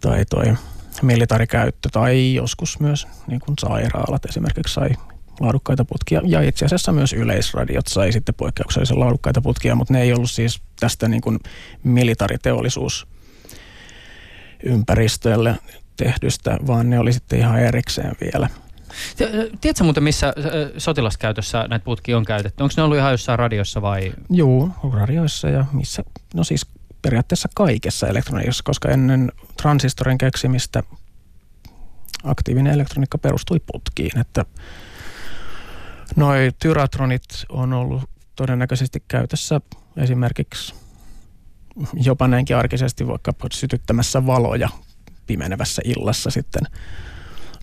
tai 0.00 0.24
toi 0.30 0.54
militaarikäyttö 1.02 1.88
tai 1.92 2.34
joskus 2.34 2.80
myös 2.80 3.08
niin 3.26 3.40
kuin 3.40 3.54
sairaalat 3.58 4.24
esimerkiksi 4.24 4.74
sai 4.74 4.90
laadukkaita 5.40 5.84
putkia. 5.84 6.20
Ja 6.24 6.42
itse 6.42 6.64
asiassa 6.64 6.92
myös 6.92 7.12
yleisradiot 7.12 7.86
sai 7.86 8.12
sitten 8.12 8.34
poikkeuksellisen 8.34 9.00
laadukkaita 9.00 9.40
putkia, 9.40 9.74
mutta 9.74 9.92
ne 9.92 10.02
ei 10.02 10.12
ollut 10.12 10.30
siis 10.30 10.62
tästä 10.80 11.08
niin 11.08 11.20
kuin 11.20 11.38
militaariteollisuus 11.84 13.06
ympäristölle 14.68 15.58
tehdystä, 15.96 16.58
vaan 16.66 16.90
ne 16.90 16.98
oli 16.98 17.12
sitten 17.12 17.38
ihan 17.38 17.58
erikseen 17.58 18.16
vielä. 18.20 18.48
Tiedätkö 19.60 19.84
muuten, 19.84 20.02
missä 20.02 20.34
sotilaskäytössä 20.78 21.66
näitä 21.68 21.84
putkia 21.84 22.16
on 22.16 22.24
käytetty? 22.24 22.62
Onko 22.62 22.74
ne 22.76 22.82
ollut 22.82 22.98
ihan 22.98 23.10
jossain 23.10 23.38
radiossa 23.38 23.82
vai? 23.82 24.12
Joo, 24.30 24.70
radioissa 24.92 25.48
ja 25.48 25.64
missä, 25.72 26.04
no 26.34 26.44
siis 26.44 26.66
periaatteessa 27.02 27.48
kaikessa 27.54 28.08
elektroniikassa, 28.08 28.64
koska 28.64 28.88
ennen 28.88 29.32
transistorin 29.62 30.18
keksimistä 30.18 30.82
aktiivinen 32.24 32.72
elektroniikka 32.72 33.18
perustui 33.18 33.60
putkiin, 33.72 34.18
että 34.18 34.44
noi 36.16 36.50
tyratronit 36.62 37.22
on 37.48 37.72
ollut 37.72 38.02
todennäköisesti 38.36 39.02
käytössä 39.08 39.60
esimerkiksi 39.96 40.74
jopa 41.94 42.28
näinkin 42.28 42.56
arkisesti 42.56 43.06
vaikka 43.06 43.32
sytyttämässä 43.52 44.26
valoja 44.26 44.68
pimenevässä 45.26 45.82
illassa 45.84 46.30
sitten 46.30 46.62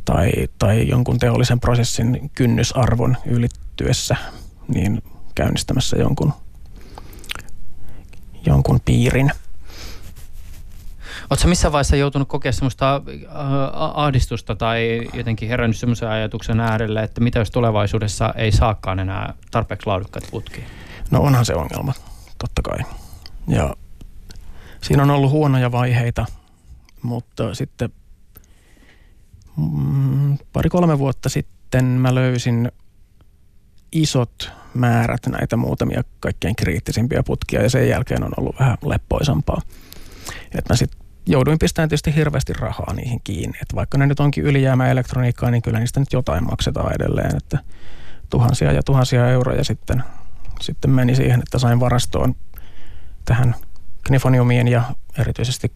tai, 0.06 0.32
tai 0.60 0.88
jonkun 0.88 1.20
teollisen 1.20 1.60
prosessin 1.60 2.32
kynnysarvon 2.36 3.18
ylittyessä 3.26 4.16
niin 4.68 5.04
käynnistämässä 5.36 5.98
jonkun, 5.98 6.34
jonkun 8.46 8.80
piirin. 8.86 9.32
Oletko 11.30 11.48
missä 11.48 11.72
vaiheessa 11.72 11.96
joutunut 11.96 12.28
kokea 12.28 12.52
sellaista 12.52 13.02
ahdistusta 13.94 14.56
tai 14.56 15.08
jotenkin 15.14 15.50
herännyt 15.50 15.78
sellaisen 15.78 16.10
ajatuksen 16.10 16.60
äärelle, 16.60 17.04
että 17.04 17.22
mitä 17.22 17.40
jos 17.40 17.52
tulevaisuudessa 17.52 18.34
ei 18.38 18.52
saakaan 18.52 19.00
enää 19.00 19.34
tarpeeksi 19.52 19.88
laadukkaita 19.88 20.28
putkia? 20.32 20.64
No 21.12 21.22
onhan 21.22 21.46
se 21.46 21.56
ongelma, 21.56 21.94
totta 22.38 22.62
kai. 22.62 22.80
Ja 23.48 23.76
siinä 24.88 25.04
on 25.04 25.10
ollut 25.10 25.32
huonoja 25.32 25.72
vaiheita, 25.72 26.26
mutta 27.02 27.54
sitten 27.54 27.90
mm, 29.58 30.38
pari-kolme 30.54 31.00
vuotta 31.00 31.30
sitten 31.30 31.86
mä 31.86 32.16
löysin 32.16 32.72
isot 33.92 34.52
määrät 34.74 35.28
näitä 35.28 35.58
muutamia 35.58 36.04
kaikkein 36.20 36.56
kriittisimpiä 36.56 37.24
putkia 37.24 37.64
ja 37.64 37.70
sen 37.70 37.90
jälkeen 37.90 38.24
on 38.24 38.32
ollut 38.38 38.56
vähän 38.60 38.78
leppoisampaa. 38.86 39.62
Et 40.56 40.70
mä 40.70 40.76
sitten 40.76 41.00
jouduin 41.28 41.60
pistämään 41.60 41.90
tietysti 41.90 42.16
hirveästi 42.16 42.54
rahaa 42.54 42.94
niihin 42.94 43.22
kiinni. 43.24 43.58
Et 43.62 43.76
vaikka 43.76 43.98
ne 43.98 44.08
nyt 44.08 44.20
onkin 44.20 44.44
ylijäämä 44.44 44.88
elektroniikkaa, 44.88 45.52
niin 45.52 45.62
kyllä 45.62 45.80
niistä 45.80 46.00
nyt 46.00 46.14
jotain 46.14 46.44
maksetaan 46.44 46.96
edelleen. 46.96 47.38
Että 47.38 47.60
tuhansia 48.30 48.72
ja 48.72 48.84
tuhansia 48.84 49.30
euroja 49.30 49.64
sitten, 49.64 50.04
sitten 50.62 50.92
meni 50.92 51.16
siihen, 51.16 51.40
että 51.40 51.60
sain 51.60 51.80
varastoon 51.80 52.36
tähän 53.26 53.56
knifoniumiin 54.08 54.68
ja 54.68 54.84
erityisesti 55.18 55.72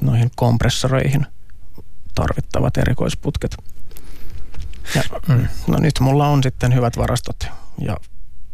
noihin 0.00 0.30
kompressoreihin 0.36 1.26
tarvittavat 2.14 2.76
erikoisputket. 2.76 3.56
Ja, 4.94 5.02
mm, 5.28 5.48
no 5.66 5.78
nyt 5.78 5.94
mulla 6.00 6.28
on 6.28 6.42
sitten 6.42 6.74
hyvät 6.74 6.96
varastot 6.96 7.46
ja 7.80 7.96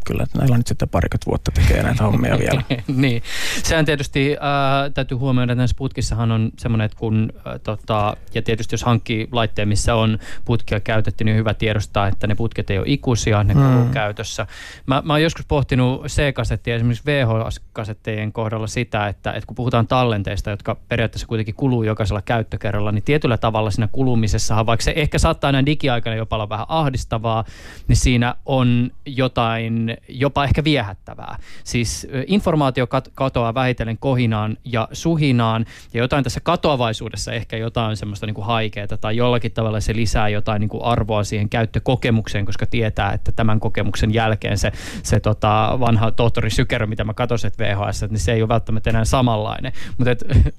kyllä 0.07 0.27
näillä 0.39 0.57
nyt 0.57 0.67
sitten 0.67 0.89
parikymmentä 0.89 1.27
vuotta 1.27 1.51
tekee 1.51 1.83
näitä 1.83 2.05
hommia 2.05 2.39
vielä. 2.39 2.63
niin. 2.97 3.23
Sehän 3.63 3.85
tietysti 3.85 4.33
äh, 4.33 4.93
täytyy 4.95 5.17
huomioida, 5.17 5.53
että 5.53 5.61
näissä 5.61 5.77
putkissahan 5.77 6.33
on 6.33 6.51
semmoinen, 6.59 6.85
että 6.85 6.99
kun, 6.99 7.33
äh, 7.47 7.61
tota, 7.63 8.17
ja 8.35 8.43
tietysti 8.43 8.75
jos 8.75 8.85
hankkii 8.85 9.29
laitteen, 9.33 9.69
missä 9.69 9.95
on 9.95 10.19
putkia 10.45 10.81
käytetty, 10.81 11.25
niin 11.25 11.33
on 11.33 11.39
hyvä 11.39 11.55
tiedostaa, 11.55 12.09
että 12.09 12.27
ne 12.27 12.35
putket 12.35 12.71
ei 12.71 12.79
ole 12.79 12.87
ikuisia, 12.89 13.45
ne 13.45 13.55
mm. 13.55 13.91
käytössä. 13.91 14.47
Mä, 14.87 15.03
mä 15.05 15.13
oon 15.13 15.23
joskus 15.23 15.47
pohtinut 15.47 16.07
C-kasettia, 16.07 16.75
esimerkiksi 16.75 17.05
VHS-kasettejen 17.07 18.33
kohdalla 18.33 18.67
sitä, 18.67 19.09
että, 19.09 19.33
että 19.33 19.47
kun 19.47 19.57
puhutaan 19.57 19.87
tallenteista, 19.87 20.51
jotka 20.51 20.77
periaatteessa 20.89 21.27
kuitenkin 21.27 21.55
kuluu 21.55 21.83
jokaisella 21.83 22.23
käyttökerralla, 22.23 22.93
niin 22.93 23.05
tietyllä 23.05 23.39
tavalla 23.39 23.71
siinä 23.71 23.89
kulumisessahan, 23.93 24.67
vaikka 24.67 24.85
se 24.85 24.93
ehkä 24.97 25.19
saattaa 25.19 25.53
näin 25.53 25.67
digiaikana 25.67 26.17
jopa 26.17 26.37
olla 26.37 26.49
vähän 26.49 26.67
ahdistavaa, 26.69 27.45
niin 27.89 27.97
siinä 27.97 28.35
on 28.47 28.91
jotain 29.07 29.92
jopa 30.09 30.45
ehkä 30.45 30.65
viehättävää. 30.65 31.39
Siis 31.65 32.09
informaatio 32.27 32.85
kat- 32.85 33.11
katoaa 33.15 33.55
vähitellen 33.55 33.99
kohinaan 33.99 34.57
ja 34.65 34.89
suhinaan 34.93 35.67
ja 35.95 36.01
jotain 36.01 36.25
tässä 36.25 36.41
katoavaisuudessa 36.41 37.33
ehkä 37.33 37.57
jotain 37.57 37.97
semmoista 37.97 38.27
niin 38.27 38.35
kuin 38.35 38.47
haikeeta 38.47 38.99
tai 38.99 39.17
jollakin 39.17 39.53
tavalla 39.53 39.81
se 39.81 39.97
lisää 39.97 40.29
jotain 40.29 40.61
niin 40.61 40.69
kuin 40.69 40.85
arvoa 40.85 41.25
siihen 41.25 41.49
käyttökokemukseen, 41.49 42.47
koska 42.47 42.67
tietää, 42.67 43.13
että 43.13 43.33
tämän 43.33 43.61
kokemuksen 43.61 44.15
jälkeen 44.15 44.59
se, 44.59 44.73
se 45.03 45.21
tota 45.21 45.77
vanha 45.81 46.11
tohtori 46.11 46.51
Sykerö, 46.51 46.87
mitä 46.87 47.05
mä 47.05 47.15
katsoin 47.15 47.53
VHS, 47.59 48.03
niin 48.11 48.19
se 48.19 48.33
ei 48.33 48.43
ole 48.43 48.49
välttämättä 48.49 48.91
enää 48.91 49.05
samanlainen. 49.05 49.73
Mutta 49.99 50.11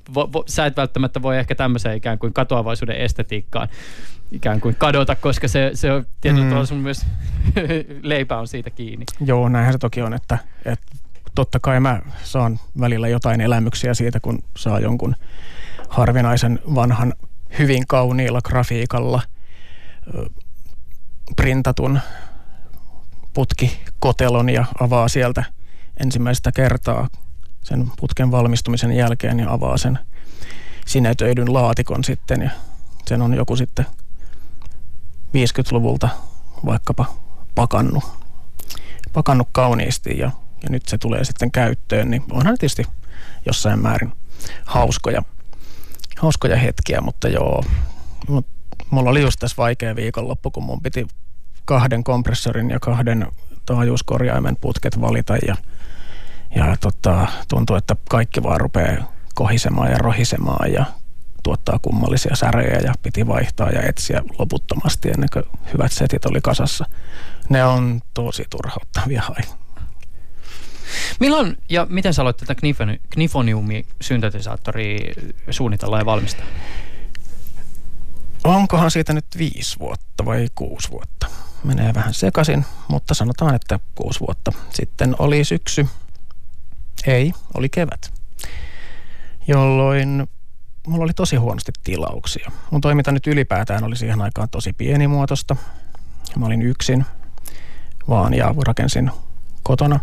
sä 0.47 0.65
et 0.65 0.77
välttämättä 0.77 1.21
voi 1.21 1.37
ehkä 1.37 1.55
tämmöiseen 1.55 1.97
ikään 1.97 2.19
kuin 2.19 2.33
katoavaisuuden 2.33 2.97
estetiikkaan 2.97 3.67
ikään 4.31 4.61
kuin 4.61 4.75
kadota, 4.75 5.15
koska 5.15 5.47
se, 5.47 5.71
se 5.73 5.91
on 5.91 6.05
tietyllä 6.21 6.43
mm. 6.43 6.49
tavalla 6.49 6.65
sun 6.65 6.77
myös 6.77 7.05
leipä 8.01 8.37
on 8.37 8.47
siitä 8.47 8.69
kiinni. 8.69 9.05
Joo, 9.25 9.49
näinhän 9.49 9.73
se 9.73 9.79
toki 9.79 10.01
on, 10.01 10.13
että, 10.13 10.37
että 10.65 10.85
totta 11.35 11.59
kai 11.59 11.79
mä 11.79 12.01
saan 12.23 12.59
välillä 12.79 13.07
jotain 13.07 13.41
elämyksiä 13.41 13.93
siitä, 13.93 14.19
kun 14.19 14.43
saa 14.57 14.79
jonkun 14.79 15.15
harvinaisen 15.89 16.59
vanhan 16.75 17.13
hyvin 17.59 17.87
kauniilla 17.87 18.41
grafiikalla 18.41 19.21
printatun 21.35 21.99
putkikotelon 23.33 24.49
ja 24.49 24.65
avaa 24.79 25.07
sieltä 25.07 25.43
ensimmäistä 25.99 26.51
kertaa 26.51 27.07
sen 27.63 27.91
putken 27.99 28.31
valmistumisen 28.31 28.91
jälkeen 28.91 29.39
ja 29.39 29.53
avaa 29.53 29.77
sen 29.77 29.99
sinetöidyn 30.85 31.53
laatikon 31.53 32.03
sitten 32.03 32.41
ja 32.41 32.49
sen 33.05 33.21
on 33.21 33.33
joku 33.33 33.55
sitten 33.55 33.85
50-luvulta 35.33 36.09
vaikkapa 36.65 37.05
pakannut, 37.55 38.03
pakannut 39.13 39.47
kauniisti 39.51 40.17
ja, 40.17 40.31
ja 40.63 40.69
nyt 40.69 40.85
se 40.85 40.97
tulee 40.97 41.23
sitten 41.23 41.51
käyttöön, 41.51 42.09
niin 42.11 42.23
onhan 42.31 42.57
tietysti 42.57 42.85
jossain 43.45 43.79
määrin 43.79 44.11
hauskoja, 44.65 45.23
hauskoja 46.19 46.57
hetkiä, 46.57 47.01
mutta 47.01 47.27
joo, 47.27 47.63
mut 48.27 48.47
mulla 48.89 49.09
oli 49.09 49.21
just 49.21 49.39
tässä 49.39 49.57
vaikea 49.57 49.95
viikonloppu, 49.95 50.51
kun 50.51 50.63
mun 50.63 50.81
piti 50.81 51.07
kahden 51.65 52.03
kompressorin 52.03 52.69
ja 52.69 52.79
kahden 52.79 53.27
taajuuskorjaimen 53.65 54.57
putket 54.61 55.01
valita 55.01 55.37
ja, 55.47 55.55
ja 56.55 56.77
tota, 56.79 57.27
tuntuu, 57.47 57.75
että 57.75 57.95
kaikki 58.09 58.43
vaan 58.43 58.59
rupeaa 58.59 59.13
kohisemaan 59.35 59.91
ja 59.91 59.97
rohisemaan 59.97 60.73
ja 60.73 60.85
tuottaa 61.43 61.79
kummallisia 61.79 62.35
säröjä 62.35 62.79
ja 62.83 62.93
piti 63.01 63.27
vaihtaa 63.27 63.69
ja 63.69 63.81
etsiä 63.81 64.23
loputtomasti 64.39 65.09
ennen 65.09 65.29
kuin 65.33 65.45
hyvät 65.73 65.91
setit 65.91 66.25
oli 66.25 66.41
kasassa. 66.41 66.85
Ne 67.49 67.65
on 67.65 68.01
tosi 68.13 68.45
turhauttavia 68.49 69.21
hain. 69.21 69.45
Milloin 71.19 71.57
ja 71.69 71.87
miten 71.89 72.13
sä 72.13 72.21
aloit 72.21 72.37
tätä 72.37 72.55
Knifoniumi-syntetisaattoria 73.09 75.13
suunnitella 75.49 75.97
ja 75.97 76.05
valmistaa? 76.05 76.45
Onkohan 78.43 78.91
siitä 78.91 79.13
nyt 79.13 79.25
viisi 79.37 79.79
vuotta 79.79 80.25
vai 80.25 80.47
kuusi 80.55 80.91
vuotta? 80.91 81.27
Menee 81.63 81.93
vähän 81.93 82.13
sekaisin, 82.13 82.65
mutta 82.87 83.13
sanotaan, 83.13 83.55
että 83.55 83.79
kuusi 83.95 84.19
vuotta. 84.19 84.51
Sitten 84.69 85.15
oli 85.19 85.43
syksy, 85.43 85.87
ei, 87.07 87.33
oli 87.53 87.69
kevät, 87.69 88.13
jolloin 89.47 90.27
mulla 90.87 91.03
oli 91.03 91.13
tosi 91.13 91.35
huonosti 91.35 91.71
tilauksia. 91.83 92.51
Mun 92.71 92.81
toiminta 92.81 93.11
nyt 93.11 93.27
ylipäätään 93.27 93.83
oli 93.83 93.95
siihen 93.95 94.21
aikaan 94.21 94.49
tosi 94.49 94.73
pienimuotoista. 94.73 95.55
Mä 96.35 96.45
olin 96.45 96.61
yksin 96.61 97.05
vaan 98.09 98.33
ja 98.33 98.55
rakensin 98.67 99.11
kotona. 99.63 99.99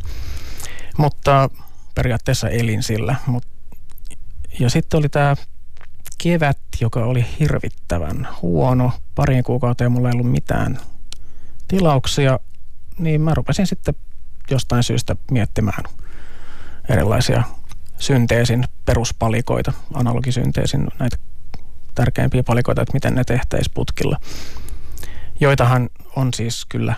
Mutta 0.97 1.51
periaatteessa 1.95 2.49
elin 2.49 2.83
sillä. 2.83 3.16
Mut, 3.26 3.47
ja 4.59 4.70
sitten 4.70 4.99
oli 4.99 5.09
tämä 5.09 5.37
kevät, 6.22 6.59
joka 6.81 7.05
oli 7.05 7.26
hirvittävän 7.41 8.28
huono. 8.43 8.93
Pariin 9.14 9.45
kuukauteen 9.45 9.93
mulla 9.93 10.09
ei 10.09 10.14
ollut 10.14 10.31
mitään 10.31 10.78
tilauksia, 11.68 12.39
niin 12.99 13.20
mä 13.20 13.35
rupesin 13.35 13.66
sitten 13.66 13.95
jostain 14.51 14.83
syystä 14.83 15.16
miettimään 15.31 15.85
erilaisia 16.89 17.43
synteesin 18.01 18.64
peruspalikoita, 18.84 19.72
analogisynteesin 19.94 20.88
näitä 20.98 21.16
tärkeimpiä 21.94 22.42
palikoita, 22.42 22.82
että 22.82 22.94
miten 22.94 23.14
ne 23.14 23.24
tehtäisiin 23.24 23.74
putkilla. 23.74 24.16
Joitahan 25.40 25.88
on 26.16 26.34
siis 26.34 26.64
kyllä 26.68 26.94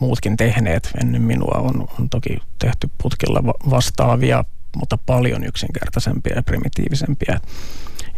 muutkin 0.00 0.36
tehneet 0.36 0.90
ennen 1.00 1.22
minua. 1.22 1.54
On, 1.58 1.88
on 2.00 2.10
toki 2.10 2.38
tehty 2.58 2.90
putkilla 3.02 3.44
vastaavia, 3.70 4.44
mutta 4.76 4.98
paljon 5.06 5.44
yksinkertaisempia 5.44 6.36
ja 6.36 6.42
primitiivisempia 6.42 7.40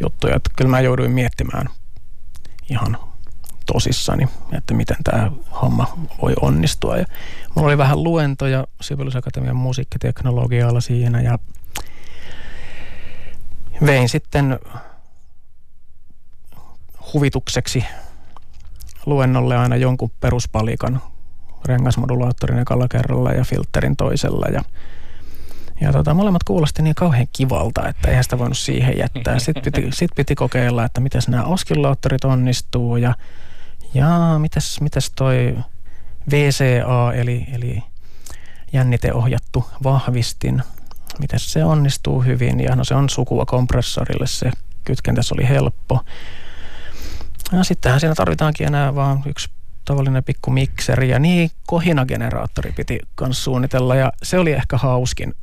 juttuja. 0.01 0.37
Että 0.37 0.51
kyllä 0.57 0.71
mä 0.71 0.81
jouduin 0.81 1.11
miettimään 1.11 1.67
ihan 2.71 2.99
tosissani, 3.67 4.29
että 4.53 4.75
miten 4.75 4.97
tämä 5.05 5.31
homma 5.63 5.99
voi 6.23 6.35
onnistua. 6.41 6.97
Ja 6.97 7.05
mulla 7.55 7.69
oli 7.69 7.79
vähän 7.79 8.03
luentoja 8.03 8.67
Sibelius 8.81 9.17
Akatemian 9.17 9.57
musiikkiteknologialla 9.57 10.81
siinä 10.81 11.21
ja 11.21 11.39
vein 13.87 14.09
sitten 14.09 14.59
huvitukseksi 17.15 17.85
luennolle 19.07 19.57
aina 19.57 19.77
jonkun 19.77 20.11
peruspalikan 20.21 21.03
rengasmodulaattorin 21.65 22.59
ekalla 22.59 22.89
kerralla 22.89 23.31
ja 23.31 23.45
filterin 23.45 23.97
toisella 23.97 24.47
ja 24.53 24.63
ja 25.81 25.93
tota, 25.93 26.15
molemmat 26.15 26.45
kuulosti 26.45 26.83
niin 26.83 26.95
kauhean 26.95 27.27
kivalta, 27.33 27.89
että 27.89 28.09
eihän 28.09 28.25
sitä 28.25 28.39
voinut 28.39 28.59
siihen 28.59 28.99
jättää. 28.99 29.39
Sitten 29.39 29.63
piti, 29.63 29.89
sit 29.93 30.11
piti 30.17 30.35
kokeilla, 30.35 30.85
että 30.85 31.01
miten 31.01 31.23
nämä 31.29 31.45
oscillaattorit 31.45 32.25
onnistuu 32.25 32.97
ja, 32.97 33.15
ja 33.95 34.39
mitäs, 34.39 34.81
mitäs 34.81 35.13
toi 35.17 35.59
VCA 36.31 37.13
eli, 37.15 37.47
eli 37.53 37.83
jänniteohjattu 38.73 39.65
vahvistin– 39.83 40.63
miten 41.19 41.41
se 41.41 41.65
onnistuu 41.65 42.23
hyvin. 42.23 42.61
Ja 42.61 42.77
no 42.77 42.85
se 42.85 42.95
on 42.95 43.09
sukua 43.09 43.45
kompressorille, 43.45 44.27
se 44.27 44.51
kytkentä 44.85 45.21
oli 45.33 45.49
helppo. 45.49 46.05
Ja 47.53 47.65
sittenhän 47.65 48.01
siinä 48.01 48.15
tarvitaankin 48.15 48.67
enää 48.67 48.95
vaan 48.95 49.23
yksi 49.27 49.51
tavallinen 49.85 50.25
pikku 50.25 50.51
mikseri 50.51 51.09
ja 51.09 51.19
niin 51.19 51.51
kohinageneraattori 51.67 52.73
piti 52.73 53.01
myös 53.21 53.45
suunnitella 53.45 53.95
ja 53.95 54.13
se 54.23 54.39
oli 54.39 54.53
ehkä 54.53 54.77
hauskin, 54.77 55.35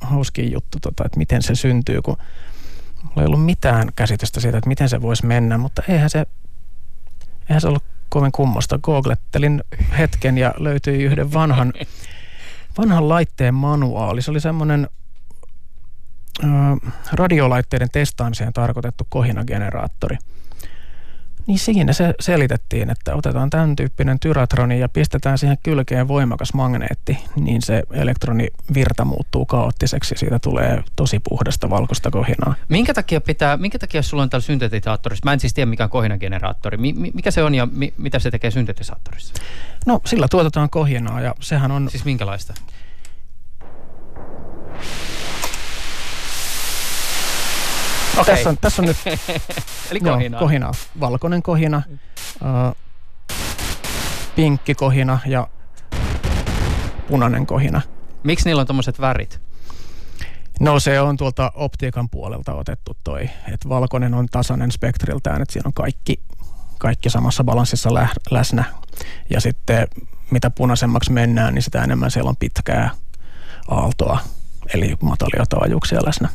hauskin 0.00 0.52
juttu, 0.52 0.78
tota, 0.80 1.04
että 1.06 1.18
miten 1.18 1.42
se 1.42 1.54
syntyy, 1.54 2.02
kun 2.02 2.16
mulla 3.02 3.22
ei 3.22 3.26
ollut 3.26 3.44
mitään 3.44 3.88
käsitystä 3.96 4.40
siitä, 4.40 4.58
että 4.58 4.68
miten 4.68 4.88
se 4.88 5.02
voisi 5.02 5.26
mennä, 5.26 5.58
mutta 5.58 5.82
eihän 5.88 6.10
se, 6.10 6.26
eihän 7.48 7.60
se 7.60 7.68
ollut 7.68 7.84
kovin 8.08 8.32
kummosta. 8.32 8.78
Googlettelin 8.78 9.64
hetken 9.98 10.38
ja 10.38 10.54
löytyi 10.58 11.02
yhden 11.02 11.32
vanhan, 11.32 11.72
vanhan 12.78 13.08
laitteen 13.08 13.54
manuaali. 13.54 14.22
Se 14.22 14.30
oli 14.30 14.40
semmoinen 14.40 14.88
radiolaitteiden 17.12 17.90
testaamiseen 17.92 18.52
tarkoitettu 18.52 19.06
kohinageneraattori. 19.08 20.16
Niin 21.46 21.58
siinä 21.58 21.92
se 21.92 22.14
selitettiin, 22.20 22.90
että 22.90 23.14
otetaan 23.14 23.50
tämän 23.50 23.76
tyyppinen 23.76 24.20
tyratroni 24.20 24.80
ja 24.80 24.88
pistetään 24.88 25.38
siihen 25.38 25.58
kylkeen 25.62 26.08
voimakas 26.08 26.54
magneetti, 26.54 27.18
niin 27.36 27.62
se 27.62 27.82
elektronivirta 27.92 29.04
muuttuu 29.04 29.46
kaoottiseksi. 29.46 30.14
Siitä 30.18 30.38
tulee 30.38 30.84
tosi 30.96 31.18
puhdasta 31.18 31.70
valkoista 31.70 32.10
kohinaa. 32.10 32.54
Minkä 32.68 32.94
takia, 32.94 33.20
pitää, 33.20 33.56
minkä 33.56 33.78
takia 33.78 34.02
sulla 34.02 34.22
on 34.22 34.30
täällä 34.30 34.46
syntetisaattorissa? 34.46 35.24
Mä 35.24 35.32
en 35.32 35.40
siis 35.40 35.54
tiedä, 35.54 35.70
mikä 35.70 35.84
on 35.84 35.90
kohinageneraattori. 35.90 36.76
mikä 37.14 37.30
se 37.30 37.42
on 37.42 37.54
ja 37.54 37.66
mi, 37.66 37.94
mitä 37.96 38.18
se 38.18 38.30
tekee 38.30 38.50
syntetisaattorissa? 38.50 39.34
No 39.86 40.00
sillä 40.06 40.28
tuotetaan 40.28 40.70
kohinaa 40.70 41.20
ja 41.20 41.34
sehän 41.40 41.70
on... 41.70 41.90
Siis 41.90 42.04
minkälaista? 42.04 42.54
Okay. 48.18 48.34
Tässä, 48.34 48.50
on, 48.50 48.58
tässä 48.60 48.82
on 48.82 48.86
nyt 48.88 48.96
Eli 49.90 50.00
joo, 50.02 50.14
kohina. 50.14 50.38
kohina. 50.38 50.72
Valkoinen 51.00 51.42
kohina, 51.42 51.82
äh, 52.44 52.74
pinkki 54.36 54.74
kohina 54.74 55.18
ja 55.26 55.48
punainen 57.08 57.46
kohina. 57.46 57.80
Miksi 58.22 58.44
niillä 58.48 58.60
on 58.60 58.66
tommoset 58.66 59.00
värit? 59.00 59.40
No 60.60 60.80
se 60.80 61.00
on 61.00 61.16
tuolta 61.16 61.52
optiikan 61.54 62.08
puolelta 62.08 62.54
otettu 62.54 62.96
toi, 63.04 63.30
että 63.52 63.68
valkoinen 63.68 64.14
on 64.14 64.26
tasainen 64.30 64.72
spektriltään, 64.72 65.42
että 65.42 65.52
siinä 65.52 65.68
on 65.68 65.72
kaikki, 65.72 66.20
kaikki 66.78 67.10
samassa 67.10 67.44
balanssissa 67.44 67.94
lä- 67.94 68.08
läsnä. 68.30 68.64
Ja 69.30 69.40
sitten 69.40 69.88
mitä 70.30 70.50
punaisemmaksi 70.50 71.12
mennään, 71.12 71.54
niin 71.54 71.62
sitä 71.62 71.84
enemmän 71.84 72.10
siellä 72.10 72.28
on 72.28 72.36
pitkää 72.36 72.90
aaltoa, 73.68 74.18
eli 74.74 74.96
matalia 75.02 75.44
taajuuksia 75.48 76.00
läsnä. 76.06 76.28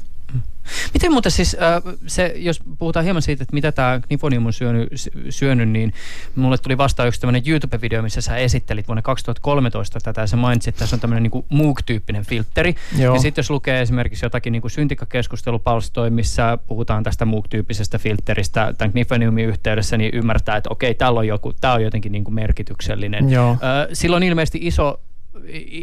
Miten 0.93 1.11
muuten 1.11 1.32
siis, 1.32 1.57
äh, 1.61 1.93
se, 2.07 2.34
jos 2.36 2.61
puhutaan 2.80 3.03
hieman 3.03 3.22
siitä, 3.22 3.43
että 3.43 3.53
mitä 3.53 3.72
tämä 3.72 3.99
Knifonium 4.07 4.45
on 4.45 4.53
syönyt, 4.53 4.89
syönyt, 5.30 5.70
niin 5.70 5.93
mulle 6.36 6.57
tuli 6.57 6.78
vastaan 6.78 7.07
yksi 7.07 7.22
tämmöinen 7.22 7.43
YouTube-video, 7.47 8.01
missä 8.01 8.22
sä 8.22 8.38
esittelit 8.38 8.88
vuonna 8.88 9.01
2013 9.01 9.99
tätä, 9.99 10.22
ja 10.22 10.28
sä 10.28 10.38
mainitsit, 10.38 10.70
että 10.76 10.80
tässä 10.80 10.95
on 10.95 10.99
tämmöinen 10.99 11.24
niin 11.24 11.45
Moog-tyyppinen 11.49 12.26
filtteri. 12.26 12.76
Joo. 12.97 13.15
Ja 13.15 13.22
sitten 13.22 13.39
jos 13.39 13.49
lukee 13.49 13.82
esimerkiksi 13.82 14.26
jotakin 14.26 14.51
niin 14.51 14.70
syntikkakeskustelupalstoja, 14.70 16.11
missä 16.11 16.57
puhutaan 16.68 17.03
tästä 17.03 17.26
Moog-tyyppisestä 17.26 17.97
filteristä 17.97 18.74
tämän 18.78 18.91
Knifoniumin 18.91 19.45
yhteydessä, 19.45 19.97
niin 19.97 20.13
ymmärtää, 20.13 20.57
että 20.57 20.70
okei, 20.70 20.95
täällä 20.95 21.20
on 21.20 21.28
joku, 21.28 21.53
tämä 21.53 21.74
on 21.74 21.84
jotenkin 21.84 22.11
niin 22.11 22.24
kuin 22.24 22.36
merkityksellinen. 22.36 23.30
Joo. 23.30 23.51
Äh, 23.51 23.57
sillä 23.93 24.15
on 24.15 24.24
ilmeisesti 24.24 24.59
iso, 24.61 24.99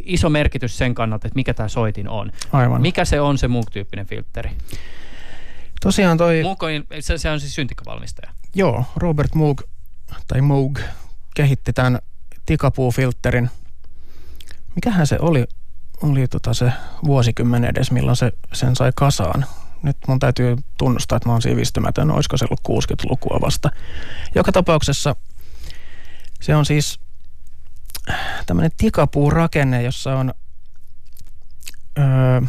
iso 0.05 0.31
merkitys 0.31 0.79
sen 0.79 0.95
kannalta, 0.95 1.27
että 1.27 1.37
mikä 1.37 1.55
tämä 1.55 1.69
soitin 1.69 2.09
on. 2.09 2.33
Aivan. 2.53 2.83
Mikä 2.83 3.05
se 3.05 3.21
on 3.21 3.39
se 3.39 3.49
Moog-tyyppinen 3.49 4.07
filtteri? 4.07 4.51
Tosiaan 5.81 6.19
toi, 6.19 6.43
Moog 6.43 6.63
on, 6.63 6.71
se, 7.01 7.19
se 7.19 7.31
on 7.31 7.41
siis 7.41 7.55
syntikkavalmistaja. 7.55 8.31
joo, 8.55 8.85
Robert 8.97 9.35
Moog, 9.35 9.61
tai 10.29 10.41
Moog, 10.41 10.79
kehitti 11.35 11.73
tämän 11.73 11.99
tikapuufilterin. 12.47 13.51
Mikähän 14.75 15.07
se 15.07 15.17
oli, 15.21 15.45
oli 16.03 16.29
tota 16.29 16.55
se 16.55 16.73
vuosikymmen 17.05 17.65
edes, 17.65 17.91
milloin 17.91 18.17
se 18.17 18.33
sen 18.53 18.77
sai 18.77 18.93
kasaan. 18.95 19.45
Nyt 19.83 19.97
mun 20.09 20.19
täytyy 20.19 20.57
tunnustaa, 20.79 21.17
että 21.17 21.29
mä 21.29 21.33
oon 21.33 21.43
sivistymätön, 21.43 22.11
olisiko 22.11 22.37
se 22.37 22.47
ollut 22.51 22.83
60-lukua 22.83 23.39
vasta. 23.41 23.71
Joka 24.35 24.53
tapauksessa 24.53 25.17
se 26.41 26.55
on 26.55 26.67
siis 26.67 27.01
tämmöinen 28.47 28.71
tikapuurakenne, 28.77 29.83
jossa 29.83 30.17
on 30.17 30.35
öö, 31.99 32.41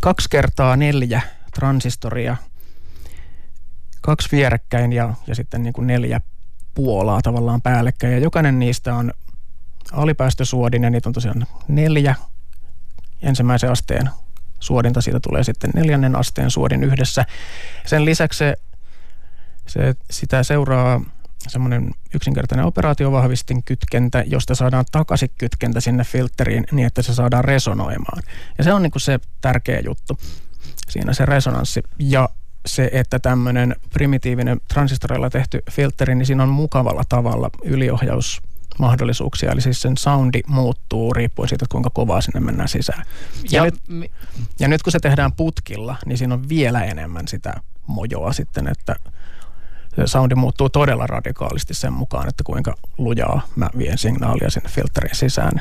kaksi 0.00 0.28
kertaa 0.30 0.76
neljä 0.76 1.20
transistoria, 1.54 2.36
kaksi 4.00 4.28
vierekkäin 4.32 4.92
ja, 4.92 5.14
ja 5.26 5.34
sitten 5.34 5.62
niin 5.62 5.72
kuin 5.72 5.86
neljä 5.86 6.20
puolaa 6.74 7.22
tavallaan 7.22 7.62
päällekkäin. 7.62 8.12
Ja 8.12 8.18
jokainen 8.18 8.58
niistä 8.58 8.94
on 8.94 9.12
alipäästösuodin 9.92 10.84
ja 10.84 10.90
niitä 10.90 11.08
on 11.08 11.12
tosiaan 11.12 11.46
neljä 11.68 12.14
ensimmäisen 13.22 13.70
asteen 13.70 14.10
suodinta. 14.60 15.00
Siitä 15.00 15.20
tulee 15.20 15.44
sitten 15.44 15.70
neljännen 15.74 16.16
asteen 16.16 16.50
suodin 16.50 16.84
yhdessä. 16.84 17.24
Sen 17.86 18.04
lisäksi 18.04 18.38
se, 18.38 18.56
se, 19.66 19.94
sitä 20.10 20.42
seuraa 20.42 21.00
semmoinen 21.48 21.90
yksinkertainen 22.14 22.66
operaatiovahvistin 22.66 23.62
kytkentä, 23.62 24.24
josta 24.26 24.54
saadaan 24.54 24.84
takaisin 24.92 25.30
kytkentä 25.38 25.80
sinne 25.80 26.04
filtteriin 26.04 26.64
niin, 26.72 26.86
että 26.86 27.02
se 27.02 27.14
saadaan 27.14 27.44
resonoimaan. 27.44 28.22
Ja 28.58 28.64
se 28.64 28.72
on 28.72 28.82
niin 28.82 28.90
kuin 28.90 29.02
se 29.02 29.18
tärkeä 29.40 29.80
juttu 29.80 30.18
siinä 30.88 31.12
se 31.12 31.26
resonanssi. 31.26 31.82
Ja 31.98 32.28
se, 32.66 32.90
että 32.92 33.18
tämmöinen 33.18 33.76
primitiivinen 33.92 34.60
transistoreilla 34.72 35.30
tehty 35.30 35.62
filtteri, 35.70 36.14
niin 36.14 36.26
siinä 36.26 36.42
on 36.42 36.48
mukavalla 36.48 37.02
tavalla 37.08 37.50
yliohjausmahdollisuuksia. 37.64 39.52
Eli 39.52 39.60
siis 39.60 39.82
sen 39.82 39.96
soundi 39.96 40.40
muuttuu 40.46 41.12
riippuen 41.12 41.48
siitä, 41.48 41.66
kuinka 41.68 41.90
kovaa 41.90 42.20
sinne 42.20 42.40
mennään 42.40 42.68
sisään. 42.68 43.04
Ja, 43.50 43.58
Ja, 43.58 43.64
nyt, 43.64 43.74
mi- 43.88 44.10
ja 44.60 44.68
nyt 44.68 44.82
kun 44.82 44.92
se 44.92 45.00
tehdään 45.00 45.32
putkilla, 45.32 45.96
niin 46.06 46.18
siinä 46.18 46.34
on 46.34 46.48
vielä 46.48 46.84
enemmän 46.84 47.28
sitä 47.28 47.54
mojoa 47.86 48.32
sitten, 48.32 48.68
että 48.68 48.96
se 49.96 50.06
soundi 50.06 50.34
muuttuu 50.34 50.68
todella 50.68 51.06
radikaalisti 51.06 51.74
sen 51.74 51.92
mukaan, 51.92 52.28
että 52.28 52.44
kuinka 52.44 52.74
lujaa 52.98 53.40
mä 53.56 53.70
vien 53.78 53.98
signaalia 53.98 54.50
sinne 54.50 54.68
filterin 54.68 55.14
sisään. 55.16 55.60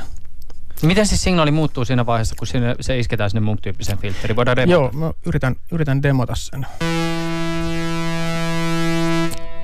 miten 0.81 1.07
siis 1.07 1.23
signaali 1.23 1.51
muuttuu 1.51 1.85
siinä 1.85 2.05
vaiheessa, 2.05 2.35
kun 2.39 2.47
sinne, 2.47 2.75
se 2.79 2.99
isketään 2.99 3.29
sinne 3.29 3.51
Moog-tyyppiseen 3.51 3.97
filtteriin? 3.97 4.35
Voidaan 4.35 4.57
demota. 4.57 4.71
Joo, 4.71 4.91
mä 4.91 5.11
yritän, 5.25 5.55
yritän 5.71 6.03
demota 6.03 6.33
sen. 6.35 6.67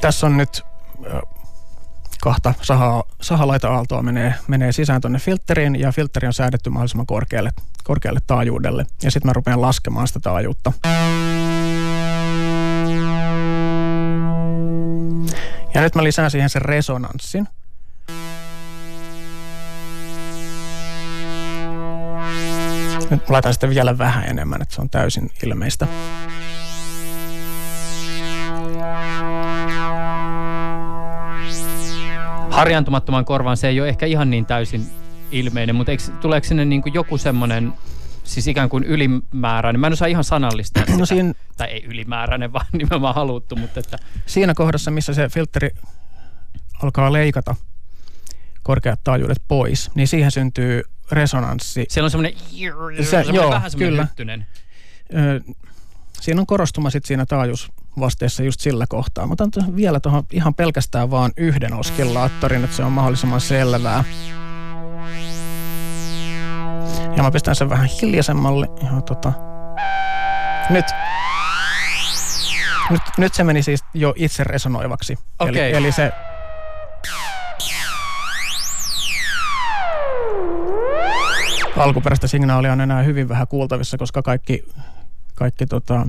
Tässä 0.02 0.26
on 0.26 0.38
nyt 0.38 0.62
kahta 2.22 2.54
saha, 2.62 3.04
sahalaita-aaltoa 3.22 4.02
menee, 4.02 4.34
menee 4.48 4.72
sisään 4.72 5.02
tuonne 5.02 5.20
filtteriin 5.20 5.80
ja 5.80 5.92
filtteri 5.92 6.28
on 6.28 6.34
säädetty 6.34 6.70
mahdollisimman 6.70 7.06
korkealle, 7.06 7.52
korkealle 7.84 8.20
taajuudelle. 8.28 8.86
Ja 9.04 9.12
sitten 9.12 9.30
mä 9.30 9.34
rupean 9.34 9.62
laskemaan 9.62 10.08
sitä 10.08 10.20
taajuutta. 10.20 10.72
Nyt 15.84 15.96
mä 15.96 16.04
lisään 16.04 16.32
siihen 16.32 16.50
sen 16.50 16.62
resonanssin. 16.62 17.48
Nyt 23.10 23.30
mä 23.30 23.34
laitan 23.34 23.54
sitä 23.54 23.70
vielä 23.70 23.98
vähän 23.98 24.26
enemmän, 24.26 24.62
että 24.62 24.76
se 24.76 24.82
on 24.82 24.90
täysin 24.90 25.30
ilmeistä. 25.44 25.88
Harjaantumattoman 32.50 33.26
korvaan 33.26 33.58
se 33.58 33.68
ei 33.68 33.82
ole 33.82 33.90
ehkä 33.90 34.06
ihan 34.06 34.30
niin 34.30 34.46
täysin 34.46 34.86
ilmeinen, 35.32 35.76
mutta 35.76 35.92
eikö, 35.92 36.04
tuleeko 36.22 36.48
sinne 36.48 36.66
niin 36.66 36.84
joku 36.94 37.18
semmoinen, 37.18 37.74
siis 38.24 38.48
ikään 38.48 38.70
kuin 38.70 38.84
ylimääräinen, 38.84 39.80
mä 39.80 39.88
en 39.88 39.94
osaa 39.94 40.08
ihan 40.08 40.24
sanallistaa 40.24 40.86
sitä, 40.86 40.98
No 40.98 41.06
siinä, 41.06 41.34
tai 41.58 41.68
ei 41.68 41.84
ylimääräinen, 41.84 42.54
vaan 42.54 42.66
nimenomaan 42.78 43.16
haluttu, 43.16 43.56
mutta 43.56 43.80
että 43.80 43.98
siinä 44.26 44.54
kohdassa, 44.54 44.92
missä 44.92 45.14
se 45.14 45.30
filtteri 45.30 45.70
alkaa 46.84 47.14
leikata 47.14 47.56
korkeat 48.64 49.00
taajuudet 49.04 49.42
pois, 49.48 49.92
niin 49.96 50.08
siihen 50.08 50.32
syntyy 50.32 50.84
resonanssi. 51.12 51.86
siellä 51.90 52.06
on 52.06 52.12
semmoinen, 52.12 52.34
Se- 52.98 53.04
semmoinen 53.06 53.36
joo, 53.36 53.50
vähän 53.52 53.72
semmoinen 53.72 53.92
kyllä. 53.92 54.04
hyttynen. 54.06 54.48
Siinä 56.22 56.42
on 56.42 56.48
korostuma 56.48 56.90
sit 56.90 57.06
siinä 57.06 57.26
taajuusvasteessa 57.26 58.44
just 58.44 58.60
sillä 58.60 58.86
kohtaa. 58.90 59.28
Mä 59.28 59.34
otan 59.34 59.76
vielä 59.76 60.00
tuohon 60.00 60.24
ihan 60.32 60.54
pelkästään 60.54 61.12
vaan 61.12 61.32
yhden 61.38 61.74
oskillaattorin, 61.74 62.64
että 62.64 62.76
se 62.76 62.84
on 62.84 62.92
mahdollisimman 62.92 63.42
selvää. 63.42 64.04
Ja 67.18 67.24
mä 67.24 67.32
pistän 67.32 67.56
sen 67.56 67.70
vähän 67.70 67.90
hiljaisemmalle. 68.02 68.68
Ja 68.84 69.02
tota. 69.02 69.34
Nyt. 70.70 70.86
Nyt, 72.90 73.02
nyt 73.18 73.34
se 73.34 73.44
meni 73.44 73.64
siis 73.64 73.84
jo 73.94 74.14
itse 74.16 74.44
resonoivaksi. 74.44 75.18
Eli, 75.40 75.50
Okei. 75.50 75.74
eli 75.74 75.92
se 75.92 76.14
alkuperäistä 81.78 82.28
signaalia 82.28 82.74
on 82.74 82.82
enää 82.82 83.04
hyvin 83.04 83.30
vähän 83.30 83.48
kuultavissa, 83.48 83.98
koska 83.98 84.22
kaikki, 84.22 84.66
kaikki 85.36 85.66
tota, 85.66 86.08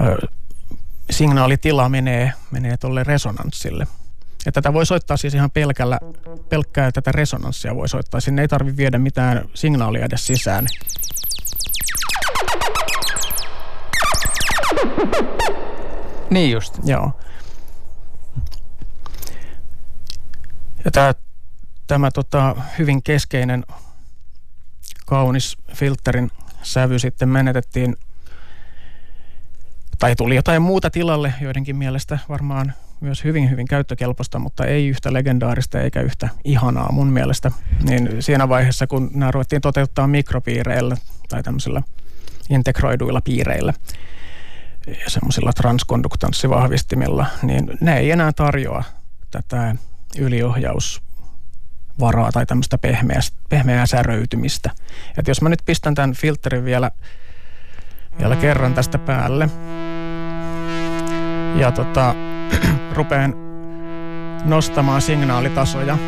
ö, 0.00 0.26
signaalitila 1.10 1.88
menee, 1.88 2.32
menee 2.50 2.76
tuolle 2.76 3.04
resonanssille. 3.04 3.86
Ja 4.46 4.52
tätä 4.52 4.72
voi 4.72 4.86
soittaa 4.86 5.16
siis 5.16 5.34
ihan 5.34 5.50
pelkällä, 5.50 5.98
pelkkää 6.48 6.92
tätä 6.92 7.12
resonanssia 7.12 7.76
voi 7.76 7.88
soittaa. 7.88 8.20
Sinne 8.20 8.42
ei 8.42 8.48
tarvitse 8.48 8.76
viedä 8.76 8.98
mitään 8.98 9.44
signaalia 9.54 10.04
edes 10.04 10.26
sisään. 10.26 10.66
Niin 16.30 16.50
just. 16.50 16.78
Joo. 16.84 17.12
Ja 20.84 20.90
tämä, 20.90 21.14
tämä 21.86 22.10
tota, 22.10 22.56
hyvin 22.78 23.02
keskeinen 23.02 23.64
kaunis 25.06 25.56
filterin 25.74 26.30
sävy 26.62 26.98
sitten 26.98 27.28
menetettiin 27.28 27.96
tai 29.98 30.16
tuli 30.16 30.36
jotain 30.36 30.62
muuta 30.62 30.90
tilalle, 30.90 31.34
joidenkin 31.40 31.76
mielestä 31.76 32.18
varmaan 32.28 32.74
myös 33.00 33.24
hyvin, 33.24 33.50
hyvin 33.50 33.66
käyttökelpoista, 33.66 34.38
mutta 34.38 34.64
ei 34.64 34.88
yhtä 34.88 35.12
legendaarista 35.12 35.80
eikä 35.80 36.00
yhtä 36.00 36.28
ihanaa 36.44 36.92
mun 36.92 37.06
mielestä. 37.06 37.50
Niin 37.82 38.08
siinä 38.20 38.48
vaiheessa, 38.48 38.86
kun 38.86 39.10
nämä 39.14 39.30
ruvettiin 39.30 39.62
toteuttaa 39.62 40.06
mikropiireillä 40.06 40.96
tai 41.28 41.42
tämmöisillä 41.42 41.82
integroiduilla 42.50 43.20
piireillä, 43.20 43.72
ja 44.86 45.10
semmoisilla 45.10 45.52
transkonduktanssivahvistimilla, 45.52 47.26
niin 47.42 47.70
ne 47.80 47.98
ei 47.98 48.10
enää 48.10 48.32
tarjoa 48.32 48.84
tätä 49.30 49.74
yliohjausvaraa 50.18 52.32
tai 52.32 52.46
tämmöistä 52.46 52.78
pehmeää, 52.78 53.20
pehmeää 53.48 53.86
säröytymistä. 53.86 54.70
Et 55.18 55.28
jos 55.28 55.42
mä 55.42 55.48
nyt 55.48 55.62
pistän 55.66 55.94
tämän 55.94 56.14
filterin 56.14 56.64
vielä, 56.64 56.90
vielä 58.18 58.36
kerran 58.36 58.74
tästä 58.74 58.98
päälle. 58.98 59.48
Ja 61.56 61.72
tota, 61.72 62.14
rupeen 62.94 63.34
nostamaan 64.44 65.02
signaalitasoja. 65.02 65.98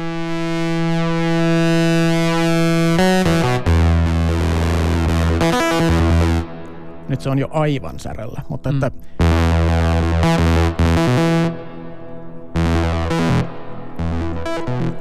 Nyt 7.09 7.20
se 7.20 7.30
on 7.30 7.39
jo 7.39 7.49
aivan 7.51 8.01
säröllä, 8.01 8.43
mutta 8.49 8.72
mm. 8.72 8.83
että 8.83 8.91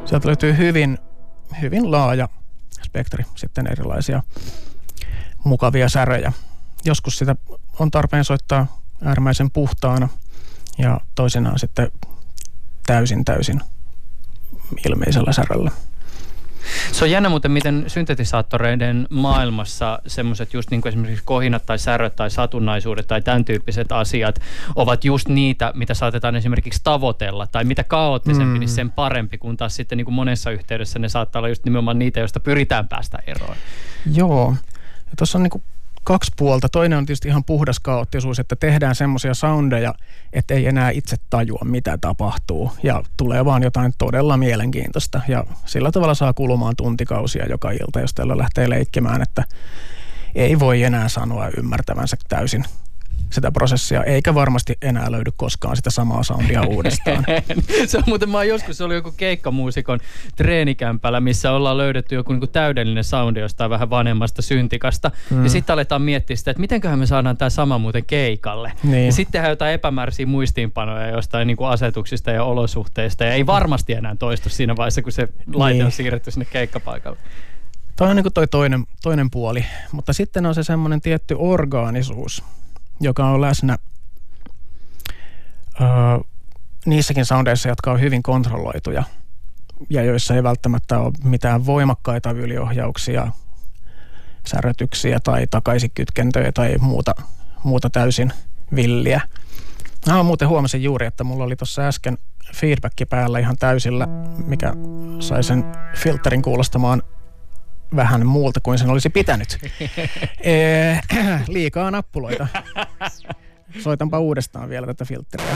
sieltä 0.06 0.28
löytyy 0.28 0.58
hyvin, 0.58 0.98
hyvin 1.62 1.92
laaja 1.92 2.30
spektri 2.82 3.26
sitten 3.36 3.68
erilaisia 3.68 4.24
mukavia 5.44 5.90
säröjä. 5.90 6.34
Joskus 6.86 7.18
sitä 7.18 7.36
on 7.80 7.92
tarpeen 7.92 8.26
soittaa 8.26 8.82
äärimmäisen 9.04 9.52
puhtaana 9.52 10.10
ja 10.82 11.00
toisinaan 11.16 11.60
sitten 11.60 11.92
täysin 12.86 13.26
täysin 13.26 13.62
ilmeisellä 14.86 15.32
säröllä. 15.32 15.72
Se 16.92 17.04
on 17.04 17.12
jännä 17.12 17.30
muuten, 17.30 17.52
miten 17.52 17.84
syntetisaattoreiden 17.88 19.08
maailmassa 19.10 20.00
semmoiset 20.08 20.54
just 20.54 20.72
niin 20.72 20.82
kuin 20.82 20.90
esimerkiksi 20.90 21.24
kohinat 21.26 21.66
tai 21.66 21.80
säröt 21.80 22.16
tai 22.16 22.32
satunnaisuudet 22.32 23.08
tai 23.08 23.22
tämän 23.22 23.46
tyyppiset 23.46 23.92
asiat 23.92 24.40
ovat 24.76 25.06
just 25.06 25.28
niitä, 25.28 25.72
mitä 25.76 25.94
saatetaan 25.94 26.36
esimerkiksi 26.36 26.82
tavoitella 26.84 27.48
tai 27.48 27.64
mitä 27.64 27.84
kaoottisempi, 27.84 28.54
mm. 28.54 28.60
niin 28.60 28.70
sen 28.70 28.92
parempi, 28.92 29.38
kun 29.38 29.58
taas 29.58 29.76
sitten 29.76 29.98
niin 29.98 30.06
kuin 30.06 30.16
monessa 30.16 30.52
yhteydessä 30.52 31.00
ne 31.00 31.10
saattaa 31.10 31.40
olla 31.40 31.50
just 31.50 31.66
nimenomaan 31.66 32.00
niitä, 32.00 32.20
joista 32.20 32.40
pyritään 32.40 32.88
päästä 32.88 33.20
eroon. 33.28 33.56
Joo. 34.14 34.56
Ja 34.98 35.12
tuossa 35.18 35.38
on 35.38 35.44
niin 35.44 35.52
kuin 35.52 35.64
kaksi 36.04 36.32
puolta. 36.38 36.70
Toinen 36.70 36.97
on 36.97 37.06
tietysti 37.06 37.28
ihan 37.28 37.43
puhdas 37.43 37.80
kaoottisuus, 37.80 38.39
että 38.39 38.56
tehdään 38.56 38.95
semmoisia 38.95 39.34
soundeja, 39.34 39.93
että 40.34 40.54
ei 40.54 40.68
enää 40.68 40.89
itse 40.89 41.18
tajua, 41.30 41.62
mitä 41.64 41.97
tapahtuu. 41.97 42.72
Ja 42.84 43.04
tulee 43.18 43.45
vaan 43.45 43.64
jotain 43.64 43.93
todella 43.97 44.38
mielenkiintoista. 44.38 45.22
Ja 45.28 45.45
sillä 45.66 45.91
tavalla 45.91 46.14
saa 46.14 46.34
kulumaan 46.34 46.76
tuntikausia 46.76 47.45
joka 47.45 47.72
ilta, 47.72 47.99
jos 47.99 48.14
tällä 48.14 48.38
lähtee 48.38 48.70
leikkimään, 48.70 49.22
että 49.22 49.43
ei 50.36 50.60
voi 50.60 50.84
enää 50.84 51.10
sanoa 51.10 51.49
ymmärtävänsä 51.58 52.18
täysin 52.30 52.66
sitä 53.30 53.51
prosessia, 53.51 54.03
eikä 54.03 54.36
varmasti 54.36 54.78
enää 54.82 55.11
löydy 55.11 55.32
koskaan 55.36 55.76
sitä 55.76 55.89
samaa 55.89 56.24
soundia 56.24 56.61
uudestaan. 56.76 57.26
se 57.88 57.97
on 57.97 58.03
muuten, 58.07 58.30
mä 58.30 58.43
joskus, 58.43 58.78
se 58.78 58.84
oli 58.84 58.95
joku 58.95 59.11
keikkamuusikon 59.17 59.99
treenikämpällä, 60.36 61.19
missä 61.19 61.51
ollaan 61.51 61.78
löydetty 61.78 62.15
joku 62.15 62.34
niin 62.34 62.49
täydellinen 62.49 63.03
soundi 63.03 63.39
jostain 63.39 63.69
vähän 63.69 63.89
vanhemmasta 63.89 64.41
syntikasta. 64.41 65.11
Mm. 65.30 65.43
Ja 65.43 65.49
sitten 65.49 65.74
aletaan 65.74 66.01
miettiä 66.01 66.36
sitä, 66.36 66.51
että 66.51 66.61
mitenköhän 66.61 66.99
me 66.99 67.05
saadaan 67.05 67.38
tämä 67.38 67.49
sama 67.49 67.78
muuten 67.78 68.05
keikalle. 68.05 68.72
Niin. 68.84 69.05
Ja 69.05 69.11
sitten 69.11 69.32
tehdään 69.32 69.51
jotain 69.51 69.74
epämääräisiä 69.74 70.26
muistiinpanoja 70.26 71.09
jostain 71.09 71.47
niin 71.47 71.57
kuin 71.57 71.69
asetuksista 71.69 72.32
ja 72.32 72.43
olosuhteista. 72.43 73.24
Ja 73.24 73.34
ei 73.34 73.45
varmasti 73.45 73.93
enää 73.93 74.15
toistu 74.15 74.49
siinä 74.49 74.76
vaiheessa, 74.76 75.01
kun 75.01 75.11
se 75.11 75.28
laite 75.53 75.74
niin. 75.74 75.86
on 75.86 75.91
siirretty 75.91 76.32
sinne 76.32 76.45
keikkapaikalle. 76.45 77.17
Toi 77.95 78.09
on 78.09 78.15
niin 78.15 78.24
kuin 78.24 78.34
toi 78.34 78.47
toinen, 78.47 78.86
toinen 79.01 79.32
puoli, 79.32 79.65
mutta 79.91 80.13
sitten 80.13 80.45
on 80.45 80.55
se 80.55 80.63
semmoinen 80.63 81.01
tietty 81.01 81.36
orgaanisuus, 81.39 82.43
joka 83.02 83.26
on 83.26 83.41
läsnä 83.41 83.78
ö, 85.82 85.84
niissäkin 86.86 87.26
soundeissa, 87.26 87.70
jotka 87.70 87.91
on 87.91 88.02
hyvin 88.02 88.24
kontrolloituja 88.24 89.04
ja 89.89 90.04
joissa 90.04 90.36
ei 90.36 90.43
välttämättä 90.43 90.99
ole 90.99 91.14
mitään 91.24 91.66
voimakkaita 91.66 92.32
yliohjauksia, 92.32 93.28
särötyksiä 94.47 95.20
tai 95.20 95.47
takaisinkytkentöjä 95.47 96.52
tai 96.52 96.78
muuta, 96.80 97.16
muuta 97.64 97.89
täysin 97.89 98.34
villiä. 98.76 99.22
Mä 100.08 100.24
muuten 100.24 100.47
huomasin 100.47 100.84
juuri, 100.84 101.06
että 101.06 101.24
mulla 101.24 101.43
oli 101.43 101.56
tuossa 101.56 101.88
äsken 101.88 102.18
feedback 102.56 102.95
päällä 103.10 103.39
ihan 103.39 103.58
täysillä, 103.60 104.08
mikä 104.45 104.74
sai 105.20 105.43
sen 105.43 105.66
filterin 105.95 106.41
kuulostamaan 106.41 107.04
vähän 107.96 108.26
muulta 108.26 108.60
kuin 108.60 108.78
sen 108.78 108.89
olisi 108.89 109.10
pitänyt. 109.10 109.58
ee, 110.44 111.00
liikaa 111.48 111.92
nappuloita. 111.92 112.48
Soitanpa 113.80 114.20
uudestaan 114.20 114.70
vielä 114.70 114.88
tätä 114.88 115.06
filtteriä. 115.06 115.56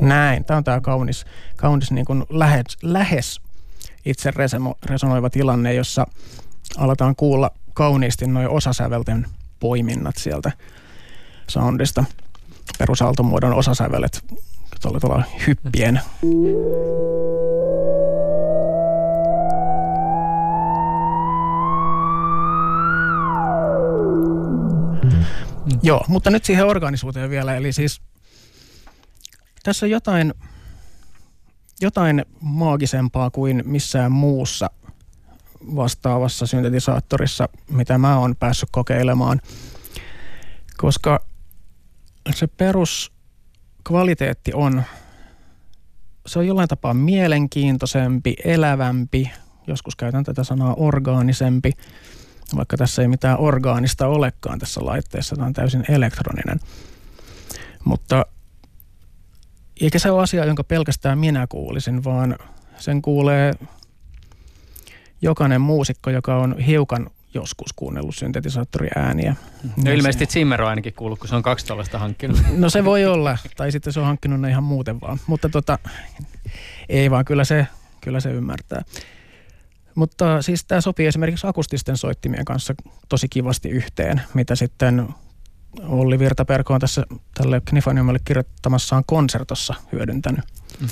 Näin. 0.00 0.44
Tämä 0.44 0.58
on 0.58 0.64
tämä 0.64 0.80
kaunis, 0.80 1.24
kaunis 1.56 1.90
niin 1.90 2.04
kuin 2.04 2.24
lähes, 2.30 2.64
lähes 2.82 3.40
itse 4.04 4.32
resonoiva 4.86 5.30
tilanne, 5.30 5.74
jossa 5.74 6.06
aletaan 6.78 7.16
kuulla 7.16 7.50
kauniisti 7.74 8.26
noin 8.26 8.48
osasävelten 8.48 9.26
poiminnat 9.60 10.16
sieltä 10.16 10.52
soundista. 11.48 12.04
Perusaaltomuodon 12.78 13.54
osasävelet 13.54 14.24
tuolla, 14.82 15.00
tuolla 15.00 15.24
hyppien. 15.46 16.00
Joo, 25.82 26.04
mutta 26.08 26.30
nyt 26.30 26.44
siihen 26.44 26.66
organisuuteen 26.66 27.30
vielä. 27.30 27.56
Eli 27.56 27.72
siis 27.72 28.02
tässä 29.62 29.86
on 29.86 29.90
jotain, 29.90 30.34
jotain 31.80 32.24
maagisempaa 32.40 33.30
kuin 33.30 33.62
missään 33.66 34.12
muussa 34.12 34.70
vastaavassa 35.76 36.46
syntetisaattorissa, 36.46 37.48
mitä 37.70 37.98
mä 37.98 38.18
oon 38.18 38.36
päässyt 38.36 38.68
kokeilemaan, 38.72 39.40
koska 40.76 41.20
se 42.34 42.46
peruskvaliteetti 42.46 44.52
on, 44.54 44.82
se 46.26 46.38
on 46.38 46.46
jollain 46.46 46.68
tapaa 46.68 46.94
mielenkiintoisempi, 46.94 48.34
elävämpi, 48.44 49.30
joskus 49.66 49.96
käytän 49.96 50.24
tätä 50.24 50.44
sanaa 50.44 50.74
orgaanisempi, 50.74 51.72
vaikka 52.56 52.76
tässä 52.76 53.02
ei 53.02 53.08
mitään 53.08 53.38
orgaanista 53.38 54.06
olekaan 54.06 54.58
tässä 54.58 54.84
laitteessa, 54.84 55.36
tämä 55.36 55.46
on 55.46 55.52
täysin 55.52 55.84
elektroninen. 55.88 56.60
Mutta 57.84 58.26
eikä 59.80 59.98
se 59.98 60.10
ole 60.10 60.22
asia, 60.22 60.44
jonka 60.44 60.64
pelkästään 60.64 61.18
minä 61.18 61.46
kuulisin, 61.46 62.04
vaan 62.04 62.38
sen 62.78 63.02
kuulee 63.02 63.52
jokainen 65.24 65.60
muusikko, 65.60 66.10
joka 66.10 66.36
on 66.36 66.58
hiukan 66.58 67.10
joskus 67.34 67.72
kuunnellut 67.72 68.16
syntetisaattoriääniä. 68.16 69.36
No 69.84 69.92
ilmeisesti 69.92 70.26
Zimmer 70.26 70.62
on 70.62 70.68
ainakin 70.68 70.94
kuullut, 70.94 71.18
kun 71.18 71.28
se 71.28 71.36
on 71.36 71.42
kaksi 71.42 71.66
tällaista 71.66 71.98
hankkinut. 71.98 72.42
No 72.56 72.70
se 72.70 72.84
voi 72.84 73.04
olla, 73.04 73.38
tai 73.56 73.72
sitten 73.72 73.92
se 73.92 74.00
on 74.00 74.06
hankkinut 74.06 74.40
ne 74.40 74.50
ihan 74.50 74.64
muuten 74.64 75.00
vaan. 75.00 75.18
Mutta 75.26 75.48
tota, 75.48 75.78
ei 76.88 77.10
vaan, 77.10 77.24
kyllä 77.24 77.44
se, 77.44 77.66
kyllä 78.00 78.20
se 78.20 78.30
ymmärtää. 78.30 78.82
Mutta 79.94 80.42
siis 80.42 80.64
tämä 80.64 80.80
sopii 80.80 81.06
esimerkiksi 81.06 81.46
akustisten 81.46 81.96
soittimien 81.96 82.44
kanssa 82.44 82.74
tosi 83.08 83.28
kivasti 83.28 83.68
yhteen, 83.68 84.22
mitä 84.34 84.54
sitten 84.54 85.08
Olli 85.82 86.18
Virtaperko 86.18 86.74
on 86.74 86.80
tässä 86.80 87.06
tälle 87.34 87.62
Knifaniumille 87.64 88.18
kirjoittamassaan 88.24 89.02
konsertossa 89.06 89.74
hyödyntänyt. 89.92 90.44
Mm. 90.80 90.88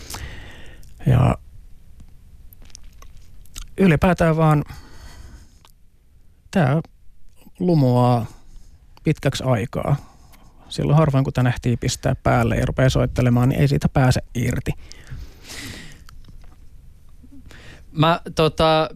Ja 1.06 1.38
ylipäätään 3.78 4.36
vaan 4.36 4.64
tämä 6.50 6.80
lumoaa 7.58 8.26
pitkäksi 9.04 9.44
aikaa. 9.44 9.96
Silloin 10.68 10.98
harvoin 10.98 11.24
kun 11.24 11.32
tämä 11.32 11.48
nähtiin 11.48 11.78
pistää 11.78 12.14
päälle 12.22 12.56
ja 12.56 12.66
rupeaa 12.66 12.90
soittelemaan, 12.90 13.48
niin 13.48 13.60
ei 13.60 13.68
siitä 13.68 13.88
pääse 13.88 14.20
irti. 14.34 14.72
Mä 17.92 18.20
tota, 18.34 18.90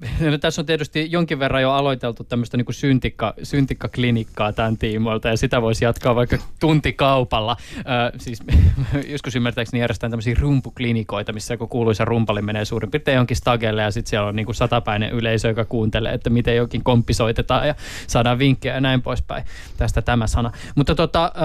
no, 0.30 0.38
tässä 0.38 0.62
on 0.62 0.66
tietysti 0.66 1.06
jonkin 1.10 1.38
verran 1.38 1.62
jo 1.62 1.72
aloiteltu 1.72 2.24
tämmöistä 2.24 2.56
niin 2.56 2.66
syntikka, 2.70 3.34
syntikkaklinikkaa 3.42 4.52
tämän 4.52 4.78
tiimoilta 4.78 5.28
ja 5.28 5.36
sitä 5.36 5.62
voisi 5.62 5.84
jatkaa 5.84 6.14
vaikka 6.14 6.38
tuntikaupalla. 6.60 7.56
Ö, 7.78 8.18
siis 8.18 8.42
joskus 9.12 9.36
ymmärtääkseni 9.36 9.80
järjestetään 9.80 10.10
tämmöisiä 10.10 10.36
rumpuklinikoita, 10.40 11.32
missä 11.32 11.54
joku 11.54 11.66
kuuluisa 11.66 12.04
rumpali 12.04 12.42
menee 12.42 12.64
suurin 12.64 12.90
piirtein 12.90 13.16
jonkin 13.16 13.36
stagelle 13.36 13.82
ja 13.82 13.90
sitten 13.90 14.10
siellä 14.10 14.28
on 14.28 14.36
niin 14.36 14.46
kuin 14.46 14.56
satapäinen 14.56 15.12
yleisö, 15.12 15.48
joka 15.48 15.64
kuuntelee, 15.64 16.12
että 16.12 16.30
miten 16.30 16.56
jokin 16.56 16.84
komppi 16.84 17.14
soitetaan 17.14 17.68
ja 17.68 17.74
saadaan 18.06 18.38
vinkkejä 18.38 18.74
ja 18.74 18.80
näin 18.80 19.02
poispäin. 19.02 19.44
Tästä 19.76 20.02
tämä 20.02 20.26
sana. 20.26 20.52
Mutta 20.74 20.94
tota, 20.94 21.32
ö, 21.36 21.40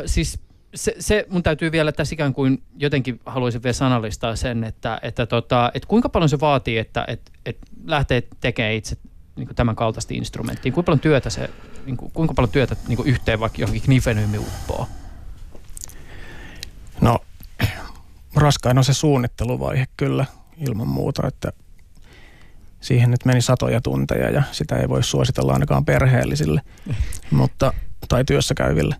ö, 0.00 0.08
siis 0.08 0.43
se, 0.74 0.94
se 0.98 1.26
mun 1.30 1.42
täytyy 1.42 1.72
vielä 1.72 1.92
tässä 1.92 2.14
ikään 2.14 2.34
kuin 2.34 2.62
jotenkin 2.76 3.20
haluaisin 3.26 3.62
vielä 3.62 3.72
sanallistaa 3.72 4.36
sen, 4.36 4.64
että, 4.64 4.98
että, 5.02 5.26
tota, 5.26 5.70
että 5.74 5.86
kuinka 5.88 6.08
paljon 6.08 6.28
se 6.28 6.40
vaatii, 6.40 6.78
että, 6.78 7.04
että, 7.08 7.32
että 7.46 7.66
lähtee 7.84 8.22
tekemään 8.40 8.74
itse 8.74 8.96
niin 9.36 9.46
kuin 9.46 9.56
tämän 9.56 9.76
kaltaista 9.76 10.14
instrumenttia? 10.14 10.72
Kuinka 10.72 10.86
paljon 10.86 11.00
työtä 11.00 11.30
se, 11.30 11.50
niin 11.86 11.96
kuin, 11.96 12.12
kuinka 12.12 12.34
paljon 12.34 12.50
työtä 12.50 12.76
niin 12.88 12.96
kuin 12.96 13.08
yhteen 13.08 13.40
vaikka 13.40 13.60
johonkin 13.60 13.82
knifenyymi 13.82 14.38
uppoo? 14.38 14.88
No, 17.00 17.18
raskain 18.34 18.78
on 18.78 18.84
se 18.84 18.94
suunnitteluvaihe 18.94 19.86
kyllä 19.96 20.26
ilman 20.56 20.88
muuta, 20.88 21.26
että 21.26 21.52
siihen 22.80 23.10
nyt 23.10 23.24
meni 23.24 23.40
satoja 23.40 23.80
tunteja 23.80 24.30
ja 24.30 24.42
sitä 24.52 24.76
ei 24.76 24.88
voi 24.88 25.02
suositella 25.02 25.52
ainakaan 25.52 25.84
perheellisille 25.84 26.60
mutta, 27.30 27.72
tai 28.08 28.24
työssä 28.24 28.54
käyville. 28.54 28.96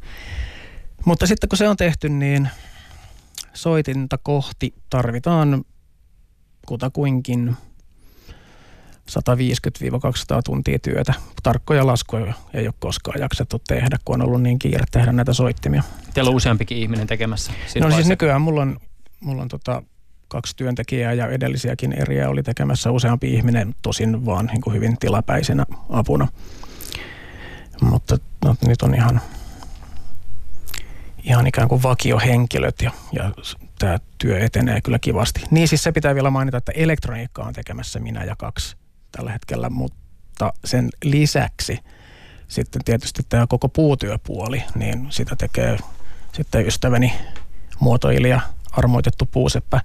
Mutta 1.04 1.26
sitten 1.26 1.48
kun 1.48 1.58
se 1.58 1.68
on 1.68 1.76
tehty, 1.76 2.08
niin 2.08 2.48
soitinta 3.54 4.18
kohti 4.18 4.74
tarvitaan 4.90 5.64
kutakuinkin 6.66 7.56
150-200 9.10 9.14
tuntia 10.44 10.78
työtä. 10.78 11.14
Tarkkoja 11.42 11.86
laskuja 11.86 12.34
ei 12.54 12.66
ole 12.66 12.74
koskaan 12.78 13.20
jaksettu 13.20 13.62
tehdä, 13.68 13.98
kun 14.04 14.14
on 14.14 14.26
ollut 14.26 14.42
niin 14.42 14.58
kiire 14.58 14.84
tehdä 14.90 15.12
näitä 15.12 15.32
soittimia. 15.32 15.82
Teillä 16.14 16.28
on 16.28 16.36
useampikin 16.36 16.78
ihminen 16.78 17.06
tekemässä. 17.06 17.52
No 17.80 17.90
siis 17.90 18.08
nykyään 18.08 18.42
mulla 18.42 18.62
on, 18.62 18.76
mulla 19.20 19.42
on 19.42 19.48
tota 19.48 19.82
kaksi 20.28 20.56
työntekijää 20.56 21.12
ja 21.12 21.28
edellisiäkin 21.28 21.92
eriä 21.92 22.28
oli 22.28 22.42
tekemässä 22.42 22.90
useampi 22.90 23.34
ihminen, 23.34 23.74
tosin 23.82 24.26
vaan 24.26 24.46
niin 24.46 24.60
kuin 24.60 24.74
hyvin 24.74 24.98
tilapäisenä 24.98 25.66
apuna. 25.90 26.28
Mutta 27.80 28.16
no, 28.44 28.56
nyt 28.66 28.82
on 28.82 28.94
ihan, 28.94 29.20
ihan 31.24 31.46
ikään 31.46 31.68
kuin 31.68 31.82
vakiohenkilöt 31.82 32.82
ja, 32.82 32.90
ja 33.12 33.32
tämä 33.78 33.98
työ 34.18 34.38
etenee 34.38 34.80
kyllä 34.80 34.98
kivasti. 34.98 35.42
Niin 35.50 35.68
siis 35.68 35.82
se 35.82 35.92
pitää 35.92 36.14
vielä 36.14 36.30
mainita, 36.30 36.56
että 36.56 36.72
elektroniikkaa 36.72 37.46
on 37.46 37.54
tekemässä 37.54 38.00
minä 38.00 38.24
ja 38.24 38.36
kaksi 38.36 38.76
tällä 39.12 39.32
hetkellä, 39.32 39.70
mutta 39.70 40.52
sen 40.64 40.90
lisäksi 41.04 41.78
sitten 42.48 42.84
tietysti 42.84 43.22
tämä 43.28 43.46
koko 43.46 43.68
puutyöpuoli, 43.68 44.62
niin 44.74 45.06
sitä 45.10 45.36
tekee 45.36 45.78
sitten 46.32 46.66
ystäväni 46.66 47.14
muotoilija, 47.80 48.40
armoitettu 48.72 49.26
puuseppä 49.26 49.80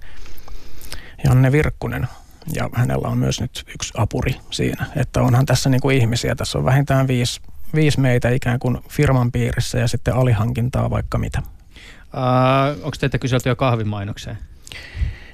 Janne 1.24 1.52
Virkkunen. 1.52 2.08
Ja 2.54 2.70
hänellä 2.72 3.08
on 3.08 3.18
myös 3.18 3.40
nyt 3.40 3.64
yksi 3.74 3.92
apuri 3.96 4.36
siinä, 4.50 4.86
että 4.96 5.22
onhan 5.22 5.46
tässä 5.46 5.70
niin 5.70 5.80
kuin 5.80 5.96
ihmisiä. 5.96 6.34
Tässä 6.34 6.58
on 6.58 6.64
vähintään 6.64 7.08
viisi, 7.08 7.40
viisi 7.74 8.00
meitä 8.00 8.28
ikään 8.28 8.58
kuin 8.58 8.78
firman 8.88 9.32
piirissä 9.32 9.78
ja 9.78 9.88
sitten 9.88 10.14
alihankintaa 10.14 10.90
vaikka 10.90 11.18
mitä. 11.18 11.42
Uh, 11.42 12.84
onko 12.84 12.96
teitä 13.00 13.18
kyselty 13.18 13.48
jo 13.48 13.56
kahvimainokseen? 13.56 14.38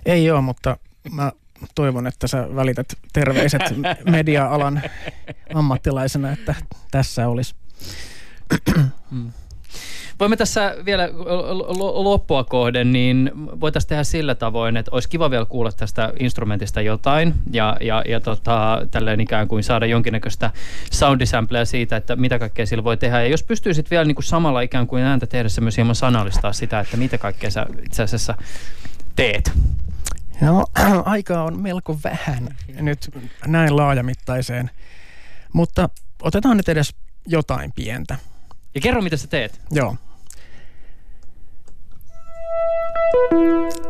Ei 0.07 0.31
ole, 0.31 0.41
mutta 0.41 0.77
mä 1.13 1.33
toivon, 1.75 2.07
että 2.07 2.27
sä 2.27 2.49
välität 2.55 2.87
terveiset 3.13 3.63
media-alan 4.11 4.83
ammattilaisena, 5.55 6.33
että 6.33 6.55
tässä 6.91 7.29
olisi. 7.29 7.55
Voimme 10.21 10.37
tässä 10.37 10.77
vielä 10.85 11.09
loppua 11.79 12.45
kohden, 12.45 12.93
niin 12.93 13.31
voitaisiin 13.35 13.89
tehdä 13.89 14.05
sillä 14.05 14.35
tavoin, 14.35 14.77
että 14.77 14.91
olisi 14.93 15.09
kiva 15.09 15.31
vielä 15.31 15.45
kuulla 15.45 15.73
tästä 15.73 16.13
instrumentista 16.21 16.81
jotain 16.81 17.35
ja, 17.53 17.77
ja, 17.81 18.03
ja 18.09 18.21
tota, 18.21 18.87
tälleen 18.91 19.21
ikään 19.21 19.49
kuin 19.49 19.65
saada 19.65 19.87
jonkinnäköistä 19.87 20.51
soundisamplea 20.93 21.65
siitä, 21.65 21.97
että 21.97 22.17
mitä 22.17 22.39
kaikkea 22.39 22.67
sillä 22.67 22.85
voi 22.85 22.97
tehdä. 22.97 23.23
Ja 23.23 23.29
jos 23.29 23.43
pystyisit 23.43 23.91
vielä 23.91 24.05
niin 24.05 24.15
kuin 24.15 24.25
samalla 24.25 24.61
ikään 24.61 24.87
kuin 24.87 25.03
ääntä 25.03 25.27
tehdä 25.27 25.49
myös 25.61 25.77
hieman 25.77 25.95
sanallistaa 25.95 26.53
sitä, 26.53 26.81
että 26.81 26.97
mitä 26.97 27.19
kaikkea 27.19 27.51
sä 27.51 27.67
itse 27.85 28.03
asiassa 28.03 28.35
teet. 29.17 29.53
No, 30.41 30.65
aikaa 31.05 31.45
on 31.45 31.63
melko 31.63 31.99
vähän 32.05 32.49
nyt 32.81 33.11
näin 33.47 33.77
laajamittaiseen, 33.77 34.71
mutta 35.53 35.89
otetaan 36.23 36.57
nyt 36.57 36.69
edes 36.69 36.95
jotain 37.27 37.73
pientä. 37.73 38.17
Ja 38.77 38.81
kerro, 38.81 39.03
mitä 39.03 39.17
sä 39.17 39.27
teet. 39.27 39.61
Joo. 39.71 39.97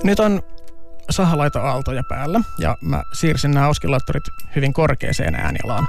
Nyt 0.05 0.21
on 0.21 0.43
sahalaita 1.11 1.61
aaltoja 1.61 2.03
päällä 2.09 2.41
ja 2.59 2.77
mä 2.83 3.03
siirsin 3.13 3.51
nämä 3.51 3.69
oskillaattorit 3.69 4.25
hyvin 4.57 4.73
korkeeseen 4.73 5.35
äänialaan. 5.35 5.87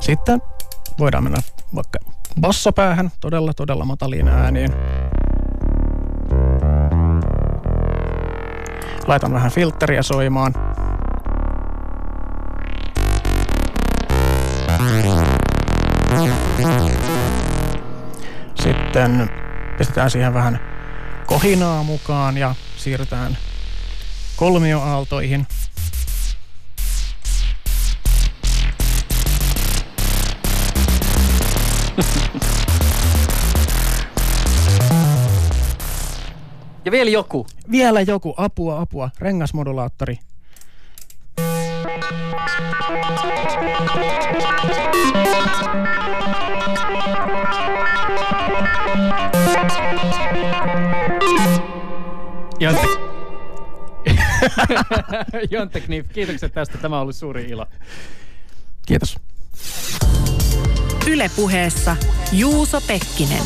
Sitten 0.00 0.42
voidaan 0.98 1.24
mennä 1.24 1.38
vaikka 1.74 1.98
bassopäähän 2.40 3.10
todella 3.20 3.52
todella 3.54 3.84
mataliin 3.84 4.28
ääniin. 4.28 4.70
Laitan 9.06 9.32
vähän 9.32 9.50
filtteriä 9.50 10.02
soimaan. 10.02 10.54
Sitten 18.54 19.30
pistetään 19.78 20.10
siihen 20.10 20.34
vähän 20.34 20.60
kohinaa 21.26 21.82
mukaan 21.82 22.36
ja 22.36 22.54
siirrytään 22.76 23.38
kolmioaaltoihin. 24.36 25.46
Ja 36.84 36.92
vielä 36.92 37.10
joku. 37.10 37.46
Vielä 37.70 38.00
joku. 38.00 38.34
Apua, 38.36 38.80
apua. 38.80 39.10
Rengasmodulaattori. 39.18 40.18
Jonte... 52.60 52.86
Jonte 55.50 55.80
Knif, 55.80 56.06
kiitokset 56.12 56.52
tästä. 56.52 56.78
Tämä 56.78 57.00
ollut 57.00 57.16
suuri 57.16 57.42
ilo. 57.42 57.66
Kiitos. 58.86 59.16
Ylepuheessa 61.06 61.96
Juuso 62.32 62.80
Pekkinen. 62.80 63.42